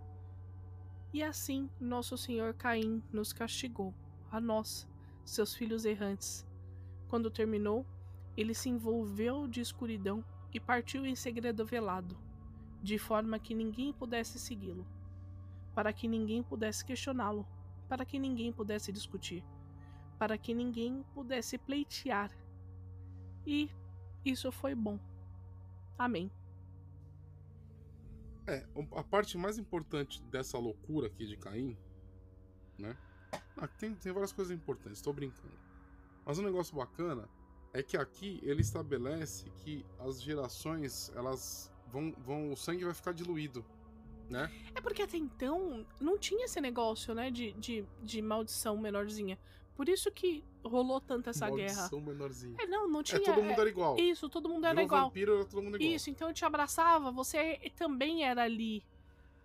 E 1.14 1.22
assim 1.22 1.70
nosso 1.78 2.18
Senhor 2.18 2.54
Caim 2.54 3.04
nos 3.12 3.34
castigou, 3.34 3.94
a 4.32 4.40
nós, 4.40 4.88
seus 5.26 5.54
filhos 5.54 5.84
errantes. 5.84 6.48
Quando 7.10 7.30
terminou, 7.30 7.86
ele 8.38 8.54
se 8.54 8.70
envolveu 8.70 9.46
de 9.46 9.60
escuridão 9.60 10.24
e 10.54 10.60
partiu 10.60 11.06
em 11.06 11.16
segredo 11.16 11.66
velado, 11.66 12.18
de 12.82 12.98
forma 12.98 13.40
que 13.40 13.54
ninguém 13.54 13.92
pudesse 13.92 14.40
segui-lo, 14.40 14.88
para 15.76 15.92
que 15.92 16.08
ninguém 16.08 16.42
pudesse 16.42 16.86
questioná-lo, 16.86 17.46
para 17.90 18.06
que 18.06 18.18
ninguém 18.18 18.54
pudesse 18.54 18.90
discutir, 18.90 19.44
para 20.18 20.38
que 20.38 20.54
ninguém 20.54 21.04
pudesse 21.14 21.58
pleitear. 21.58 22.32
E 23.46 23.70
isso 24.26 24.52
foi 24.52 24.76
bom. 24.76 25.00
Amém. 25.98 26.32
É, 28.46 28.66
a 28.96 29.04
parte 29.04 29.38
mais 29.38 29.58
importante 29.58 30.22
dessa 30.24 30.58
loucura 30.58 31.08
aqui 31.08 31.26
de 31.26 31.36
Caim, 31.36 31.78
né? 32.78 32.96
Ah, 33.58 33.68
tem, 33.68 33.94
tem 33.94 34.12
várias 34.14 34.32
coisas 34.32 34.56
importantes, 34.56 35.02
tô 35.02 35.12
brincando. 35.12 35.54
Mas 36.26 36.40
um 36.40 36.44
negócio 36.44 36.76
bacana 36.76 37.28
é 37.74 37.84
que 37.84 37.98
aqui 37.98 38.40
ele 38.44 38.62
estabelece 38.62 39.50
que 39.50 39.86
as 40.00 40.22
gerações, 40.22 41.12
elas 41.16 41.72
vão. 41.92 42.14
vão 42.20 42.52
o 42.52 42.58
sangue 42.58 42.86
vai 42.86 42.94
ficar 42.94 43.12
diluído, 43.12 43.66
né? 44.30 44.52
É 44.76 44.82
porque 44.82 45.02
até 45.02 45.18
então 45.18 45.86
não 46.00 46.18
tinha 46.18 46.46
esse 46.46 46.62
negócio, 46.62 47.14
né, 47.14 47.32
de, 47.32 47.54
de, 47.54 47.86
de 48.02 48.22
maldição 48.22 48.78
menorzinha. 48.78 49.38
Por 49.78 49.88
isso 49.88 50.12
que 50.12 50.44
rolou 50.66 51.00
tanta 51.00 51.30
essa 51.30 51.48
guerra. 51.52 51.76
Maldição 51.76 52.02
menorzinha. 52.02 52.56
É, 52.60 52.66
não, 52.66 52.90
não 52.90 53.04
tinha. 53.04 53.22
É, 53.22 53.24
todo 53.24 53.36
mundo 53.44 53.52
é, 53.52 53.62
era 53.62 53.70
igual. 53.70 53.98
Isso, 54.00 54.28
todo 54.28 54.50
mundo 54.50 54.66
era 54.66 54.74
Virou 54.74 54.86
igual. 54.88 55.04
vampiro, 55.06 55.36
era 55.36 55.46
todo 55.46 55.62
mundo 55.64 55.76
igual. 55.78 55.92
Isso, 55.92 56.10
então 56.10 56.28
eu 56.30 56.34
te 56.34 56.44
abraçava, 56.44 57.12
você 57.12 57.72
também 57.76 58.26
era 58.26 58.42
ali. 58.44 58.84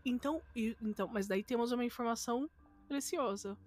Então, 0.05 0.41
e- 0.57 0.75
então, 0.81 1.07
mas 1.07 1.29
daí 1.29 1.45
temos 1.45 1.71
uma 1.71 1.85
informação 1.85 2.51
preciosa. 2.89 3.59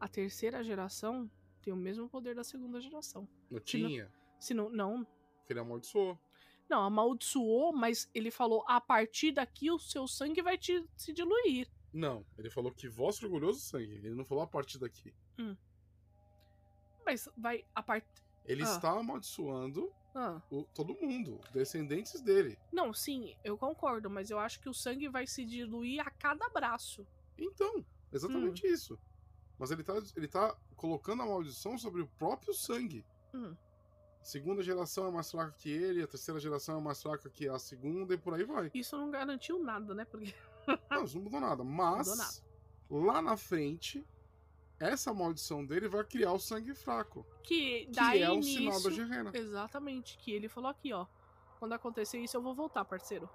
A 0.00 0.08
terceira 0.08 0.64
geração 0.64 1.30
tem 1.60 1.70
o 1.72 1.76
mesmo 1.76 2.08
poder 2.08 2.34
da 2.34 2.42
segunda 2.42 2.80
geração. 2.80 3.28
Não 3.50 3.60
tinha, 3.60 4.10
Se 4.38 4.54
não, 4.54 4.70
não, 4.70 5.04
porque 5.36 5.52
ele 5.52 5.60
amaldiçoou. 5.60 6.18
não, 6.66 6.82
amaldiçoou, 6.82 7.74
mas 7.74 8.08
ele 8.14 8.30
falou: 8.30 8.64
a 8.66 8.80
partir 8.80 9.32
daqui 9.32 9.70
o 9.70 9.78
seu 9.78 10.08
sangue 10.08 10.40
vai 10.40 10.56
te, 10.56 10.82
se 10.96 11.12
diluir. 11.12 11.68
Não, 11.92 12.24
ele 12.38 12.48
falou 12.48 12.72
que 12.72 12.88
vosso 12.88 13.24
orgulhoso 13.26 13.60
sangue. 13.60 13.96
Ele 13.96 14.14
não 14.14 14.24
falou 14.24 14.42
a 14.42 14.46
partir 14.46 14.78
daqui. 14.78 15.12
Mas 17.10 17.28
vai 17.36 17.64
a 17.74 17.82
partir. 17.82 18.06
Ele 18.44 18.62
Ah. 18.62 18.66
está 18.66 18.90
amaldiçoando 18.92 19.92
Ah. 20.14 20.40
o- 20.48 20.62
todo 20.72 20.94
mundo, 21.00 21.40
descendentes 21.52 22.20
dele. 22.20 22.56
Não, 22.72 22.92
sim, 22.92 23.34
eu 23.42 23.58
concordo, 23.58 24.08
mas 24.08 24.30
eu 24.30 24.38
acho 24.38 24.60
que 24.60 24.68
o 24.68 24.74
sangue 24.74 25.08
vai 25.08 25.26
se 25.26 25.44
diluir 25.44 26.00
a 26.06 26.10
cada 26.10 26.48
braço. 26.50 27.04
Então, 27.36 27.84
exatamente 28.12 28.64
Hum. 28.64 28.70
isso. 28.72 28.98
Mas 29.58 29.72
ele 29.72 29.82
tá, 29.82 29.94
ele 30.16 30.28
tá 30.28 30.56
colocando 30.76 31.22
a 31.22 31.26
maldição 31.26 31.76
sobre 31.76 32.00
o 32.00 32.06
próprio 32.06 32.54
sangue. 32.54 33.04
Hum. 33.34 33.56
segunda 34.22 34.62
geração 34.62 35.06
é 35.08 35.10
mais 35.10 35.30
fraca 35.30 35.52
que 35.56 35.70
ele, 35.70 36.02
a 36.02 36.06
terceira 36.06 36.38
geração 36.38 36.76
é 36.78 36.80
mais 36.80 37.00
fraca 37.02 37.30
que 37.30 37.48
a 37.48 37.58
segunda 37.58 38.12
e 38.14 38.18
por 38.18 38.34
aí 38.34 38.44
vai. 38.44 38.70
Isso 38.74 38.94
não 38.96 39.10
garantiu 39.10 39.58
nada, 39.58 39.94
né? 39.94 40.04
Porque 40.04 40.34
Não, 40.90 41.04
isso 41.04 41.16
não 41.16 41.24
mudou 41.24 41.40
nada. 41.40 41.64
Mas, 41.64 42.06
Mudou 42.06 42.16
nada. 42.16 43.12
lá 43.14 43.22
na 43.22 43.36
frente, 43.38 44.04
essa 44.80 45.12
maldição 45.12 45.64
dele 45.64 45.86
vai 45.88 46.02
criar 46.02 46.32
o 46.32 46.38
sangue 46.38 46.74
fraco. 46.74 47.24
que 47.42 47.86
Que 47.86 48.22
é 48.22 48.30
o 48.30 48.42
sinal 48.42 48.82
da 48.82 48.90
Gerena. 48.90 49.30
Exatamente, 49.34 50.16
que 50.16 50.32
ele 50.32 50.48
falou 50.48 50.70
aqui, 50.70 50.90
ó. 50.92 51.06
Quando 51.58 51.74
acontecer 51.74 52.18
isso, 52.18 52.38
eu 52.38 52.42
vou 52.42 52.54
voltar, 52.54 52.84
parceiro. 52.86 53.28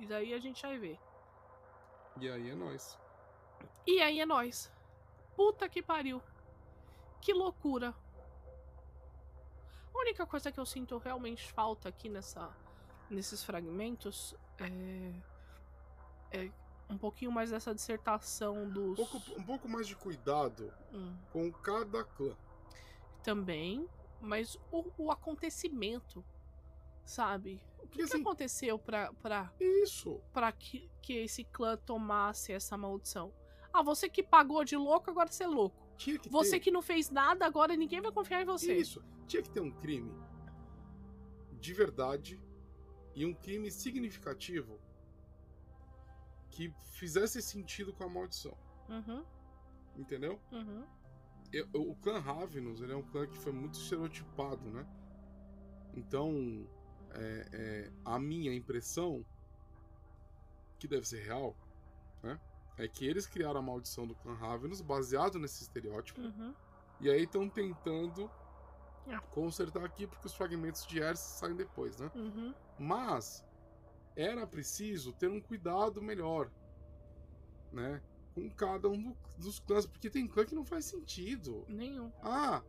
E 0.00 0.06
daí 0.06 0.32
a 0.32 0.38
gente 0.38 0.62
vai 0.62 0.78
ver. 0.78 0.98
E 2.18 2.28
aí 2.30 2.48
é 2.48 2.54
nóis. 2.54 2.98
E 3.86 4.00
aí 4.00 4.18
é 4.18 4.24
nóis. 4.24 4.72
Puta 5.36 5.68
que 5.68 5.82
pariu. 5.82 6.22
Que 7.20 7.34
loucura. 7.34 7.94
A 9.94 9.98
única 9.98 10.26
coisa 10.26 10.50
que 10.50 10.58
eu 10.58 10.64
sinto 10.64 10.96
realmente 10.96 11.52
falta 11.52 11.90
aqui 11.90 12.08
nessa, 12.08 12.50
nesses 13.10 13.44
fragmentos 13.44 14.34
é, 14.58 15.12
é 16.30 16.50
um 16.88 16.96
pouquinho 16.98 17.30
mais 17.30 17.50
dessa 17.50 17.74
dissertação 17.74 18.64
Um 18.64 18.70
dos. 18.70 18.96
pouco, 18.96 19.16
um 19.38 19.42
pouco 19.44 19.68
mais 19.68 19.86
de 19.86 19.94
cuidado 19.96 20.72
Hum, 20.92 21.14
com 21.32 21.52
cada 21.52 22.02
clã. 22.04 22.34
também, 23.22 23.86
mas 24.20 24.56
o, 24.72 24.84
o 24.96 25.10
acontecimento, 25.10 26.24
sabe? 27.04 27.54
O 27.54 27.82
que, 27.82 27.86
Porque, 27.88 27.96
que 27.98 28.02
assim- 28.04 28.20
aconteceu 28.22 28.78
pra, 28.78 29.12
pra, 29.14 29.52
Isso. 29.60 30.20
pra 30.32 30.50
que, 30.52 30.90
que 31.02 31.12
esse 31.14 31.44
clã 31.44 31.76
tomasse 31.76 32.52
essa 32.52 32.76
maldição? 32.76 33.32
Ah, 33.72 33.82
você 33.82 34.08
que 34.08 34.22
pagou 34.22 34.64
de 34.64 34.76
louco, 34.76 35.10
agora 35.10 35.30
você 35.30 35.44
é 35.44 35.46
louco. 35.46 35.76
Tinha 35.96 36.18
que 36.18 36.28
Você 36.28 36.52
ter. 36.52 36.60
que 36.60 36.70
não 36.70 36.80
fez 36.80 37.10
nada, 37.10 37.44
agora 37.44 37.76
ninguém 37.76 38.00
vai 38.00 38.12
confiar 38.12 38.40
em 38.40 38.44
você. 38.44 38.74
Isso. 38.76 39.02
Tinha 39.26 39.42
que 39.42 39.50
ter 39.50 39.60
um 39.60 39.70
crime 39.70 40.12
de 41.60 41.74
verdade 41.74 42.40
e 43.14 43.26
um 43.26 43.34
crime 43.34 43.70
significativo 43.70 44.78
que 46.58 46.74
fizesse 46.82 47.40
sentido 47.40 47.92
com 47.92 48.02
a 48.02 48.08
maldição. 48.08 48.56
Uhum, 48.88 49.24
Entendeu? 49.96 50.40
uhum. 50.50 50.84
Eu- 51.52 51.68
eu- 51.72 51.88
o 51.90 51.94
clã 51.94 52.18
Ravenous 52.18 52.80
ele 52.80 52.92
é 52.92 52.96
um 52.96 53.02
clã 53.02 53.28
que 53.28 53.38
foi 53.38 53.52
muito 53.52 53.74
estereotipado, 53.78 54.68
né? 54.70 54.84
Então, 55.94 56.68
é, 57.12 57.48
é, 57.52 57.92
a 58.04 58.18
minha 58.18 58.52
impressão, 58.52 59.24
que 60.80 60.88
deve 60.88 61.06
ser 61.06 61.22
real, 61.24 61.56
né? 62.24 62.40
É 62.76 62.88
que 62.88 63.06
eles 63.06 63.24
criaram 63.26 63.60
a 63.60 63.62
maldição 63.62 64.04
do 64.06 64.16
clã 64.16 64.34
Ravenous 64.34 64.80
baseado 64.80 65.38
nesse 65.38 65.62
estereótipo. 65.62 66.20
Uhum. 66.20 66.52
E 67.00 67.08
aí 67.08 67.22
estão 67.22 67.48
tentando 67.48 68.28
Ah. 69.06 69.20
consertar 69.30 69.84
aqui 69.84 70.08
porque 70.08 70.26
os 70.26 70.34
fragmentos 70.34 70.84
de 70.86 70.98
Erse 70.98 71.38
saem 71.38 71.54
depois, 71.54 71.96
né? 71.98 72.10
Uhum. 72.16 72.52
Mas 72.80 73.44
era 74.20 74.44
preciso 74.46 75.12
ter 75.12 75.30
um 75.30 75.40
cuidado 75.40 76.02
melhor, 76.02 76.50
né? 77.72 78.02
Com 78.34 78.50
cada 78.50 78.88
um 78.88 79.00
do- 79.00 79.16
dos 79.38 79.60
clãs, 79.60 79.86
porque 79.86 80.10
tem 80.10 80.26
clã 80.26 80.44
que 80.44 80.54
não 80.54 80.64
faz 80.64 80.84
sentido. 80.86 81.64
Nenhum. 81.68 82.10
Ah, 82.20 82.62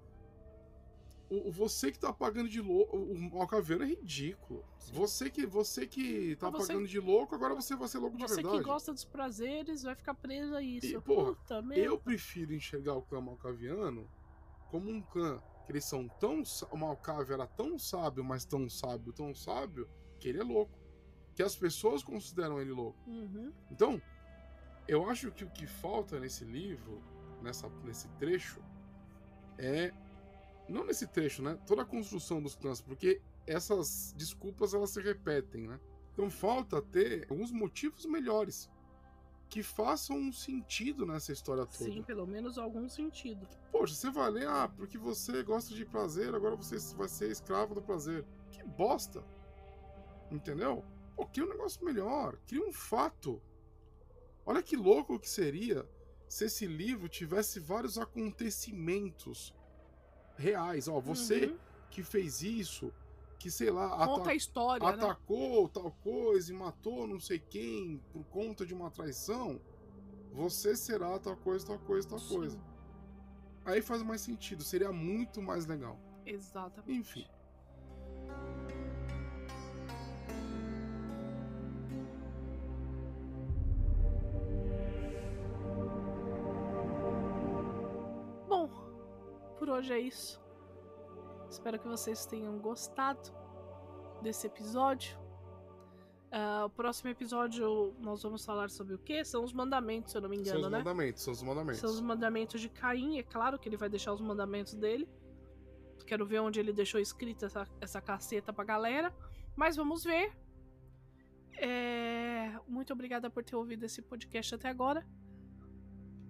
o, 1.30 1.52
você 1.52 1.92
que 1.92 2.00
tá 2.00 2.12
pagando 2.14 2.50
de 2.50 2.62
louco, 2.62 2.98
o 2.98 3.20
Malcaviano 3.20 3.84
é 3.84 3.88
ridículo. 3.88 4.64
Sim. 4.78 4.94
Você 4.94 5.30
que 5.30 5.46
você 5.46 5.86
que 5.88 6.36
tá 6.36 6.48
Ah, 6.48 6.52
você- 6.52 6.68
pagando 6.74 6.88
de 6.88 7.00
louco, 7.00 7.34
agora 7.36 7.56
você 7.56 7.76
vai 7.76 7.88
ser 7.88 7.98
louco 7.98 8.16
de 8.18 8.24
Você 8.28 8.36
verdade. 8.36 8.58
que 8.60 8.64
gosta 8.64 8.94
dos 8.94 9.06
prazeres 9.06 9.82
vai 9.84 9.96
ficar 9.96 10.14
preso 10.14 10.56
a 10.56 10.62
isso. 10.62 10.86
E, 10.88 11.02
porra, 11.02 11.34
Puta 11.36 11.62
merda. 11.64 11.84
Eu 11.84 11.98
prefiro 12.00 12.54
enxergar 12.54 12.94
o 12.96 13.02
clã 13.02 13.22
Malcaviano 13.22 14.08
como 14.70 14.90
um 14.90 15.02
clã 15.02 15.42
que 15.66 15.72
eles 15.72 15.86
são 15.86 16.08
tão. 16.08 16.42
O 16.72 16.78
Malcavio 16.78 17.34
era 17.34 17.46
tão 17.48 17.78
sábio, 17.78 18.24
mas 18.24 18.46
tão 18.46 18.68
sábio, 18.70 19.14
tão 19.14 19.34
sábio, 19.36 19.88
que 20.20 20.30
ele 20.30 20.40
é 20.40 20.44
louco. 20.44 20.79
Que 21.40 21.44
as 21.44 21.56
pessoas 21.56 22.04
consideram 22.04 22.60
ele 22.60 22.72
louco. 22.72 23.00
Uhum. 23.08 23.54
Então, 23.72 24.02
eu 24.86 25.10
acho 25.10 25.32
que 25.32 25.46
o 25.46 25.50
que 25.50 25.66
falta 25.66 26.20
nesse 26.20 26.44
livro, 26.44 27.02
nessa, 27.42 27.70
nesse 27.86 28.10
trecho, 28.20 28.62
é. 29.58 29.94
Não 30.68 30.86
nesse 30.86 31.08
trecho, 31.08 31.42
né? 31.42 31.58
Toda 31.66 31.84
a 31.84 31.86
construção 31.86 32.42
dos 32.42 32.58
clãs, 32.58 32.82
porque 32.82 33.22
essas 33.48 34.14
desculpas 34.18 34.74
elas 34.74 34.90
se 34.90 35.02
repetem, 35.02 35.66
né? 35.66 35.80
Então 36.12 36.30
falta 36.30 36.82
ter 36.82 37.26
alguns 37.30 37.54
motivos 37.54 38.06
melhores 38.06 38.70
que 39.48 39.64
façam 39.64 40.18
um 40.18 40.34
sentido 40.34 41.06
nessa 41.06 41.32
história 41.32 41.66
toda. 41.66 41.90
Sim, 41.90 42.04
pelo 42.04 42.28
menos 42.28 42.58
algum 42.58 42.90
sentido. 42.90 43.48
Poxa, 43.72 43.96
você 43.96 44.12
vai 44.12 44.30
ler, 44.30 44.48
ah, 44.50 44.68
porque 44.76 44.98
você 44.98 45.42
gosta 45.42 45.74
de 45.74 45.86
prazer, 45.86 46.36
agora 46.36 46.58
você 46.58 46.76
vai 46.98 47.08
ser 47.08 47.32
escravo 47.32 47.76
do 47.76 47.82
prazer. 47.82 48.26
Que 48.52 48.62
bosta! 48.62 49.24
Entendeu? 50.30 50.84
Pô, 51.20 51.26
cria 51.26 51.44
um 51.46 51.50
negócio 51.50 51.84
melhor, 51.84 52.38
cria 52.48 52.66
um 52.66 52.72
fato. 52.72 53.42
Olha 54.46 54.64
que 54.64 54.78
louco 54.78 55.20
que 55.20 55.30
seria 55.30 55.86
se 56.30 56.46
esse 56.46 56.66
livro 56.66 57.10
tivesse 57.10 57.60
vários 57.60 57.98
acontecimentos 57.98 59.54
reais. 60.38 60.88
Ó, 60.88 60.98
você 61.02 61.48
Uhum. 61.48 61.60
que 61.90 62.04
fez 62.04 62.42
isso, 62.42 62.94
que 63.38 63.52
sei 63.52 63.70
lá, 63.70 63.90
Conta 64.08 64.22
ata- 64.22 64.30
a 64.30 64.34
história, 64.34 64.88
né? 64.96 65.04
atacou 65.04 65.68
tal 65.68 65.92
coisa 65.92 66.54
e 66.54 66.56
matou 66.56 67.06
não 67.06 67.20
sei 67.20 67.38
quem 67.38 67.98
por 68.14 68.24
conta 68.28 68.66
de 68.66 68.74
uma 68.74 68.90
traição, 68.90 69.60
você 70.32 70.74
será 70.74 71.20
tal 71.20 71.36
coisa, 71.36 71.68
tal 71.68 71.80
coisa, 71.80 72.08
tal 72.08 72.20
Sim, 72.20 72.34
coisa. 72.34 72.64
Aí 73.66 73.82
faz 73.82 74.02
mais 74.04 74.22
sentido, 74.22 74.64
seria 74.64 74.94
muito 74.94 75.42
mais 75.42 75.66
legal. 75.66 76.00
Exatamente. 76.26 76.98
Enfim. 76.98 77.28
Hoje 89.80 89.94
é 89.94 90.00
isso. 90.00 90.42
Espero 91.50 91.80
que 91.80 91.88
vocês 91.88 92.26
tenham 92.26 92.60
gostado 92.60 93.32
desse 94.22 94.46
episódio. 94.48 95.18
Ah, 96.32 96.66
o 96.66 96.70
próximo 96.70 97.10
episódio 97.10 97.96
nós 98.00 98.22
vamos 98.22 98.46
falar 98.46 98.70
sobre 98.70 98.94
o 98.94 99.00
que? 99.00 99.24
São 99.26 99.44
os 99.44 99.52
mandamentos, 99.52 100.12
se 100.12 100.18
eu 100.18 100.22
não 100.22 100.30
me 100.30 100.36
São 100.38 100.44
engano, 100.44 100.66
os 100.66 100.72
né? 100.72 100.78
mandamentos, 100.78 101.24
são 101.24 101.34
os 101.34 101.42
mandamentos. 101.42 101.80
São 101.80 101.90
os 101.90 102.02
mandamentos 102.02 102.62
de 102.62 102.70
Caim, 102.70 103.18
é 103.18 103.24
claro 103.24 103.58
que 103.58 103.68
ele 103.68 103.78
vai 103.78 103.90
deixar 103.90 104.14
os 104.14 104.22
mandamentos 104.22 104.76
dele. 104.76 105.10
Quero 106.06 106.26
ver 106.26 106.40
onde 106.40 106.60
ele 106.60 106.74
deixou 106.74 107.00
escrita 107.00 107.46
essa, 107.46 107.68
essa 107.80 108.02
caceta 108.02 108.52
pra 108.52 108.64
galera. 108.64 109.14
Mas 109.56 109.76
vamos 109.76 110.04
ver. 110.04 110.36
É, 111.58 112.60
Muito 112.68 112.94
obrigada 112.94 113.30
por 113.30 113.44
ter 113.44 113.56
ouvido 113.56 113.84
esse 113.84 114.02
podcast 114.02 114.56
até 114.56 114.70
agora. 114.70 115.06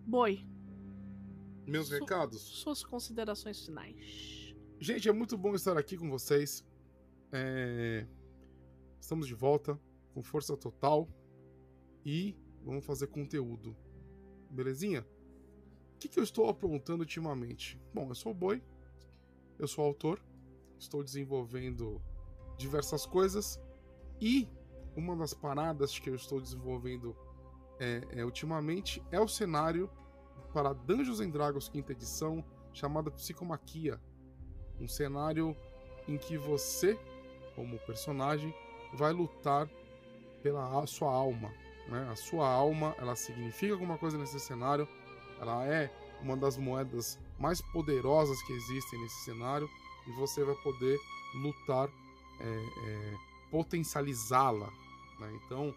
Boi, 0.05 0.45
Meus 1.69 1.87
Su- 1.87 1.93
recados. 1.93 2.41
suas 2.41 2.83
considerações 2.83 3.65
finais. 3.65 4.55
Gente, 4.79 5.07
é 5.09 5.11
muito 5.11 5.37
bom 5.37 5.53
estar 5.55 5.77
aqui 5.77 5.97
com 5.97 6.09
vocês. 6.09 6.65
É, 7.31 8.05
Estamos 8.99 9.27
de 9.27 9.33
volta 9.33 9.79
com 10.13 10.21
força 10.21 10.55
total 10.57 11.07
e 12.05 12.35
vamos 12.63 12.85
fazer 12.85 13.07
conteúdo. 13.07 13.75
Belezinha? 14.49 15.01
O 15.95 15.99
que, 15.99 16.07
que 16.07 16.19
eu 16.19 16.23
estou 16.23 16.47
aprontando 16.49 17.01
ultimamente? 17.01 17.79
Bom, 17.93 18.09
eu 18.09 18.15
sou 18.15 18.31
o 18.31 18.35
Boi, 18.35 18.61
eu 19.57 19.67
sou 19.67 19.83
autor, 19.85 20.21
estou 20.77 21.03
desenvolvendo 21.03 22.01
diversas 22.57 23.05
coisas 23.05 23.59
e 24.19 24.47
uma 24.95 25.15
das 25.15 25.33
paradas 25.33 25.97
que 25.99 26.09
eu 26.09 26.15
estou 26.15 26.41
desenvolvendo 26.41 27.15
é, 27.79 28.01
é, 28.11 28.25
ultimamente 28.25 29.01
é 29.11 29.19
o 29.19 29.27
cenário 29.27 29.89
para 30.53 30.73
Dungeons 30.73 31.19
and 31.19 31.29
Dragons 31.29 31.69
quinta 31.69 31.91
edição 31.91 32.43
chamada 32.73 33.11
Psicomaquia 33.11 33.99
um 34.79 34.87
cenário 34.87 35.55
em 36.07 36.17
que 36.17 36.37
você, 36.37 36.97
como 37.55 37.77
personagem, 37.79 38.53
vai 38.93 39.11
lutar 39.11 39.69
pela 40.41 40.85
sua 40.87 41.11
alma. 41.11 41.53
Né? 41.87 42.07
A 42.11 42.15
sua 42.15 42.49
alma, 42.49 42.95
ela 42.97 43.15
significa 43.15 43.73
alguma 43.73 43.97
coisa 43.97 44.17
nesse 44.17 44.39
cenário. 44.39 44.87
Ela 45.39 45.65
é 45.65 45.91
uma 46.21 46.35
das 46.35 46.57
moedas 46.57 47.19
mais 47.37 47.61
poderosas 47.61 48.41
que 48.43 48.53
existem 48.53 49.01
nesse 49.01 49.23
cenário 49.25 49.69
e 50.07 50.11
você 50.13 50.43
vai 50.43 50.55
poder 50.55 50.97
lutar, 51.35 51.89
é, 52.39 52.45
é, 52.45 53.13
potencializá-la. 53.51 54.67
né? 55.19 55.39
Então, 55.45 55.73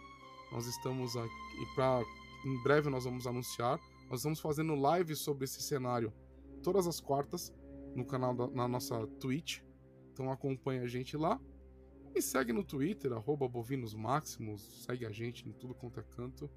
nós 0.50 0.66
estamos 0.66 1.16
aqui 1.16 1.74
para 1.74 2.02
em 2.44 2.60
breve 2.62 2.90
nós 2.90 3.04
vamos 3.04 3.26
anunciar. 3.26 3.78
Nós 4.12 4.20
estamos 4.20 4.40
fazendo 4.40 4.74
lives 4.74 5.20
sobre 5.20 5.46
esse 5.46 5.62
cenário 5.62 6.12
todas 6.62 6.86
as 6.86 7.00
quartas 7.00 7.50
no 7.96 8.04
canal 8.04 8.34
da, 8.34 8.46
na 8.46 8.68
nossa 8.68 9.06
Twitch. 9.18 9.62
Então 10.12 10.30
acompanha 10.30 10.82
a 10.82 10.86
gente 10.86 11.16
lá. 11.16 11.40
Me 12.14 12.20
segue 12.20 12.52
no 12.52 12.62
Twitter, 12.62 13.10
arroba 13.14 13.48
bovinosmaximus, 13.48 14.84
segue 14.84 15.06
a 15.06 15.10
gente 15.10 15.48
em 15.48 15.52
tudo 15.52 15.74
quanto 15.74 15.98
é 15.98 16.02
canto, 16.02 16.50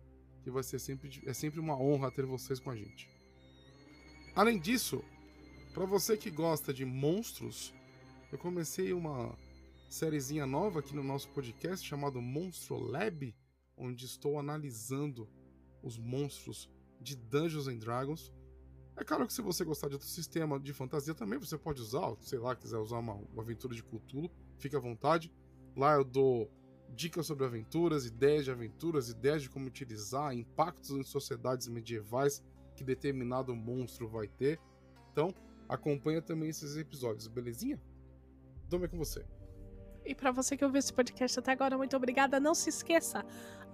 que 0.44 0.52
vai 0.52 0.64
ser 0.64 0.80
sempre, 0.80 1.10
é 1.26 1.34
sempre 1.34 1.62
uma 1.62 1.82
honra 1.82 2.12
ter 2.12 2.26
vocês 2.26 2.60
com 2.60 2.72
a 2.72 2.76
gente. 2.76 3.10
Além 4.36 4.60
disso, 4.60 5.02
para 5.74 5.86
você 5.86 6.18
que 6.18 6.30
gosta 6.30 6.74
de 6.74 6.84
monstros, 6.84 7.74
eu 8.34 8.38
comecei 8.38 8.92
uma 8.92 9.34
sériezinha 9.90 10.46
nova 10.46 10.80
aqui 10.80 10.94
no 10.94 11.06
nosso 11.06 11.30
podcast 11.30 11.88
chamado 11.88 12.22
Monstro 12.22 12.78
Lab, 12.78 13.34
onde 13.78 14.04
estou 14.04 14.38
analisando 14.38 15.26
os 15.82 15.98
monstros 15.98 16.70
de 17.06 17.16
Dungeons 17.16 17.68
and 17.68 17.78
Dragons. 17.78 18.34
É 18.98 19.04
claro 19.04 19.28
que 19.28 19.34
se 19.34 19.42
você 19.42 19.64
gostar 19.64 19.88
de 19.88 19.94
outro 19.94 20.08
sistema 20.08 20.60
de 20.60 20.74
fantasia 20.74 21.14
também, 21.14 21.38
você 21.38 21.58
pode 21.58 21.82
usar, 21.82 22.16
sei 22.22 22.40
lá, 22.40 22.56
quiser 22.56 22.78
usar 22.78 22.98
uma, 22.98 23.14
uma 23.14 23.44
aventura 23.44 23.76
de 23.76 23.84
Cthulhu, 23.84 24.30
fique 24.58 24.76
à 24.76 24.80
vontade. 24.80 25.32
Lá 25.76 25.96
eu 25.96 26.04
dou 26.04 26.50
dicas 26.90 27.26
sobre 27.28 27.46
aventuras, 27.46 28.06
ideias 28.06 28.46
de 28.46 28.52
aventuras, 28.52 29.10
ideias 29.10 29.42
de 29.44 29.50
como 29.50 29.68
utilizar, 29.68 30.34
impactos 30.34 30.92
em 30.92 31.04
sociedades 31.04 31.68
medievais 31.68 32.44
que 32.76 32.84
determinado 32.84 33.56
monstro 33.56 34.08
vai 34.08 34.28
ter. 34.28 34.60
Então, 35.12 35.34
acompanha 35.70 36.22
também 36.22 36.50
esses 36.50 36.76
episódios, 36.76 37.28
belezinha? 37.28 37.80
Dome 38.70 38.88
com 38.88 38.98
você. 38.98 39.26
E 40.06 40.14
para 40.14 40.32
você 40.32 40.56
que 40.56 40.64
ouviu 40.64 40.80
esse 40.80 40.94
podcast 40.94 41.40
até 41.40 41.52
agora, 41.52 41.78
muito 41.78 41.98
obrigada. 41.98 42.40
Não 42.40 42.54
se 42.54 42.70
esqueça, 42.70 43.26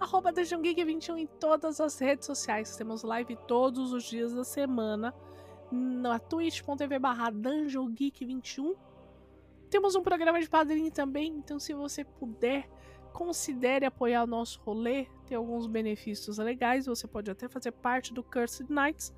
arroba 0.02 0.32
21 0.32 1.16
em 1.16 1.28
todas 1.28 1.80
as 1.80 2.00
redes 2.00 2.26
sociais. 2.26 2.76
Temos 2.76 3.04
live 3.04 3.38
todos 3.48 3.94
os 3.94 4.04
dias 4.04 4.34
da 4.34 4.44
semana 4.44 5.14
na 5.72 6.18
twitch.tv 6.18 6.98
barra 6.98 7.30
21 7.30 8.76
Temos 9.70 9.96
um 9.96 10.02
programa 10.02 10.42
de 10.42 10.50
padrinho 10.50 10.92
também, 10.92 11.32
então 11.38 11.60
se 11.60 11.74
você 11.74 12.04
puder, 12.04 12.68
considere 13.14 13.86
apoiar 13.86 14.24
o 14.24 14.28
nosso 14.28 14.60
rolê. 14.62 15.06
Tem 15.28 15.38
alguns 15.38 15.68
benefícios 15.68 16.40
legais, 16.40 16.88
você 16.88 17.08
pode 17.08 17.30
até 17.30 17.48
fazer 17.48 17.72
parte 17.72 18.12
do 18.12 18.24
Cursed 18.24 18.72
Nights. 18.72 19.14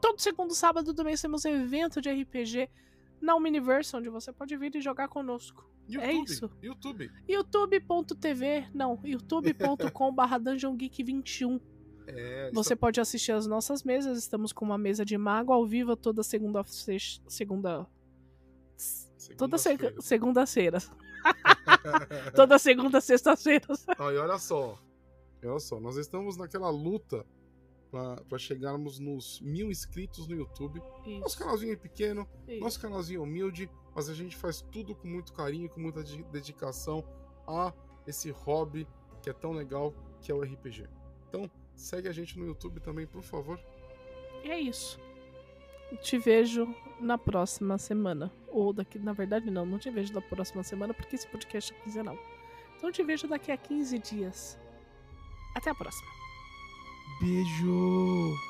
Todo 0.00 0.20
segundo 0.20 0.54
sábado 0.54 0.92
do 0.92 1.04
mês 1.04 1.20
temos 1.20 1.44
evento 1.44 2.00
de 2.00 2.08
RPG 2.08 2.70
na 3.20 3.34
Omniverse, 3.34 3.96
onde 3.96 4.08
você 4.08 4.32
pode 4.32 4.56
vir 4.56 4.76
e 4.76 4.80
jogar 4.80 5.08
conosco. 5.08 5.68
YouTube, 5.94 6.10
é 6.10 6.12
isso. 6.12 6.50
YouTube. 6.62 7.10
youtube.tv, 7.28 8.68
não, 8.74 9.00
youtube.com/barra 9.04 10.38
dungeongeek21. 10.38 11.60
É, 12.06 12.50
você 12.52 12.74
está... 12.74 12.80
pode 12.80 13.00
assistir 13.00 13.32
as 13.32 13.46
nossas 13.46 13.82
mesas. 13.82 14.18
Estamos 14.18 14.52
com 14.52 14.64
uma 14.64 14.78
mesa 14.78 15.04
de 15.04 15.16
mago 15.16 15.52
ao 15.52 15.66
vivo 15.66 15.96
toda 15.96 16.22
segunda 16.22 16.64
segunda 16.64 17.86
toda 19.36 19.58
segunda-feira. 20.00 20.78
toda 22.34 22.58
segunda 22.58 23.00
sexta-feira. 23.00 23.66
e 23.98 24.16
olha 24.16 24.38
só, 24.38 24.78
olha 25.44 25.58
só, 25.58 25.78
nós 25.78 25.96
estamos 25.96 26.36
naquela 26.36 26.70
luta 26.70 27.24
para 27.90 28.38
chegarmos 28.38 28.98
nos 28.98 29.40
mil 29.40 29.70
inscritos 29.70 30.28
no 30.28 30.36
YouTube. 30.36 30.80
Isso. 31.04 31.20
Nosso 31.20 31.38
canalzinho 31.38 31.72
é 31.72 31.76
pequeno, 31.76 32.28
Isso. 32.46 32.60
nosso 32.60 32.80
canalzinho 32.80 33.20
é 33.20 33.22
humilde, 33.22 33.70
mas 33.94 34.08
a 34.08 34.14
gente 34.14 34.36
faz 34.36 34.60
tudo 34.60 34.94
com 34.94 35.08
muito 35.08 35.32
carinho, 35.32 35.68
com 35.68 35.80
muita 35.80 36.02
dedicação 36.30 37.04
a 37.46 37.72
esse 38.06 38.30
hobby 38.30 38.86
que 39.22 39.28
é 39.28 39.32
tão 39.32 39.52
legal 39.52 39.92
que 40.20 40.30
é 40.30 40.34
o 40.34 40.42
RPG. 40.42 40.88
Então, 41.28 41.50
segue 41.74 42.08
a 42.08 42.12
gente 42.12 42.38
no 42.38 42.46
YouTube 42.46 42.80
também, 42.80 43.06
por 43.06 43.22
favor. 43.22 43.60
E 44.44 44.50
é 44.50 44.58
isso. 44.58 44.98
Te 46.02 46.18
vejo 46.18 46.72
na 47.00 47.18
próxima 47.18 47.76
semana. 47.78 48.32
Ou 48.48 48.72
daqui, 48.72 48.98
na 48.98 49.12
verdade, 49.12 49.50
não, 49.50 49.66
não 49.66 49.78
te 49.78 49.90
vejo 49.90 50.12
na 50.12 50.20
próxima 50.20 50.62
semana 50.62 50.94
porque 50.94 51.16
esse 51.16 51.26
podcast 51.26 51.72
é 51.72 51.76
quinzenal. 51.80 52.16
Então 52.76 52.90
te 52.90 53.02
vejo 53.02 53.28
daqui 53.28 53.50
a 53.52 53.56
15 53.56 53.98
dias. 53.98 54.58
Até 55.54 55.70
a 55.70 55.74
próxima. 55.74 56.19
Beijo! 57.20 58.49